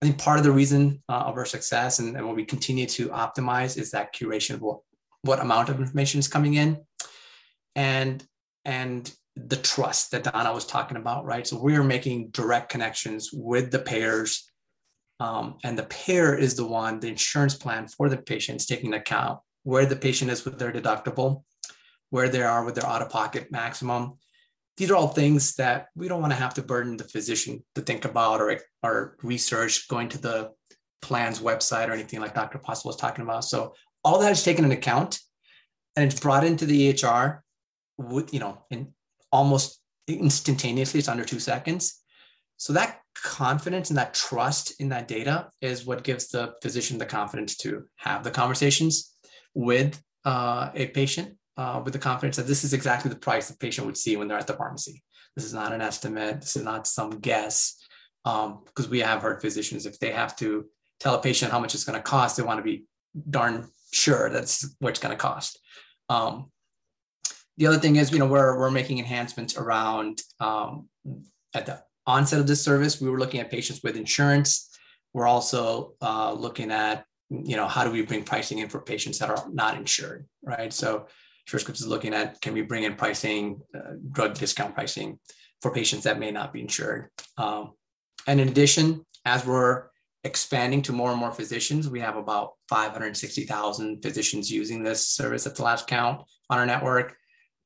I 0.03 0.07
think 0.07 0.18
part 0.18 0.39
of 0.39 0.45
the 0.45 0.53
reason 0.61 1.03
uh, 1.09 1.25
of 1.29 1.37
our 1.39 1.47
success 1.47 2.01
and, 2.01 2.16
and 2.16 2.27
what 2.27 2.37
we 2.37 2.45
continue 2.45 2.87
to 2.97 3.09
optimize 3.09 3.79
is 3.79 3.91
that 3.91 4.14
curation 4.14 4.55
of 4.57 4.61
what, 4.61 4.79
what 5.23 5.41
amount 5.41 5.71
of 5.71 5.81
information 5.81 6.21
is 6.21 6.29
coming 6.29 6.55
in, 6.55 6.71
and 7.75 8.23
and 8.66 9.03
the 9.47 9.57
trust 9.57 10.11
that 10.11 10.24
Donna 10.24 10.53
was 10.53 10.66
talking 10.66 10.97
about, 10.97 11.24
right? 11.24 11.47
So 11.47 11.61
we're 11.61 11.84
making 11.84 12.30
direct 12.30 12.70
connections 12.70 13.30
with 13.32 13.70
the 13.70 13.78
payers 13.78 14.51
um, 15.20 15.59
and 15.62 15.78
the 15.78 15.84
payer 15.84 16.34
is 16.34 16.55
the 16.55 16.66
one, 16.66 16.99
the 16.99 17.09
insurance 17.09 17.55
plan 17.55 17.86
for 17.86 18.09
the 18.09 18.16
patient 18.16 18.62
is 18.62 18.66
taking 18.66 18.95
account 18.95 19.38
where 19.64 19.84
the 19.84 19.95
patient 19.95 20.30
is 20.30 20.47
with 20.47 20.59
their 20.59 20.72
deductible, 20.72 21.45
where 22.09 22.30
they 22.30 22.43
are 22.43 22.64
with 22.64 22.74
their 22.74 22.86
out 22.86 23.03
of 23.03 23.11
pocket 23.11 23.53
maximum. 23.53 24.14
These 24.78 24.91
are 24.91 24.97
all 24.97 25.09
things 25.09 25.55
that 25.57 25.88
we 25.95 26.09
don't 26.09 26.22
want 26.22 26.32
to 26.32 26.38
have 26.38 26.55
to 26.55 26.62
burden 26.62 26.97
the 26.97 27.05
physician 27.05 27.62
to 27.74 27.82
think 27.82 28.07
about 28.07 28.41
or, 28.41 28.59
or 28.82 29.18
research 29.22 29.86
going 29.88 30.09
to 30.09 30.18
the 30.18 30.53
plan's 31.03 31.41
website 31.41 31.88
or 31.88 31.93
anything 31.93 32.20
like 32.20 32.34
Dr. 32.34 32.57
Apostol 32.57 32.88
was 32.88 32.97
talking 32.97 33.22
about. 33.22 33.45
So 33.45 33.74
all 34.03 34.18
that 34.20 34.32
is 34.32 34.43
taken 34.43 34.64
into 34.64 34.78
account 34.78 35.18
and 35.97 36.11
it's 36.11 36.18
brought 36.18 36.45
into 36.45 36.64
the 36.64 36.95
EHR 36.95 37.41
with, 37.99 38.32
you 38.32 38.41
know, 38.41 38.64
in 38.70 38.95
almost 39.33 39.81
instantaneously, 40.09 40.99
it's 40.99 41.09
under 41.09 41.24
two 41.24 41.41
seconds. 41.41 42.01
So 42.57 42.72
that 42.74 43.01
confidence 43.14 43.91
and 43.91 43.99
that 43.99 44.14
trust 44.14 44.81
in 44.81 44.89
that 44.91 45.09
data 45.09 45.51
is 45.61 45.87
what 45.87 46.05
gives 46.05 46.28
the 46.28 46.55
physician 46.62 46.99
the 46.99 47.07
confidence 47.07 47.57
to 47.59 47.85
have 47.97 48.22
the 48.22 48.31
conversations 48.31 49.14
with 49.55 50.03
uh, 50.24 50.70
a 50.74 50.89
patient 50.89 51.37
uh, 51.57 51.81
with 51.85 51.93
the 51.93 51.99
confidence 51.99 52.37
that 52.37 52.47
this 52.47 52.64
is 52.64 52.72
exactly 52.72 53.11
the 53.11 53.18
price 53.18 53.49
the 53.49 53.57
patient 53.57 53.87
would 53.87 53.97
see 53.97 54.16
when 54.16 54.28
they're 54.28 54.39
at 54.39 54.47
the 54.47 54.55
pharmacy. 54.55 55.03
This 55.37 55.45
is 55.45 55.55
not 55.55 55.72
an 55.72 55.81
estimate. 55.81 56.41
This 56.41 56.57
is 56.57 56.64
not 56.64 56.87
some 56.87 57.11
guess. 57.20 57.76
Because 58.24 58.87
um, 58.87 58.91
we 58.91 59.01
have 59.01 59.22
heard 59.22 59.41
physicians, 59.41 59.87
if 59.87 59.99
they 59.99 60.11
have 60.11 60.37
to 60.37 60.66
tell 61.01 61.14
a 61.14 61.22
patient 61.22 61.53
how 61.53 61.61
much 61.61 61.74
it's 61.74 61.85
going 61.85 61.99
to 61.99 62.03
cost, 62.03 62.37
they 62.37 62.43
want 62.43 62.59
to 62.59 62.64
be 62.64 62.85
darn 63.28 63.68
sure 63.93 64.31
that's 64.31 64.74
what 64.78 64.91
it's 64.91 65.01
going 65.01 65.16
to 65.16 65.20
cost. 65.20 65.59
Um, 66.09 66.51
the 67.61 67.67
other 67.67 67.79
thing 67.79 67.97
is, 67.97 68.11
you 68.11 68.19
know, 68.19 68.27
we're, 68.27 68.59
we're 68.59 68.71
making 68.71 68.99
enhancements 68.99 69.59
around 69.59 70.23
um, 70.41 70.89
at 71.53 71.67
the 71.67 71.83
onset 72.07 72.41
of 72.41 72.47
this 72.47 72.65
service, 72.65 73.03
we 73.03 73.11
were 73.11 73.19
looking 73.19 73.39
at 73.39 73.51
patients 73.51 73.83
with 73.85 73.97
insurance. 73.97 74.71
We're 75.13 75.27
also 75.27 75.93
uh, 76.01 76.33
looking 76.33 76.71
at, 76.71 77.05
you 77.29 77.57
know, 77.57 77.69
how 77.69 77.85
do 77.85 77.91
we 77.91 78.01
bring 78.01 78.25
pricing 78.25 78.61
in 78.61 78.71
for 78.71 78.81
patients 78.81 79.19
that 79.19 79.29
are 79.29 79.45
not 79.53 79.77
insured, 79.77 80.27
right? 80.43 80.73
So 80.73 81.07
Surescripts 81.51 81.81
is 81.81 81.87
looking 81.87 82.15
at 82.15 82.41
can 82.41 82.55
we 82.55 82.63
bring 82.63 82.85
in 82.85 82.95
pricing, 82.95 83.61
uh, 83.77 83.93
drug 84.11 84.33
discount 84.33 84.75
pricing 84.75 85.19
for 85.61 85.71
patients 85.71 86.05
that 86.05 86.19
may 86.19 86.31
not 86.31 86.55
be 86.55 86.63
insured. 86.63 87.11
Um, 87.37 87.73
and 88.27 88.41
in 88.41 88.49
addition, 88.49 89.05
as 89.27 89.45
we're 89.45 89.89
expanding 90.25 90.81
to 90.83 90.93
more 90.93 91.11
and 91.11 91.21
more 91.21 91.33
physicians, 91.33 91.91
we 91.91 92.01
have 92.01 92.17
about 92.17 92.53
560,000 92.71 94.01
physicians 94.01 94.51
using 94.51 94.83
this 94.83 95.09
service 95.09 95.47
at 95.47 95.57
the 95.57 95.63
last 95.63 95.87
count 95.87 96.23
on 96.49 96.59
our 96.59 96.65
network. 96.65 97.17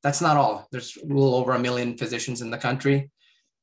That's 0.04 0.20
not 0.20 0.36
all. 0.36 0.68
There's 0.70 0.96
a 1.02 1.06
little 1.06 1.34
over 1.34 1.52
a 1.52 1.58
million 1.58 1.96
physicians 1.96 2.42
in 2.42 2.50
the 2.50 2.58
country. 2.58 3.10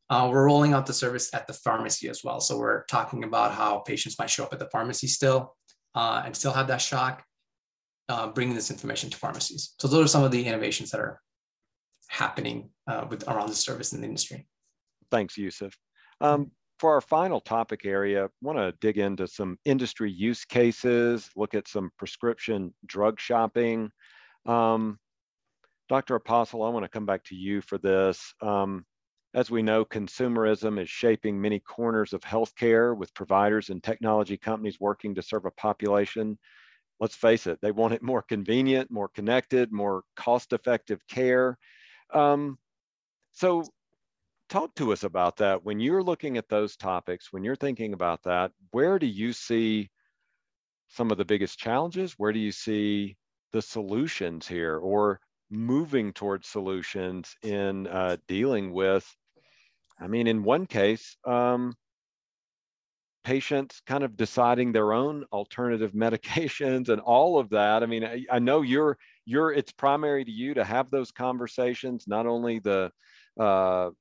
Uh, 0.10 0.28
we're 0.30 0.46
rolling 0.46 0.74
out 0.74 0.88
the 0.88 0.94
service 0.94 1.34
at 1.34 1.46
the 1.48 1.54
pharmacy 1.54 2.10
as 2.10 2.24
well. 2.24 2.42
So 2.42 2.58
we're 2.58 2.84
talking 2.86 3.24
about 3.24 3.54
how 3.54 3.78
patients 3.80 4.18
might 4.20 4.30
show 4.30 4.44
up 4.44 4.52
at 4.52 4.60
the 4.60 4.70
pharmacy 4.70 5.08
still 5.08 5.56
uh, 5.96 6.24
and 6.26 6.36
still 6.36 6.52
have 6.52 6.68
that 6.68 6.82
shock, 6.82 7.24
uh, 8.10 8.28
bringing 8.28 8.56
this 8.56 8.72
information 8.72 9.10
to 9.12 9.18
pharmacies. 9.18 9.76
So 9.80 9.88
those 9.88 10.06
are 10.06 10.08
some 10.08 10.24
of 10.24 10.32
the 10.32 10.44
innovations 10.44 10.90
that 10.92 11.00
are 11.00 11.22
happening 12.08 12.72
uh, 12.88 13.06
with 13.08 13.26
around 13.30 13.50
the 13.50 13.56
service 13.56 13.94
in 13.94 14.02
the 14.02 14.08
industry. 14.08 14.48
Thanks, 15.12 15.36
Yousuf. 15.36 15.74
Um, 16.20 16.52
for 16.80 16.96
our 16.96 17.02
final 17.02 17.40
topic 17.40 17.86
area, 17.86 18.30
want 18.42 18.58
to 18.58 18.74
dig 18.82 18.98
into 18.98 19.28
some 19.28 19.60
industry 19.64 20.12
use 20.12 20.44
cases, 20.44 21.30
look 21.36 21.54
at 21.54 21.68
some 21.68 21.92
prescription 22.00 22.74
drug 22.88 23.20
shopping. 23.20 23.92
Um, 24.48 24.98
Dr. 25.92 26.16
Apostol, 26.16 26.64
I 26.64 26.70
want 26.70 26.86
to 26.86 26.90
come 26.90 27.06
back 27.06 27.22
to 27.26 27.36
you 27.36 27.60
for 27.60 27.78
this. 27.78 28.34
Um, 28.42 28.86
as 29.34 29.52
we 29.52 29.62
know, 29.62 29.84
consumerism 29.84 30.82
is 30.82 30.90
shaping 30.90 31.42
many 31.42 31.60
corners 31.60 32.14
of 32.14 32.22
healthcare 32.22 32.96
with 32.96 33.14
providers 33.14 33.70
and 33.70 33.84
technology 33.84 34.38
companies 34.38 34.80
working 34.80 35.14
to 35.16 35.22
serve 35.22 35.44
a 35.44 35.52
population. 35.52 36.40
Let's 37.02 37.16
face 37.16 37.46
it, 37.46 37.60
they 37.62 37.72
want 37.72 37.94
it 37.94 38.02
more 38.02 38.22
convenient, 38.22 38.90
more 38.90 39.10
connected, 39.10 39.74
more 39.74 40.04
cost 40.16 40.54
effective 40.54 41.06
care. 41.10 41.58
Um, 42.14 42.58
so, 43.34 43.66
talk 44.48 44.74
to 44.76 44.94
us 44.94 45.04
about 45.04 45.36
that. 45.38 45.66
When 45.66 45.82
you're 45.82 46.04
looking 46.04 46.38
at 46.38 46.48
those 46.48 46.78
topics, 46.78 47.34
when 47.34 47.44
you're 47.44 47.58
thinking 47.58 47.92
about 47.92 48.24
that, 48.24 48.54
where 48.72 48.98
do 48.98 49.08
you 49.08 49.34
see 49.34 49.90
some 50.88 51.12
of 51.12 51.18
the 51.18 51.26
biggest 51.26 51.60
challenges? 51.60 52.14
Where 52.14 52.32
do 52.32 52.40
you 52.40 52.54
see 52.54 53.18
the 53.52 53.62
solutions 53.62 54.48
here 54.48 54.78
or 54.78 55.20
moving 55.52 56.14
towards 56.14 56.48
solutions 56.48 57.36
in 57.44 57.86
uh, 57.88 58.18
dealing 58.28 58.72
with 58.72 59.06
I 60.02 60.08
mean, 60.08 60.26
in 60.26 60.44
one 60.44 60.66
case, 60.66 61.16
um, 61.26 61.76
patients 63.24 63.84
kind 63.86 64.04
of 64.04 64.18
deciding 64.18 64.72
their 64.72 64.94
own 64.94 65.26
alternative 65.32 65.92
medications 65.96 66.90
and 66.90 67.00
all 67.00 67.38
of 67.38 67.50
that. 67.52 67.84
I 67.84 67.86
mean, 67.86 68.04
I, 68.04 68.26
I, 68.32 68.40
know 68.40 68.64
you're 68.64 68.98
you're 69.26 69.54
it's 69.54 69.72
primary 69.72 70.26
to 70.26 70.32
you 70.32 70.56
to 70.56 70.64
have 70.64 70.90
those 70.90 71.12
conversations, 71.12 72.06
not 72.08 72.26
only 72.26 72.58
the 72.58 72.92
uh, 73.40 73.92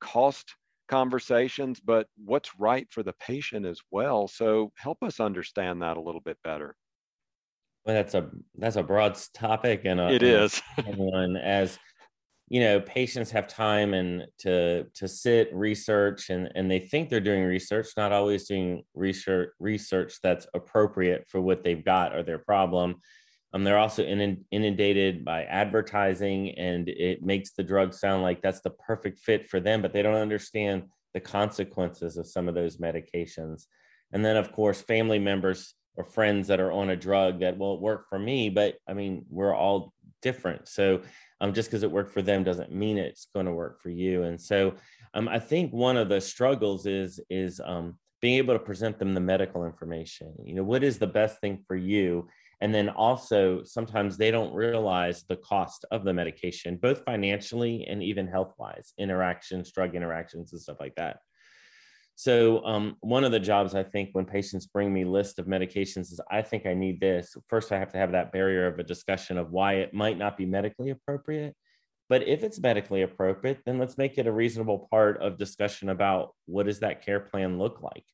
cost 0.00 0.54
conversations, 0.88 1.78
but 1.78 2.06
what's 2.24 2.58
right 2.58 2.86
for 2.90 3.02
the 3.02 3.12
patient 3.20 3.66
as 3.66 3.80
well. 3.90 4.28
So 4.28 4.72
help 4.76 5.02
us 5.02 5.20
understand 5.20 5.82
that 5.82 5.98
a 5.98 6.00
little 6.00 6.22
bit 6.22 6.38
better. 6.42 6.74
Well, 7.84 7.94
that's 7.94 8.14
a 8.14 8.30
that's 8.56 8.76
a 8.76 8.82
broad 8.82 9.18
topic, 9.34 9.82
and 9.84 10.00
a, 10.00 10.10
it 10.10 10.22
is. 10.22 10.60
one 10.96 11.36
as 11.36 11.78
you 12.50 12.60
know 12.60 12.80
patients 12.80 13.30
have 13.30 13.46
time 13.46 13.94
and 13.94 14.26
to 14.38 14.84
to 14.94 15.08
sit 15.08 15.54
research 15.54 16.28
and 16.30 16.50
and 16.54 16.70
they 16.70 16.80
think 16.80 17.08
they're 17.08 17.20
doing 17.20 17.44
research 17.44 17.86
not 17.96 18.12
always 18.12 18.46
doing 18.48 18.82
research 18.94 19.50
research 19.60 20.16
that's 20.22 20.46
appropriate 20.52 21.24
for 21.28 21.40
what 21.40 21.64
they've 21.64 21.84
got 21.84 22.14
or 22.14 22.22
their 22.22 22.38
problem. 22.38 22.96
Um, 23.52 23.64
they're 23.64 23.78
also 23.78 24.04
inundated 24.04 25.24
by 25.24 25.42
advertising 25.42 26.56
and 26.56 26.88
it 26.88 27.22
makes 27.22 27.50
the 27.52 27.64
drug 27.64 27.92
sound 27.94 28.22
like 28.22 28.42
that's 28.42 28.60
the 28.60 28.70
perfect 28.70 29.18
fit 29.18 29.48
for 29.48 29.58
them 29.58 29.82
but 29.82 29.92
they 29.92 30.02
don't 30.02 30.14
understand 30.14 30.84
the 31.14 31.20
consequences 31.20 32.16
of 32.16 32.28
some 32.28 32.48
of 32.48 32.54
those 32.54 32.76
medications. 32.76 33.66
And 34.12 34.24
then 34.24 34.36
of 34.36 34.52
course 34.52 34.80
family 34.80 35.18
members 35.18 35.74
or 36.00 36.04
friends 36.04 36.48
that 36.48 36.60
are 36.60 36.72
on 36.72 36.90
a 36.90 36.96
drug 36.96 37.40
that 37.40 37.56
won't 37.56 37.80
work 37.80 38.08
for 38.08 38.18
me 38.18 38.48
but 38.48 38.76
i 38.88 38.92
mean 38.92 39.24
we're 39.28 39.54
all 39.54 39.92
different. 40.22 40.68
So 40.68 41.02
um, 41.40 41.52
just 41.52 41.70
because 41.70 41.82
it 41.82 41.90
worked 41.90 42.12
for 42.12 42.22
them 42.22 42.44
doesn't 42.44 42.72
mean 42.72 42.98
it's 42.98 43.28
going 43.32 43.46
to 43.46 43.52
work 43.52 43.80
for 43.80 43.90
you. 43.90 44.24
And 44.24 44.40
so 44.40 44.74
um, 45.14 45.28
i 45.28 45.38
think 45.38 45.72
one 45.72 45.96
of 45.96 46.08
the 46.08 46.20
struggles 46.20 46.86
is 46.86 47.20
is 47.28 47.60
um, 47.64 47.98
being 48.20 48.36
able 48.36 48.54
to 48.54 48.60
present 48.60 48.98
them 48.98 49.14
the 49.14 49.20
medical 49.20 49.64
information. 49.64 50.34
You 50.44 50.54
know 50.54 50.64
what 50.64 50.84
is 50.84 50.98
the 50.98 51.06
best 51.06 51.40
thing 51.40 51.64
for 51.66 51.76
you? 51.76 52.28
And 52.62 52.74
then 52.74 52.90
also 52.90 53.62
sometimes 53.64 54.18
they 54.18 54.30
don't 54.30 54.52
realize 54.52 55.24
the 55.26 55.36
cost 55.36 55.86
of 55.90 56.04
the 56.04 56.12
medication 56.12 56.76
both 56.76 57.02
financially 57.04 57.86
and 57.88 58.02
even 58.02 58.26
health 58.26 58.52
wise 58.58 58.92
interactions 58.98 59.72
drug 59.72 59.94
interactions 59.94 60.52
and 60.52 60.60
stuff 60.60 60.76
like 60.78 60.94
that 60.96 61.20
so 62.20 62.62
um, 62.66 62.96
one 63.00 63.24
of 63.24 63.32
the 63.32 63.40
jobs 63.40 63.74
I 63.74 63.82
think 63.82 64.10
when 64.12 64.26
patients 64.26 64.66
bring 64.66 64.92
me 64.92 65.06
list 65.06 65.38
of 65.38 65.46
medications 65.46 66.12
is 66.12 66.20
I 66.30 66.42
think 66.42 66.66
I 66.66 66.74
need 66.74 67.00
this. 67.00 67.34
First, 67.48 67.72
I 67.72 67.78
have 67.78 67.92
to 67.92 67.96
have 67.96 68.12
that 68.12 68.30
barrier 68.30 68.66
of 68.66 68.78
a 68.78 68.82
discussion 68.82 69.38
of 69.38 69.52
why 69.52 69.76
it 69.76 69.94
might 69.94 70.18
not 70.18 70.36
be 70.36 70.44
medically 70.44 70.90
appropriate. 70.90 71.56
But 72.10 72.28
if 72.28 72.44
it's 72.44 72.60
medically 72.60 73.00
appropriate, 73.00 73.60
then 73.64 73.78
let's 73.78 73.96
make 73.96 74.18
it 74.18 74.26
a 74.26 74.32
reasonable 74.32 74.86
part 74.90 75.22
of 75.22 75.38
discussion 75.38 75.88
about 75.88 76.34
what 76.44 76.66
does 76.66 76.80
that 76.80 77.02
care 77.02 77.20
plan 77.20 77.58
look 77.58 77.80
like. 77.80 78.04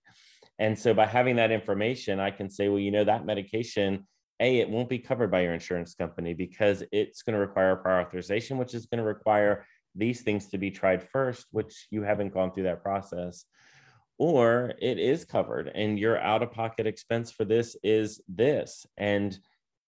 And 0.61 0.78
so 0.78 0.94
by 0.94 1.07
having 1.07 1.34
that 1.36 1.50
information, 1.50 2.20
I 2.20 2.30
can 2.30 2.48
say, 2.48 2.68
well, 2.68 2.78
you 2.78 2.92
know, 2.92 3.02
that 3.02 3.26
medication, 3.26 4.07
A, 4.38 4.61
it 4.61 4.70
won't 4.70 4.88
be 4.88 5.00
covered 5.00 5.32
by 5.32 5.40
your 5.40 5.52
insurance 5.52 5.96
company 5.96 6.32
because 6.32 6.84
it's 6.92 7.22
going 7.22 7.34
to 7.34 7.40
require 7.40 7.74
prior 7.74 8.02
authorization, 8.02 8.57
which 8.57 8.72
is 8.72 8.86
going 8.86 9.02
to 9.02 9.04
require 9.04 9.66
these 9.96 10.20
things 10.20 10.46
to 10.50 10.59
be 10.59 10.70
tried 10.70 11.02
first, 11.02 11.46
which 11.50 11.88
you 11.90 12.02
haven't 12.02 12.32
gone 12.32 12.52
through 12.52 12.64
that 12.70 12.84
process 12.84 13.46
or 14.19 14.73
it 14.81 14.99
is 14.99 15.25
covered 15.25 15.71
and 15.75 15.99
your 15.99 16.19
out 16.19 16.43
of 16.43 16.51
pocket 16.51 16.87
expense 16.87 17.31
for 17.31 17.45
this 17.45 17.77
is 17.83 18.21
this 18.29 18.87
and 18.97 19.39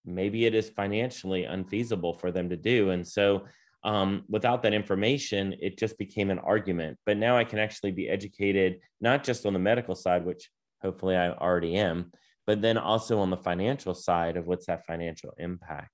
maybe 0.05 0.47
it 0.47 0.55
is 0.55 0.71
financially 0.71 1.45
unfeasible 1.45 2.15
for 2.15 2.31
them 2.31 2.49
to 2.49 2.57
do. 2.57 2.91
And 2.91 3.07
so 3.07 3.45
um, 3.85 4.25
without 4.29 4.63
that 4.63 4.75
information 4.75 5.55
it 5.61 5.79
just 5.79 5.99
became 5.99 6.31
an 6.31 6.39
argument. 6.39 6.99
But 7.07 7.17
now 7.17 7.37
i 7.37 7.45
can 7.45 7.59
actually 7.59 7.93
be 7.93 8.09
educated 8.09 8.81
not 9.01 9.25
just 9.25 9.47
on 9.47 9.53
the 9.53 9.59
medical 9.59 9.95
side 9.95 10.25
which 10.25 10.51
hopefully 10.83 11.17
i 11.17 11.31
already 11.31 11.77
am 11.77 12.13
but 12.49 12.63
then 12.63 12.79
also 12.79 13.19
on 13.19 13.29
the 13.29 13.37
financial 13.37 13.95
side 13.95 14.39
of 14.39 14.47
what's 14.47 14.65
that 14.67 14.87
financial 14.87 15.35
impact. 15.37 15.93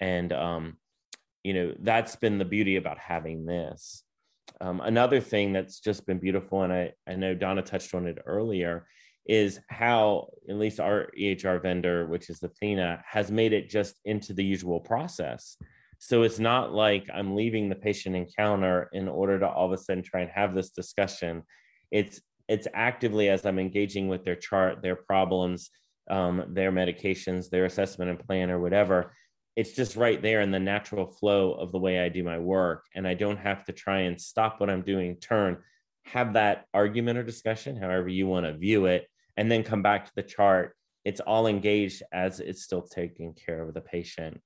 And 0.00 0.32
um, 0.32 0.78
you 1.44 1.54
know 1.54 1.74
that's 1.78 2.16
been 2.16 2.38
the 2.38 2.44
beauty 2.44 2.74
about 2.74 2.98
having 2.98 3.46
this 3.46 4.02
um, 4.60 4.80
another 4.80 5.20
thing 5.20 5.52
that's 5.52 5.80
just 5.80 6.06
been 6.06 6.18
beautiful, 6.18 6.62
and 6.62 6.72
I, 6.72 6.92
I 7.06 7.14
know 7.14 7.34
Donna 7.34 7.62
touched 7.62 7.94
on 7.94 8.06
it 8.06 8.18
earlier, 8.26 8.86
is 9.26 9.60
how 9.68 10.28
at 10.48 10.56
least 10.56 10.80
our 10.80 11.08
EHR 11.18 11.60
vendor, 11.60 12.06
which 12.06 12.30
is 12.30 12.42
Athena, 12.42 13.02
has 13.06 13.30
made 13.30 13.52
it 13.52 13.68
just 13.68 13.96
into 14.04 14.32
the 14.32 14.44
usual 14.44 14.80
process. 14.80 15.56
So 15.98 16.22
it's 16.22 16.38
not 16.38 16.72
like 16.72 17.08
I'm 17.12 17.34
leaving 17.34 17.68
the 17.68 17.74
patient 17.74 18.14
encounter 18.14 18.88
in 18.92 19.08
order 19.08 19.38
to 19.40 19.48
all 19.48 19.66
of 19.66 19.72
a 19.72 19.82
sudden 19.82 20.02
try 20.02 20.20
and 20.20 20.30
have 20.30 20.54
this 20.54 20.70
discussion. 20.70 21.42
It's 21.90 22.20
it's 22.48 22.68
actively 22.74 23.28
as 23.28 23.44
I'm 23.44 23.58
engaging 23.58 24.06
with 24.06 24.24
their 24.24 24.36
chart, 24.36 24.80
their 24.80 24.94
problems, 24.94 25.70
um, 26.08 26.44
their 26.52 26.70
medications, 26.70 27.50
their 27.50 27.64
assessment 27.64 28.10
and 28.10 28.20
plan, 28.20 28.50
or 28.50 28.60
whatever 28.60 29.12
it's 29.56 29.72
just 29.72 29.96
right 29.96 30.20
there 30.20 30.42
in 30.42 30.50
the 30.50 30.60
natural 30.60 31.06
flow 31.06 31.52
of 31.52 31.72
the 31.72 31.78
way 31.78 31.98
I 31.98 32.10
do 32.10 32.22
my 32.22 32.38
work. 32.38 32.84
And 32.94 33.08
I 33.08 33.14
don't 33.14 33.38
have 33.38 33.64
to 33.64 33.72
try 33.72 34.00
and 34.00 34.20
stop 34.20 34.60
what 34.60 34.68
I'm 34.68 34.82
doing, 34.82 35.16
turn, 35.16 35.58
have 36.04 36.34
that 36.34 36.66
argument 36.74 37.18
or 37.18 37.22
discussion, 37.22 37.76
however 37.76 38.08
you 38.08 38.26
want 38.26 38.44
to 38.44 38.56
view 38.56 38.84
it, 38.86 39.08
and 39.36 39.50
then 39.50 39.64
come 39.64 39.82
back 39.82 40.04
to 40.04 40.12
the 40.14 40.22
chart. 40.22 40.76
It's 41.04 41.20
all 41.20 41.46
engaged 41.46 42.02
as 42.12 42.40
it's 42.40 42.62
still 42.62 42.82
taking 42.82 43.32
care 43.32 43.62
of 43.62 43.72
the 43.72 43.80
patient. 43.80 44.40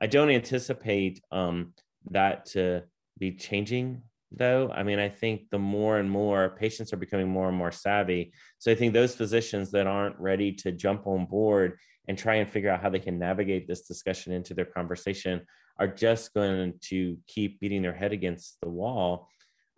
I 0.00 0.06
don't 0.06 0.30
anticipate 0.30 1.22
um, 1.30 1.72
that 2.10 2.46
to 2.46 2.82
be 3.18 3.32
changing 3.32 4.02
though. 4.36 4.70
I 4.72 4.82
mean, 4.82 4.98
I 4.98 5.08
think 5.08 5.50
the 5.50 5.58
more 5.58 5.98
and 5.98 6.10
more 6.10 6.56
patients 6.58 6.92
are 6.92 6.98
becoming 6.98 7.28
more 7.28 7.48
and 7.48 7.56
more 7.56 7.72
savvy. 7.72 8.32
So 8.58 8.72
I 8.72 8.74
think 8.74 8.92
those 8.92 9.14
physicians 9.14 9.70
that 9.72 9.86
aren't 9.86 10.18
ready 10.18 10.52
to 10.54 10.72
jump 10.72 11.06
on 11.06 11.26
board 11.26 11.78
and 12.08 12.18
try 12.18 12.36
and 12.36 12.50
figure 12.50 12.70
out 12.70 12.82
how 12.82 12.90
they 12.90 12.98
can 12.98 13.18
navigate 13.18 13.66
this 13.66 13.82
discussion 13.82 14.32
into 14.32 14.54
their 14.54 14.64
conversation 14.64 15.42
are 15.78 15.88
just 15.88 16.34
going 16.34 16.74
to 16.80 17.16
keep 17.26 17.60
beating 17.60 17.82
their 17.82 17.94
head 17.94 18.12
against 18.12 18.58
the 18.60 18.68
wall 18.68 19.28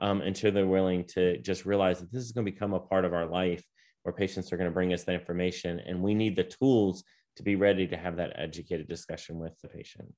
um, 0.01 0.21
until 0.23 0.53
they're 0.53 0.67
willing 0.67 1.05
to 1.05 1.39
just 1.39 1.65
realize 1.65 2.01
that 2.01 2.13
this 2.13 2.25
is 2.25 2.33
going 2.33 2.45
to 2.45 2.51
become 2.51 2.75
a 2.75 2.81
part 2.81 3.05
of 3.05 3.15
our 3.15 3.27
life 3.27 3.63
where 4.03 4.13
patients 4.13 4.53
are 4.53 4.57
going 4.57 4.69
to 4.69 4.75
bring 4.75 4.93
us 4.93 5.05
that 5.05 5.15
information 5.15 5.81
and 5.81 6.03
we 6.03 6.15
need 6.15 6.37
the 6.37 6.45
tools 6.45 7.05
to 7.37 7.43
be 7.43 7.57
ready 7.57 7.87
to 7.87 7.97
have 7.97 8.17
that 8.17 8.33
educated 8.37 8.89
discussion 8.89 9.39
with 9.39 9.59
the 9.63 9.69
patient 9.69 10.13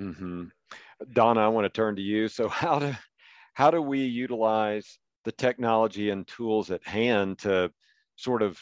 mm-hmm. 0.00 0.44
donna 1.12 1.40
i 1.40 1.48
want 1.48 1.64
to 1.64 1.68
turn 1.70 1.96
to 1.96 2.02
you 2.02 2.28
so 2.28 2.48
how 2.48 2.78
do 2.78 2.94
how 3.54 3.70
do 3.70 3.82
we 3.82 4.00
utilize 4.00 4.98
the 5.24 5.32
technology 5.32 6.10
and 6.10 6.26
tools 6.26 6.70
at 6.70 6.86
hand 6.86 7.38
to 7.38 7.70
sort 8.16 8.42
of 8.42 8.60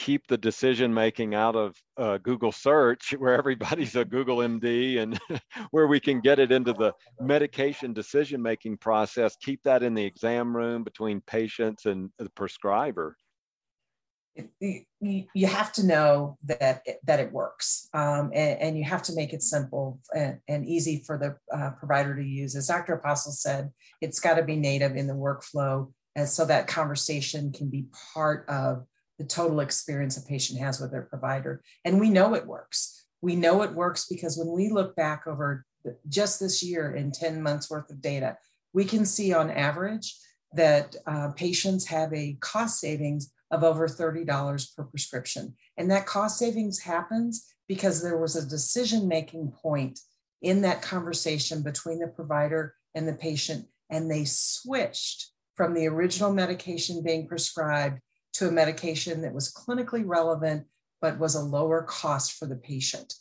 keep 0.00 0.26
the 0.28 0.38
decision 0.38 0.94
making 0.94 1.34
out 1.34 1.54
of 1.54 1.76
uh, 1.98 2.16
Google 2.18 2.52
search 2.52 3.14
where 3.18 3.34
everybody's 3.34 3.96
a 3.96 4.04
Google 4.04 4.38
MD 4.38 4.98
and 4.98 5.20
where 5.70 5.86
we 5.86 6.00
can 6.00 6.20
get 6.20 6.38
it 6.38 6.50
into 6.50 6.72
the 6.72 6.92
medication 7.20 7.92
decision 7.92 8.40
making 8.40 8.78
process, 8.78 9.36
keep 9.36 9.62
that 9.64 9.82
in 9.82 9.94
the 9.94 10.04
exam 10.04 10.56
room 10.56 10.84
between 10.84 11.20
patients 11.20 11.84
and 11.84 12.10
the 12.18 12.30
prescriber. 12.30 13.16
You 14.58 15.46
have 15.46 15.72
to 15.72 15.84
know 15.84 16.38
that 16.44 16.82
it, 16.86 17.00
that 17.04 17.20
it 17.20 17.30
works, 17.30 17.88
um, 17.92 18.30
and, 18.32 18.60
and, 18.60 18.78
you 18.78 18.84
have 18.84 19.02
to 19.02 19.14
make 19.14 19.34
it 19.34 19.42
simple 19.42 19.98
and, 20.14 20.38
and 20.48 20.64
easy 20.64 21.02
for 21.04 21.18
the 21.18 21.36
uh, 21.54 21.72
provider 21.72 22.14
to 22.16 22.22
use. 22.22 22.54
As 22.54 22.68
Dr. 22.68 22.94
Apostol 22.94 23.32
said, 23.32 23.70
it's 24.00 24.20
got 24.20 24.34
to 24.34 24.44
be 24.44 24.56
native 24.56 24.96
in 24.96 25.08
the 25.08 25.14
workflow, 25.14 25.92
and 26.14 26.28
so 26.28 26.46
that 26.46 26.68
conversation 26.68 27.52
can 27.52 27.68
be 27.68 27.86
part 28.14 28.48
of 28.48 28.86
the 29.20 29.26
total 29.26 29.60
experience 29.60 30.16
a 30.16 30.26
patient 30.26 30.58
has 30.60 30.80
with 30.80 30.90
their 30.90 31.02
provider. 31.02 31.62
And 31.84 32.00
we 32.00 32.08
know 32.08 32.34
it 32.34 32.46
works. 32.46 33.04
We 33.20 33.36
know 33.36 33.60
it 33.60 33.74
works 33.74 34.06
because 34.08 34.38
when 34.38 34.50
we 34.50 34.70
look 34.70 34.96
back 34.96 35.26
over 35.26 35.66
just 36.08 36.40
this 36.40 36.62
year 36.62 36.94
in 36.94 37.12
10 37.12 37.42
months 37.42 37.70
worth 37.70 37.90
of 37.90 38.00
data, 38.00 38.38
we 38.72 38.86
can 38.86 39.04
see 39.04 39.34
on 39.34 39.50
average 39.50 40.16
that 40.54 40.96
uh, 41.06 41.32
patients 41.32 41.86
have 41.88 42.10
a 42.14 42.38
cost 42.40 42.80
savings 42.80 43.30
of 43.50 43.62
over 43.62 43.86
$30 43.86 44.74
per 44.74 44.84
prescription. 44.84 45.54
And 45.76 45.90
that 45.90 46.06
cost 46.06 46.38
savings 46.38 46.80
happens 46.80 47.46
because 47.68 48.02
there 48.02 48.16
was 48.16 48.36
a 48.36 48.48
decision 48.48 49.06
making 49.06 49.52
point 49.52 50.00
in 50.40 50.62
that 50.62 50.80
conversation 50.80 51.62
between 51.62 51.98
the 51.98 52.08
provider 52.08 52.74
and 52.94 53.06
the 53.06 53.12
patient, 53.12 53.66
and 53.90 54.10
they 54.10 54.24
switched 54.24 55.26
from 55.56 55.74
the 55.74 55.86
original 55.86 56.32
medication 56.32 57.02
being 57.02 57.28
prescribed 57.28 58.00
to 58.34 58.48
a 58.48 58.52
medication 58.52 59.22
that 59.22 59.34
was 59.34 59.52
clinically 59.52 60.02
relevant 60.04 60.66
but 61.00 61.18
was 61.18 61.34
a 61.34 61.42
lower 61.42 61.82
cost 61.82 62.32
for 62.32 62.46
the 62.46 62.56
patient. 62.56 63.14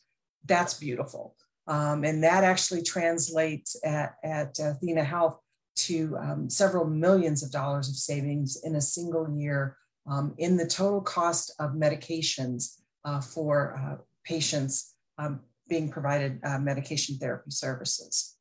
That's 0.45 0.74
beautiful. 0.74 1.36
Um, 1.68 2.03
and 2.03 2.24
that 2.24 2.43
actually 2.43 2.84
translates 2.84 3.76
at, 3.86 4.16
at 4.24 4.55
athenahealth 4.55 5.38
to 5.76 6.18
um, 6.18 6.49
several 6.49 6.86
millions 6.86 7.43
of 7.43 7.51
dollars 7.51 7.88
of 7.88 7.95
savings 7.95 8.57
in 8.64 8.76
a 8.76 8.82
single 8.82 9.30
year 9.32 9.78
um, 10.10 10.34
in 10.38 10.57
the 10.57 10.68
total 10.68 11.01
cost 11.01 11.53
of 11.60 11.72
medications 11.72 12.80
uh, 13.05 13.22
for 13.22 13.78
uh, 13.78 14.01
patients 14.26 14.95
um, 15.18 15.39
being 15.70 15.89
provided 15.89 16.39
uh, 16.43 16.57
medication 16.57 17.18
therapy 17.18 17.51
services. 17.51 18.36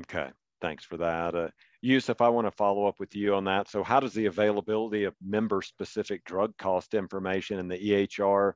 Okay, 0.00 0.28
thanks 0.60 0.84
for 0.84 0.98
that. 0.98 1.52
Yousuf, 1.82 2.20
I 2.20 2.28
want 2.28 2.46
to 2.46 2.50
follow 2.50 2.86
up 2.86 2.98
with 2.98 3.14
you 3.14 3.34
on 3.34 3.44
that. 3.44 3.68
So 3.68 3.82
how 3.84 4.00
does 4.00 4.14
the 4.14 4.26
availability 4.26 5.04
of 5.04 5.14
member-specific 5.24 6.24
drug 6.24 6.56
cost 6.56 6.94
information 6.94 7.58
in 7.58 7.68
the 7.68 7.78
EHR, 7.78 8.54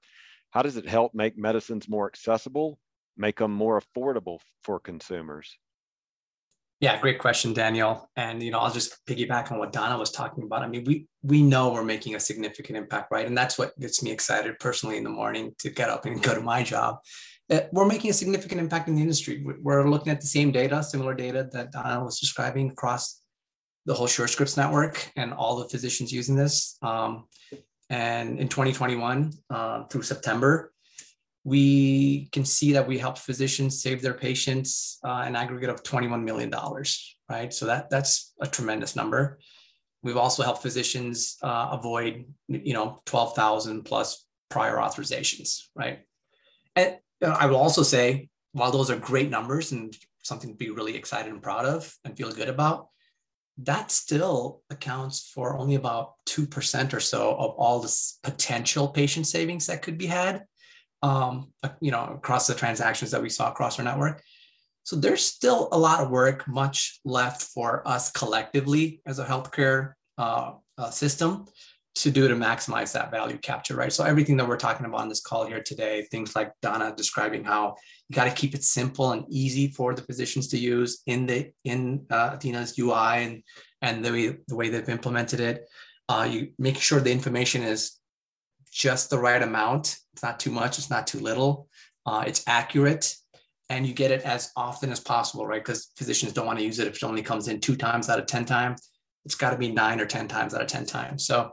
how 0.50 0.62
does 0.62 0.76
it 0.76 0.88
help 0.88 1.14
make 1.14 1.38
medicines 1.38 1.88
more 1.88 2.06
accessible, 2.06 2.78
make 3.16 3.38
them 3.38 3.52
more 3.52 3.80
affordable 3.80 4.38
for 4.64 4.80
consumers? 4.80 5.56
Yeah, 6.80 7.00
great 7.00 7.20
question, 7.20 7.52
Daniel. 7.52 8.10
And 8.16 8.42
you 8.42 8.50
know, 8.50 8.58
I'll 8.58 8.72
just 8.72 9.06
piggyback 9.06 9.52
on 9.52 9.60
what 9.60 9.72
Donna 9.72 9.96
was 9.96 10.10
talking 10.10 10.42
about. 10.42 10.62
I 10.62 10.66
mean, 10.66 10.82
we 10.82 11.06
we 11.22 11.40
know 11.40 11.72
we're 11.72 11.84
making 11.84 12.16
a 12.16 12.20
significant 12.20 12.76
impact, 12.76 13.12
right? 13.12 13.24
And 13.24 13.38
that's 13.38 13.56
what 13.56 13.78
gets 13.78 14.02
me 14.02 14.10
excited 14.10 14.58
personally 14.58 14.96
in 14.96 15.04
the 15.04 15.10
morning 15.10 15.54
to 15.60 15.70
get 15.70 15.90
up 15.90 16.06
and 16.06 16.20
go 16.20 16.34
to 16.34 16.40
my 16.40 16.64
job 16.64 16.96
we're 17.72 17.86
making 17.86 18.10
a 18.10 18.14
significant 18.14 18.60
impact 18.60 18.88
in 18.88 18.94
the 18.94 19.02
industry. 19.02 19.44
We're 19.60 19.88
looking 19.88 20.12
at 20.12 20.20
the 20.20 20.26
same 20.26 20.52
data, 20.52 20.82
similar 20.82 21.14
data 21.14 21.48
that 21.52 21.72
Donna 21.72 22.04
was 22.04 22.18
describing 22.18 22.70
across 22.70 23.20
the 23.86 23.94
whole 23.94 24.06
Surescripts 24.06 24.56
network 24.56 25.10
and 25.16 25.32
all 25.32 25.56
the 25.56 25.68
physicians 25.68 26.12
using 26.12 26.36
this. 26.36 26.78
Um, 26.82 27.24
and 27.90 28.38
in 28.38 28.48
2021 28.48 29.32
uh, 29.50 29.84
through 29.84 30.02
September, 30.02 30.72
we 31.44 32.28
can 32.32 32.44
see 32.44 32.72
that 32.72 32.86
we 32.86 32.98
helped 32.98 33.18
physicians 33.18 33.82
save 33.82 34.00
their 34.00 34.14
patients 34.14 34.98
uh, 35.04 35.24
an 35.26 35.34
aggregate 35.34 35.70
of 35.70 35.82
$21 35.82 36.22
million, 36.22 36.54
right? 37.28 37.52
So 37.52 37.66
that, 37.66 37.90
that's 37.90 38.32
a 38.40 38.46
tremendous 38.46 38.94
number. 38.94 39.40
We've 40.02 40.16
also 40.16 40.42
helped 40.42 40.62
physicians 40.62 41.38
uh, 41.42 41.70
avoid, 41.72 42.24
you 42.48 42.74
know, 42.74 43.02
12,000 43.06 43.82
plus 43.82 44.26
prior 44.50 44.76
authorizations, 44.76 45.62
right? 45.74 46.00
And 46.76 46.96
I 47.22 47.46
will 47.46 47.56
also 47.56 47.82
say, 47.82 48.28
while 48.52 48.70
those 48.70 48.90
are 48.90 48.96
great 48.96 49.30
numbers 49.30 49.72
and 49.72 49.96
something 50.22 50.50
to 50.50 50.56
be 50.56 50.70
really 50.70 50.96
excited 50.96 51.32
and 51.32 51.42
proud 51.42 51.64
of 51.64 51.94
and 52.04 52.16
feel 52.16 52.32
good 52.32 52.48
about, 52.48 52.88
that 53.58 53.90
still 53.90 54.62
accounts 54.70 55.30
for 55.34 55.56
only 55.56 55.74
about 55.74 56.14
2% 56.26 56.92
or 56.92 57.00
so 57.00 57.34
of 57.34 57.50
all 57.56 57.80
this 57.80 58.18
potential 58.22 58.88
patient 58.88 59.26
savings 59.26 59.66
that 59.66 59.82
could 59.82 59.98
be 59.98 60.06
had 60.06 60.44
um, 61.02 61.52
you 61.80 61.90
know 61.90 62.04
across 62.14 62.46
the 62.46 62.54
transactions 62.54 63.10
that 63.10 63.22
we 63.22 63.28
saw 63.28 63.50
across 63.50 63.78
our 63.78 63.84
network. 63.84 64.22
So 64.84 64.96
there's 64.96 65.24
still 65.24 65.68
a 65.72 65.78
lot 65.78 66.00
of 66.00 66.10
work 66.10 66.48
much 66.48 67.00
left 67.04 67.42
for 67.42 67.86
us 67.86 68.10
collectively 68.10 69.00
as 69.06 69.18
a 69.18 69.24
healthcare 69.24 69.92
uh, 70.18 70.52
uh, 70.78 70.90
system 70.90 71.46
to 71.94 72.10
do 72.10 72.26
to 72.26 72.34
maximize 72.34 72.92
that 72.92 73.10
value 73.10 73.36
capture, 73.38 73.76
right? 73.76 73.92
So 73.92 74.04
everything 74.04 74.36
that 74.38 74.48
we're 74.48 74.56
talking 74.56 74.86
about 74.86 75.00
on 75.00 75.08
this 75.08 75.20
call 75.20 75.46
here 75.46 75.62
today, 75.62 76.06
things 76.10 76.34
like 76.34 76.52
Donna 76.62 76.94
describing 76.96 77.44
how 77.44 77.76
you 78.08 78.16
got 78.16 78.24
to 78.24 78.30
keep 78.30 78.54
it 78.54 78.64
simple 78.64 79.12
and 79.12 79.24
easy 79.28 79.68
for 79.68 79.94
the 79.94 80.02
physicians 80.02 80.48
to 80.48 80.58
use 80.58 81.02
in 81.06 81.26
the 81.26 81.52
in 81.64 82.06
uh, 82.10 82.30
Athena's 82.34 82.78
UI 82.78 83.24
and 83.24 83.42
and 83.82 84.04
the 84.04 84.12
way 84.12 84.36
the 84.48 84.56
way 84.56 84.70
they've 84.70 84.88
implemented 84.88 85.40
it. 85.40 85.68
Uh, 86.08 86.26
you 86.30 86.52
make 86.58 86.78
sure 86.78 87.00
the 87.00 87.12
information 87.12 87.62
is 87.62 87.98
just 88.70 89.10
the 89.10 89.18
right 89.18 89.42
amount. 89.42 89.98
It's 90.14 90.22
not 90.22 90.40
too 90.40 90.50
much. 90.50 90.78
It's 90.78 90.90
not 90.90 91.06
too 91.06 91.20
little. 91.20 91.68
Uh, 92.06 92.24
it's 92.26 92.42
accurate, 92.46 93.14
and 93.68 93.86
you 93.86 93.92
get 93.92 94.10
it 94.10 94.22
as 94.22 94.50
often 94.56 94.90
as 94.90 94.98
possible, 94.98 95.46
right? 95.46 95.62
Because 95.62 95.90
physicians 95.96 96.32
don't 96.32 96.46
want 96.46 96.58
to 96.58 96.64
use 96.64 96.78
it 96.78 96.88
if 96.88 96.96
it 96.96 97.04
only 97.04 97.22
comes 97.22 97.48
in 97.48 97.60
two 97.60 97.76
times 97.76 98.08
out 98.08 98.18
of 98.18 98.26
ten 98.26 98.46
times. 98.46 98.88
It's 99.26 99.34
got 99.34 99.50
to 99.50 99.58
be 99.58 99.70
nine 99.70 100.00
or 100.00 100.06
ten 100.06 100.26
times 100.26 100.54
out 100.54 100.62
of 100.62 100.68
ten 100.68 100.86
times. 100.86 101.26
So 101.26 101.52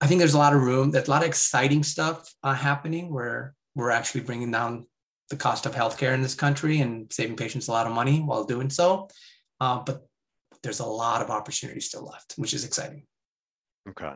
I 0.00 0.06
think 0.06 0.18
there's 0.18 0.34
a 0.34 0.38
lot 0.38 0.52
of 0.54 0.62
room. 0.62 0.90
There's 0.90 1.08
a 1.08 1.10
lot 1.10 1.22
of 1.22 1.28
exciting 1.28 1.82
stuff 1.82 2.32
uh, 2.42 2.54
happening 2.54 3.12
where 3.12 3.54
we're 3.74 3.90
actually 3.90 4.22
bringing 4.22 4.50
down 4.50 4.86
the 5.30 5.36
cost 5.36 5.66
of 5.66 5.74
healthcare 5.74 6.14
in 6.14 6.22
this 6.22 6.34
country 6.34 6.80
and 6.80 7.12
saving 7.12 7.36
patients 7.36 7.68
a 7.68 7.72
lot 7.72 7.86
of 7.86 7.92
money 7.92 8.20
while 8.20 8.44
doing 8.44 8.70
so. 8.70 9.08
Uh, 9.60 9.80
but 9.80 10.06
there's 10.62 10.80
a 10.80 10.86
lot 10.86 11.22
of 11.22 11.30
opportunity 11.30 11.80
still 11.80 12.04
left, 12.04 12.34
which 12.36 12.54
is 12.54 12.64
exciting. 12.64 13.04
Okay. 13.88 14.12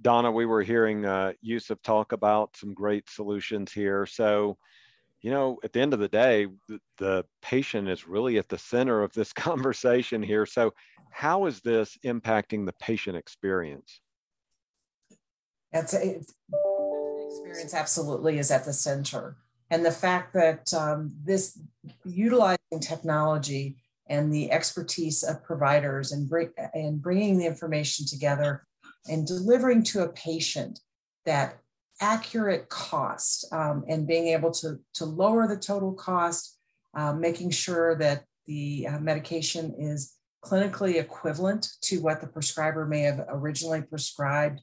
Donna, 0.00 0.30
we 0.30 0.46
were 0.46 0.62
hearing 0.62 1.04
uh, 1.04 1.32
Yousuf 1.44 1.80
talk 1.82 2.12
about 2.12 2.56
some 2.56 2.74
great 2.74 3.08
solutions 3.08 3.72
here. 3.72 4.06
So, 4.06 4.58
you 5.22 5.30
know, 5.30 5.58
at 5.64 5.72
the 5.72 5.80
end 5.80 5.94
of 5.94 6.00
the 6.00 6.08
day, 6.08 6.46
the, 6.68 6.80
the 6.98 7.24
patient 7.40 7.88
is 7.88 8.06
really 8.06 8.38
at 8.38 8.48
the 8.48 8.58
center 8.58 9.02
of 9.02 9.12
this 9.12 9.32
conversation 9.32 10.22
here. 10.22 10.46
So, 10.46 10.72
how 11.10 11.46
is 11.46 11.60
this 11.60 11.96
impacting 12.04 12.66
the 12.66 12.74
patient 12.80 13.16
experience? 13.16 14.00
It's 15.74 15.92
experience 15.92 17.74
absolutely 17.74 18.38
is 18.38 18.50
at 18.52 18.64
the 18.64 18.72
center. 18.72 19.36
And 19.70 19.84
the 19.84 19.90
fact 19.90 20.32
that 20.34 20.72
um, 20.72 21.12
this 21.24 21.58
utilizing 22.04 22.80
technology 22.80 23.76
and 24.08 24.32
the 24.32 24.52
expertise 24.52 25.24
of 25.24 25.42
providers 25.42 26.12
and, 26.12 26.28
bring, 26.28 26.50
and 26.74 27.02
bringing 27.02 27.38
the 27.38 27.46
information 27.46 28.06
together 28.06 28.64
and 29.08 29.26
delivering 29.26 29.82
to 29.82 30.02
a 30.02 30.12
patient 30.12 30.78
that 31.26 31.58
accurate 32.00 32.68
cost 32.68 33.46
um, 33.52 33.84
and 33.88 34.06
being 34.06 34.28
able 34.28 34.52
to, 34.52 34.78
to 34.92 35.04
lower 35.04 35.48
the 35.48 35.56
total 35.56 35.92
cost, 35.92 36.56
uh, 36.94 37.12
making 37.12 37.50
sure 37.50 37.96
that 37.96 38.24
the 38.46 38.86
uh, 38.86 38.98
medication 39.00 39.74
is 39.78 40.14
clinically 40.44 40.96
equivalent 40.96 41.68
to 41.80 42.00
what 42.00 42.20
the 42.20 42.26
prescriber 42.26 42.86
may 42.86 43.00
have 43.00 43.24
originally 43.28 43.80
prescribed 43.82 44.60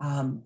um, 0.00 0.42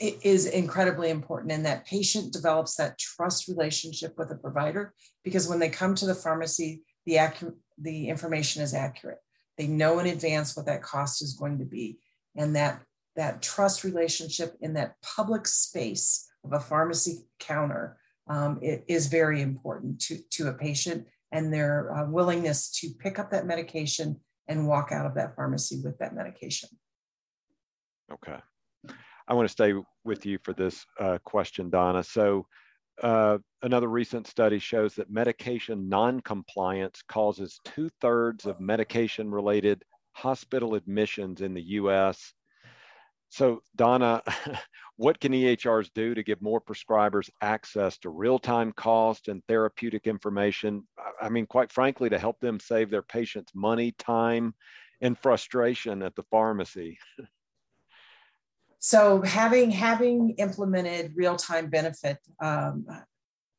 is 0.00 0.46
incredibly 0.46 1.10
important 1.10 1.50
and 1.50 1.66
that 1.66 1.84
patient 1.84 2.32
develops 2.32 2.76
that 2.76 2.98
trust 2.98 3.48
relationship 3.48 4.14
with 4.16 4.28
the 4.28 4.36
provider 4.36 4.94
because 5.24 5.48
when 5.48 5.58
they 5.58 5.68
come 5.68 5.94
to 5.94 6.06
the 6.06 6.14
pharmacy 6.14 6.82
the 7.04 7.18
accurate 7.18 7.54
the 7.80 8.08
information 8.08 8.62
is 8.62 8.74
accurate. 8.74 9.18
They 9.56 9.66
know 9.66 9.98
in 9.98 10.06
advance 10.06 10.56
what 10.56 10.66
that 10.66 10.82
cost 10.82 11.22
is 11.22 11.34
going 11.34 11.58
to 11.58 11.64
be. 11.64 11.98
And 12.36 12.54
that 12.56 12.82
that 13.16 13.42
trust 13.42 13.82
relationship 13.82 14.54
in 14.60 14.74
that 14.74 14.94
public 15.02 15.46
space 15.46 16.30
of 16.44 16.52
a 16.52 16.60
pharmacy 16.60 17.24
counter 17.40 17.96
um, 18.28 18.58
it 18.60 18.84
is 18.86 19.06
very 19.06 19.40
important 19.40 19.98
to, 20.02 20.18
to 20.32 20.48
a 20.48 20.52
patient 20.52 21.06
and 21.32 21.52
their 21.52 21.90
uh, 21.96 22.06
willingness 22.06 22.70
to 22.70 22.90
pick 22.98 23.18
up 23.18 23.30
that 23.30 23.46
medication 23.46 24.20
and 24.46 24.68
walk 24.68 24.92
out 24.92 25.06
of 25.06 25.14
that 25.14 25.34
pharmacy 25.34 25.80
with 25.82 25.98
that 25.98 26.14
medication. 26.14 26.68
Okay 28.12 28.36
I 29.28 29.34
want 29.34 29.46
to 29.46 29.52
stay 29.52 29.74
with 30.04 30.24
you 30.24 30.38
for 30.42 30.54
this 30.54 30.86
uh, 30.98 31.18
question, 31.24 31.68
Donna. 31.68 32.02
So, 32.02 32.46
uh, 33.02 33.38
another 33.62 33.88
recent 33.88 34.26
study 34.26 34.58
shows 34.58 34.94
that 34.94 35.10
medication 35.10 35.88
noncompliance 35.88 37.02
causes 37.06 37.60
two 37.64 37.90
thirds 38.00 38.46
of 38.46 38.58
medication 38.58 39.30
related 39.30 39.84
hospital 40.12 40.74
admissions 40.74 41.42
in 41.42 41.54
the 41.54 41.62
US. 41.62 42.32
So, 43.28 43.62
Donna, 43.76 44.22
what 44.96 45.20
can 45.20 45.32
EHRs 45.32 45.90
do 45.94 46.14
to 46.14 46.22
give 46.22 46.40
more 46.40 46.60
prescribers 46.60 47.28
access 47.42 47.98
to 47.98 48.08
real 48.08 48.38
time 48.38 48.72
cost 48.72 49.28
and 49.28 49.42
therapeutic 49.46 50.06
information? 50.06 50.88
I 51.20 51.28
mean, 51.28 51.44
quite 51.44 51.70
frankly, 51.70 52.08
to 52.08 52.18
help 52.18 52.40
them 52.40 52.58
save 52.58 52.90
their 52.90 53.02
patients 53.02 53.52
money, 53.54 53.92
time, 53.92 54.54
and 55.02 55.18
frustration 55.18 56.02
at 56.02 56.16
the 56.16 56.24
pharmacy. 56.30 56.98
So 58.80 59.22
having 59.22 59.70
having 59.70 60.30
implemented 60.38 61.12
real 61.16 61.36
time 61.36 61.68
benefit, 61.68 62.18
um, 62.40 62.86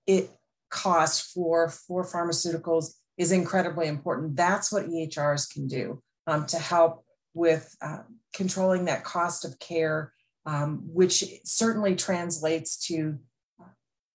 it 0.08 0.30
cost 0.70 1.34
for 1.34 1.70
for 1.70 2.06
pharmaceuticals 2.06 2.94
is 3.18 3.32
incredibly 3.32 3.88
important. 3.88 4.36
That's 4.36 4.72
what 4.72 4.88
EHRs 4.88 5.52
can 5.52 5.68
do 5.68 6.02
um, 6.26 6.46
to 6.48 6.58
help 6.58 7.04
with 7.34 7.76
uh, 7.82 8.00
controlling 8.34 8.86
that 8.86 9.04
cost 9.04 9.44
of 9.44 9.60
care, 9.60 10.14
um, 10.46 10.82
which 10.86 11.24
certainly 11.44 11.96
translates 11.96 12.78
to 12.88 13.20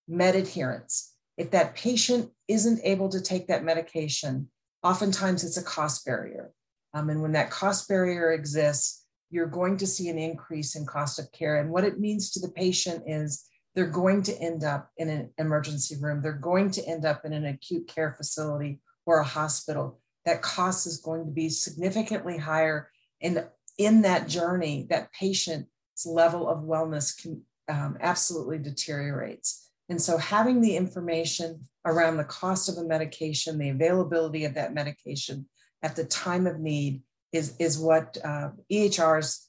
med 0.08 0.34
adherence. 0.34 1.14
If 1.36 1.50
that 1.50 1.74
patient 1.74 2.30
isn't 2.48 2.80
able 2.84 3.08
to 3.10 3.20
take 3.20 3.48
that 3.48 3.64
medication, 3.64 4.48
oftentimes 4.82 5.44
it's 5.44 5.56
a 5.56 5.62
cost 5.62 6.04
barrier. 6.06 6.52
Um, 6.92 7.10
and 7.10 7.20
when 7.20 7.32
that 7.32 7.50
cost 7.50 7.88
barrier 7.88 8.32
exists, 8.32 9.03
you're 9.34 9.46
going 9.46 9.76
to 9.76 9.86
see 9.86 10.08
an 10.08 10.16
increase 10.16 10.76
in 10.76 10.86
cost 10.86 11.18
of 11.18 11.30
care. 11.32 11.60
And 11.60 11.68
what 11.68 11.82
it 11.82 11.98
means 11.98 12.30
to 12.30 12.40
the 12.40 12.52
patient 12.52 13.02
is 13.04 13.44
they're 13.74 13.86
going 13.86 14.22
to 14.22 14.40
end 14.40 14.62
up 14.62 14.90
in 14.96 15.08
an 15.08 15.30
emergency 15.38 15.96
room, 16.00 16.22
they're 16.22 16.32
going 16.32 16.70
to 16.70 16.86
end 16.86 17.04
up 17.04 17.24
in 17.24 17.32
an 17.32 17.44
acute 17.44 17.88
care 17.88 18.14
facility 18.16 18.78
or 19.06 19.18
a 19.18 19.24
hospital. 19.24 19.98
That 20.24 20.40
cost 20.40 20.86
is 20.86 20.98
going 20.98 21.24
to 21.24 21.32
be 21.32 21.48
significantly 21.48 22.38
higher. 22.38 22.90
And 23.20 23.44
in 23.76 24.02
that 24.02 24.28
journey, 24.28 24.86
that 24.90 25.12
patient's 25.12 25.66
level 26.06 26.48
of 26.48 26.62
wellness 26.62 27.20
can 27.20 27.42
um, 27.68 27.98
absolutely 28.00 28.58
deteriorates. 28.58 29.68
And 29.88 30.00
so, 30.00 30.16
having 30.16 30.60
the 30.60 30.76
information 30.76 31.66
around 31.84 32.18
the 32.18 32.24
cost 32.24 32.68
of 32.68 32.78
a 32.78 32.86
medication, 32.86 33.58
the 33.58 33.70
availability 33.70 34.44
of 34.44 34.54
that 34.54 34.72
medication 34.72 35.46
at 35.82 35.96
the 35.96 36.04
time 36.04 36.46
of 36.46 36.60
need, 36.60 37.02
is, 37.34 37.54
is 37.58 37.78
what 37.78 38.16
uh, 38.24 38.50
EHRs, 38.72 39.46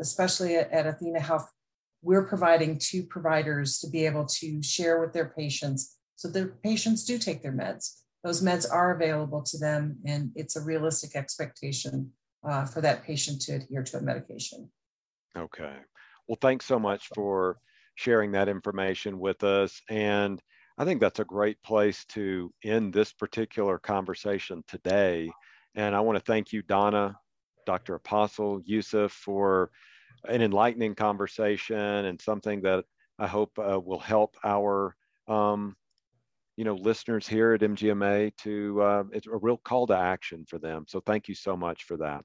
especially 0.00 0.56
at, 0.56 0.70
at 0.70 0.86
athenahealth, 0.86 1.46
we're 2.00 2.26
providing 2.26 2.78
to 2.78 3.02
providers 3.02 3.78
to 3.80 3.90
be 3.90 4.06
able 4.06 4.24
to 4.24 4.62
share 4.62 5.00
with 5.00 5.12
their 5.12 5.34
patients 5.36 5.98
so 6.18 6.26
their 6.26 6.48
patients 6.64 7.04
do 7.04 7.16
take 7.16 7.42
their 7.44 7.52
meds. 7.52 8.00
Those 8.24 8.42
meds 8.42 8.66
are 8.68 8.96
available 8.96 9.40
to 9.44 9.56
them, 9.56 9.98
and 10.04 10.32
it's 10.34 10.56
a 10.56 10.60
realistic 10.60 11.14
expectation 11.14 12.10
uh, 12.46 12.64
for 12.64 12.80
that 12.80 13.04
patient 13.04 13.40
to 13.42 13.52
adhere 13.52 13.84
to 13.84 13.98
a 13.98 14.02
medication. 14.02 14.68
Okay. 15.36 15.76
Well, 16.26 16.38
thanks 16.40 16.66
so 16.66 16.80
much 16.80 17.08
for 17.14 17.58
sharing 17.94 18.32
that 18.32 18.48
information 18.48 19.20
with 19.20 19.44
us. 19.44 19.80
And 19.88 20.42
I 20.76 20.84
think 20.84 21.00
that's 21.00 21.20
a 21.20 21.24
great 21.24 21.62
place 21.62 22.04
to 22.10 22.52
end 22.64 22.92
this 22.92 23.12
particular 23.12 23.78
conversation 23.78 24.64
today. 24.66 25.30
And 25.74 25.94
I 25.94 26.00
want 26.00 26.18
to 26.18 26.24
thank 26.24 26.52
you, 26.52 26.62
Donna, 26.62 27.16
Dr. 27.66 27.94
Apostol, 27.94 28.60
Yousuf, 28.62 29.10
for 29.10 29.70
an 30.26 30.42
enlightening 30.42 30.94
conversation 30.94 31.76
and 31.76 32.20
something 32.20 32.62
that 32.62 32.84
I 33.18 33.26
hope 33.26 33.58
uh, 33.58 33.78
will 33.78 34.00
help 34.00 34.36
our 34.44 34.96
um, 35.28 35.76
you 36.58 36.64
know, 36.64 36.74
listeners 36.74 37.28
here 37.28 37.52
at 37.52 37.60
MGMA 37.60 38.36
to, 38.38 38.82
uh, 38.82 39.04
it's 39.12 39.28
a 39.28 39.36
real 39.36 39.58
call 39.58 39.86
to 39.86 39.96
action 39.96 40.44
for 40.48 40.58
them. 40.58 40.86
So 40.88 41.00
thank 41.00 41.28
you 41.28 41.34
so 41.36 41.56
much 41.56 41.84
for 41.84 41.96
that. 41.98 42.24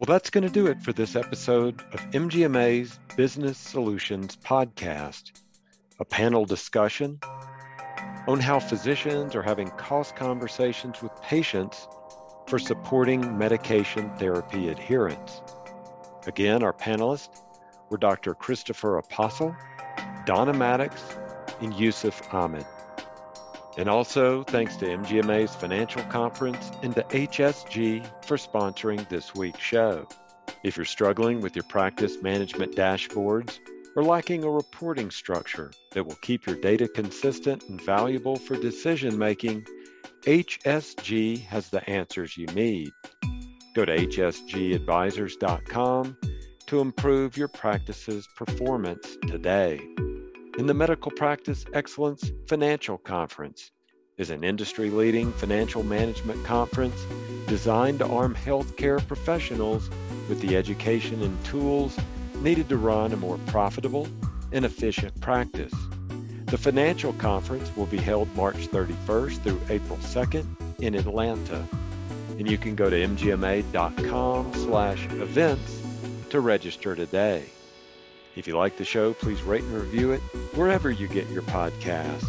Well, 0.00 0.06
that's 0.08 0.30
going 0.30 0.44
to 0.44 0.52
do 0.52 0.66
it 0.66 0.82
for 0.82 0.92
this 0.92 1.14
episode 1.14 1.80
of 1.92 2.00
MGMA's 2.10 2.98
Business 3.16 3.56
Solutions 3.56 4.36
Podcast, 4.44 5.30
a 6.00 6.04
panel 6.04 6.44
discussion 6.44 7.20
on 8.28 8.38
how 8.38 8.60
physicians 8.60 9.34
are 9.34 9.42
having 9.42 9.68
cost 9.70 10.14
conversations 10.16 11.02
with 11.02 11.12
patients 11.22 11.88
for 12.46 12.58
supporting 12.58 13.36
medication 13.36 14.10
therapy 14.16 14.68
adherence. 14.68 15.42
Again, 16.26 16.62
our 16.62 16.72
panelists 16.72 17.40
were 17.90 17.98
Dr. 17.98 18.34
Christopher 18.34 18.98
Apostol, 18.98 19.56
Donna 20.24 20.52
Maddox, 20.52 21.02
and 21.60 21.72
Yousuf 21.72 22.32
Ahmed. 22.32 22.66
And 23.76 23.88
also 23.88 24.44
thanks 24.44 24.76
to 24.76 24.86
MGMA's 24.86 25.54
Financial 25.54 26.02
Conference 26.04 26.70
and 26.82 26.94
to 26.94 27.02
HSG 27.04 28.06
for 28.24 28.36
sponsoring 28.36 29.08
this 29.08 29.34
week's 29.34 29.60
show. 29.60 30.06
If 30.62 30.76
you're 30.76 30.84
struggling 30.84 31.40
with 31.40 31.56
your 31.56 31.64
practice 31.64 32.22
management 32.22 32.76
dashboards 32.76 33.58
or 33.94 34.02
lacking 34.02 34.42
a 34.44 34.50
reporting 34.50 35.10
structure 35.10 35.70
that 35.92 36.04
will 36.04 36.16
keep 36.16 36.46
your 36.46 36.56
data 36.56 36.88
consistent 36.88 37.62
and 37.68 37.82
valuable 37.82 38.36
for 38.36 38.56
decision 38.56 39.18
making, 39.18 39.66
HSG 40.22 41.44
has 41.46 41.68
the 41.68 41.86
answers 41.90 42.34
you 42.36 42.46
need. 42.46 42.92
Go 43.74 43.84
to 43.84 43.96
hsgadvisors.com 43.96 46.16
to 46.66 46.80
improve 46.80 47.36
your 47.36 47.48
practice's 47.48 48.28
performance 48.36 49.16
today. 49.26 49.80
In 50.58 50.66
the 50.66 50.74
Medical 50.74 51.10
Practice 51.12 51.64
Excellence 51.72 52.30
Financial 52.46 52.98
Conference 52.98 53.70
is 54.18 54.28
an 54.30 54.44
industry 54.44 54.90
leading 54.90 55.32
financial 55.32 55.82
management 55.82 56.44
conference 56.44 57.06
designed 57.46 57.98
to 57.98 58.06
arm 58.06 58.34
healthcare 58.34 59.04
professionals 59.08 59.90
with 60.28 60.40
the 60.40 60.56
education 60.56 61.22
and 61.22 61.44
tools 61.44 61.98
needed 62.42 62.68
to 62.68 62.76
run 62.76 63.12
a 63.12 63.16
more 63.16 63.38
profitable 63.46 64.08
and 64.52 64.64
efficient 64.64 65.18
practice. 65.20 65.72
The 66.46 66.58
financial 66.58 67.14
conference 67.14 67.74
will 67.76 67.86
be 67.86 67.96
held 67.96 68.34
March 68.36 68.68
31st 68.68 69.42
through 69.42 69.60
April 69.70 69.98
2nd 69.98 70.80
in 70.80 70.94
Atlanta. 70.94 71.66
And 72.38 72.50
you 72.50 72.58
can 72.58 72.74
go 72.74 72.90
to 72.90 72.96
mgma.com 72.96 74.52
slash 74.54 75.04
events 75.06 75.82
to 76.30 76.40
register 76.40 76.94
today. 76.94 77.44
If 78.36 78.46
you 78.46 78.56
like 78.56 78.76
the 78.76 78.84
show, 78.84 79.14
please 79.14 79.42
rate 79.42 79.62
and 79.62 79.74
review 79.74 80.12
it 80.12 80.20
wherever 80.54 80.90
you 80.90 81.08
get 81.08 81.28
your 81.28 81.42
podcast. 81.42 82.26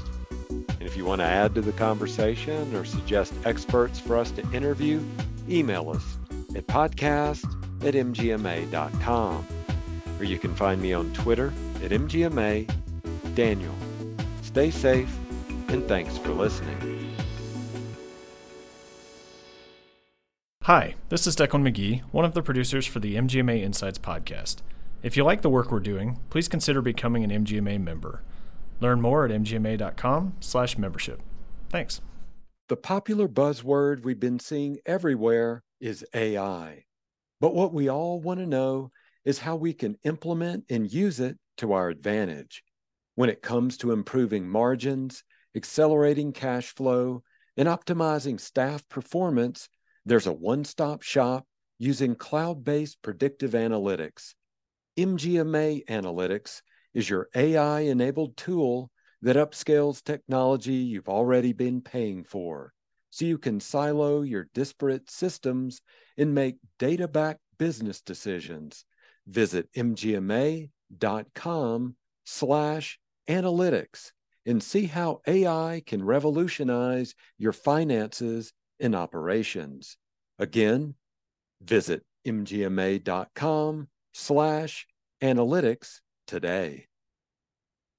And 0.50 0.84
if 0.84 0.98
you 0.98 1.06
want 1.06 1.20
to 1.20 1.26
add 1.26 1.56
to 1.56 1.62
the 1.62 1.72
conversation 1.74 2.76
or 2.76 2.86
suggest 2.86 3.34
experts 3.46 4.00
for 4.00 4.18
us 4.18 4.32
to 4.32 4.42
interview, 4.52 5.02
email 5.50 5.90
us 5.90 6.18
at 6.56 6.68
podcast 6.68 7.46
at 7.86 7.94
mgma.com. 7.94 9.48
Or 10.24 10.26
you 10.26 10.40
can 10.40 10.56
find 10.56 10.82
me 10.82 10.94
on 10.94 11.12
Twitter 11.12 11.48
at 11.84 11.92
mgma 11.92 12.74
Daniel. 13.36 13.76
Stay 14.42 14.72
safe 14.72 15.14
and 15.68 15.86
thanks 15.86 16.18
for 16.18 16.30
listening. 16.30 17.14
Hi, 20.62 20.96
this 21.10 21.28
is 21.28 21.36
Decklan 21.36 21.70
McGee, 21.70 22.04
one 22.14 22.24
of 22.24 22.36
the 22.36 22.42
producers 22.42 22.86
for 22.88 23.02
the 23.02 23.16
MGMA 23.16 23.62
Insights 23.62 24.00
podcast. 24.00 24.60
If 25.02 25.18
you 25.18 25.26
like 25.26 25.42
the 25.42 25.50
work 25.50 25.74
we're 25.74 25.82
doing, 25.82 26.22
please 26.30 26.48
consider 26.48 26.82
becoming 26.82 27.26
an 27.26 27.44
MGMA 27.44 27.82
member. 27.82 28.22
Learn 28.80 29.02
more 29.02 29.26
at 29.26 29.32
mgma.com/membership. 29.32 31.22
Thanks. 31.68 32.00
The 32.70 32.78
popular 32.78 33.28
buzzword 33.28 34.06
we've 34.06 34.22
been 34.22 34.40
seeing 34.40 34.78
everywhere 34.86 35.64
is 35.82 36.06
AI. 36.14 36.86
But 37.42 37.54
what 37.54 37.74
we 37.74 37.90
all 37.90 38.22
want 38.22 38.40
to 38.40 38.48
know 38.48 38.90
is 39.26 39.40
how 39.40 39.56
we 39.56 39.74
can 39.74 39.98
implement 40.04 40.66
and 40.70 40.92
use 40.92 41.20
it 41.20 41.38
to 41.58 41.74
our 41.74 41.90
advantage. 41.90 42.64
When 43.16 43.30
it 43.30 43.42
comes 43.42 43.78
to 43.78 43.92
improving 43.92 44.48
margins, 44.48 45.24
accelerating 45.56 46.32
cash 46.34 46.74
flow, 46.74 47.24
and 47.56 47.68
optimizing 47.68 48.40
staff 48.40 48.88
performance, 48.90 49.70
there's 50.06 50.28
a 50.28 50.34
one 50.34 50.66
stop 50.66 51.02
shop 51.02 51.46
using 51.78 52.16
cloud 52.16 52.64
based 52.64 53.02
predictive 53.02 53.52
analytics. 53.52 54.34
MGMA 54.98 55.86
Analytics 55.86 56.62
is 56.94 57.10
your 57.10 57.30
AI 57.36 57.82
enabled 57.82 58.38
tool 58.38 58.92
that 59.22 59.36
upscales 59.36 60.04
technology 60.04 60.74
you've 60.74 61.10
already 61.10 61.54
been 61.54 61.82
paying 61.82 62.24
for 62.24 62.74
so 63.10 63.26
you 63.26 63.38
can 63.38 63.60
silo 63.60 64.24
your 64.24 64.50
disparate 64.54 65.10
systems 65.10 65.82
and 66.18 66.34
make 66.34 66.56
data 66.80 67.08
backed 67.08 67.42
business 67.60 68.02
decisions. 68.02 68.86
Visit 69.28 69.72
mgma.com 69.76 70.70
slash 72.26 73.00
analytics 73.30 74.12
and 74.46 74.62
see 74.62 74.86
how 74.86 75.22
AI 75.26 75.82
can 75.86 76.04
revolutionize 76.04 77.16
your 77.38 77.54
finances 77.54 78.52
and 78.80 78.96
operations. 78.96 79.98
Again, 80.40 80.96
visit 81.62 82.04
mgma.com 82.28 83.88
slash 84.14 84.88
analytics 85.22 86.00
today. 86.28 86.88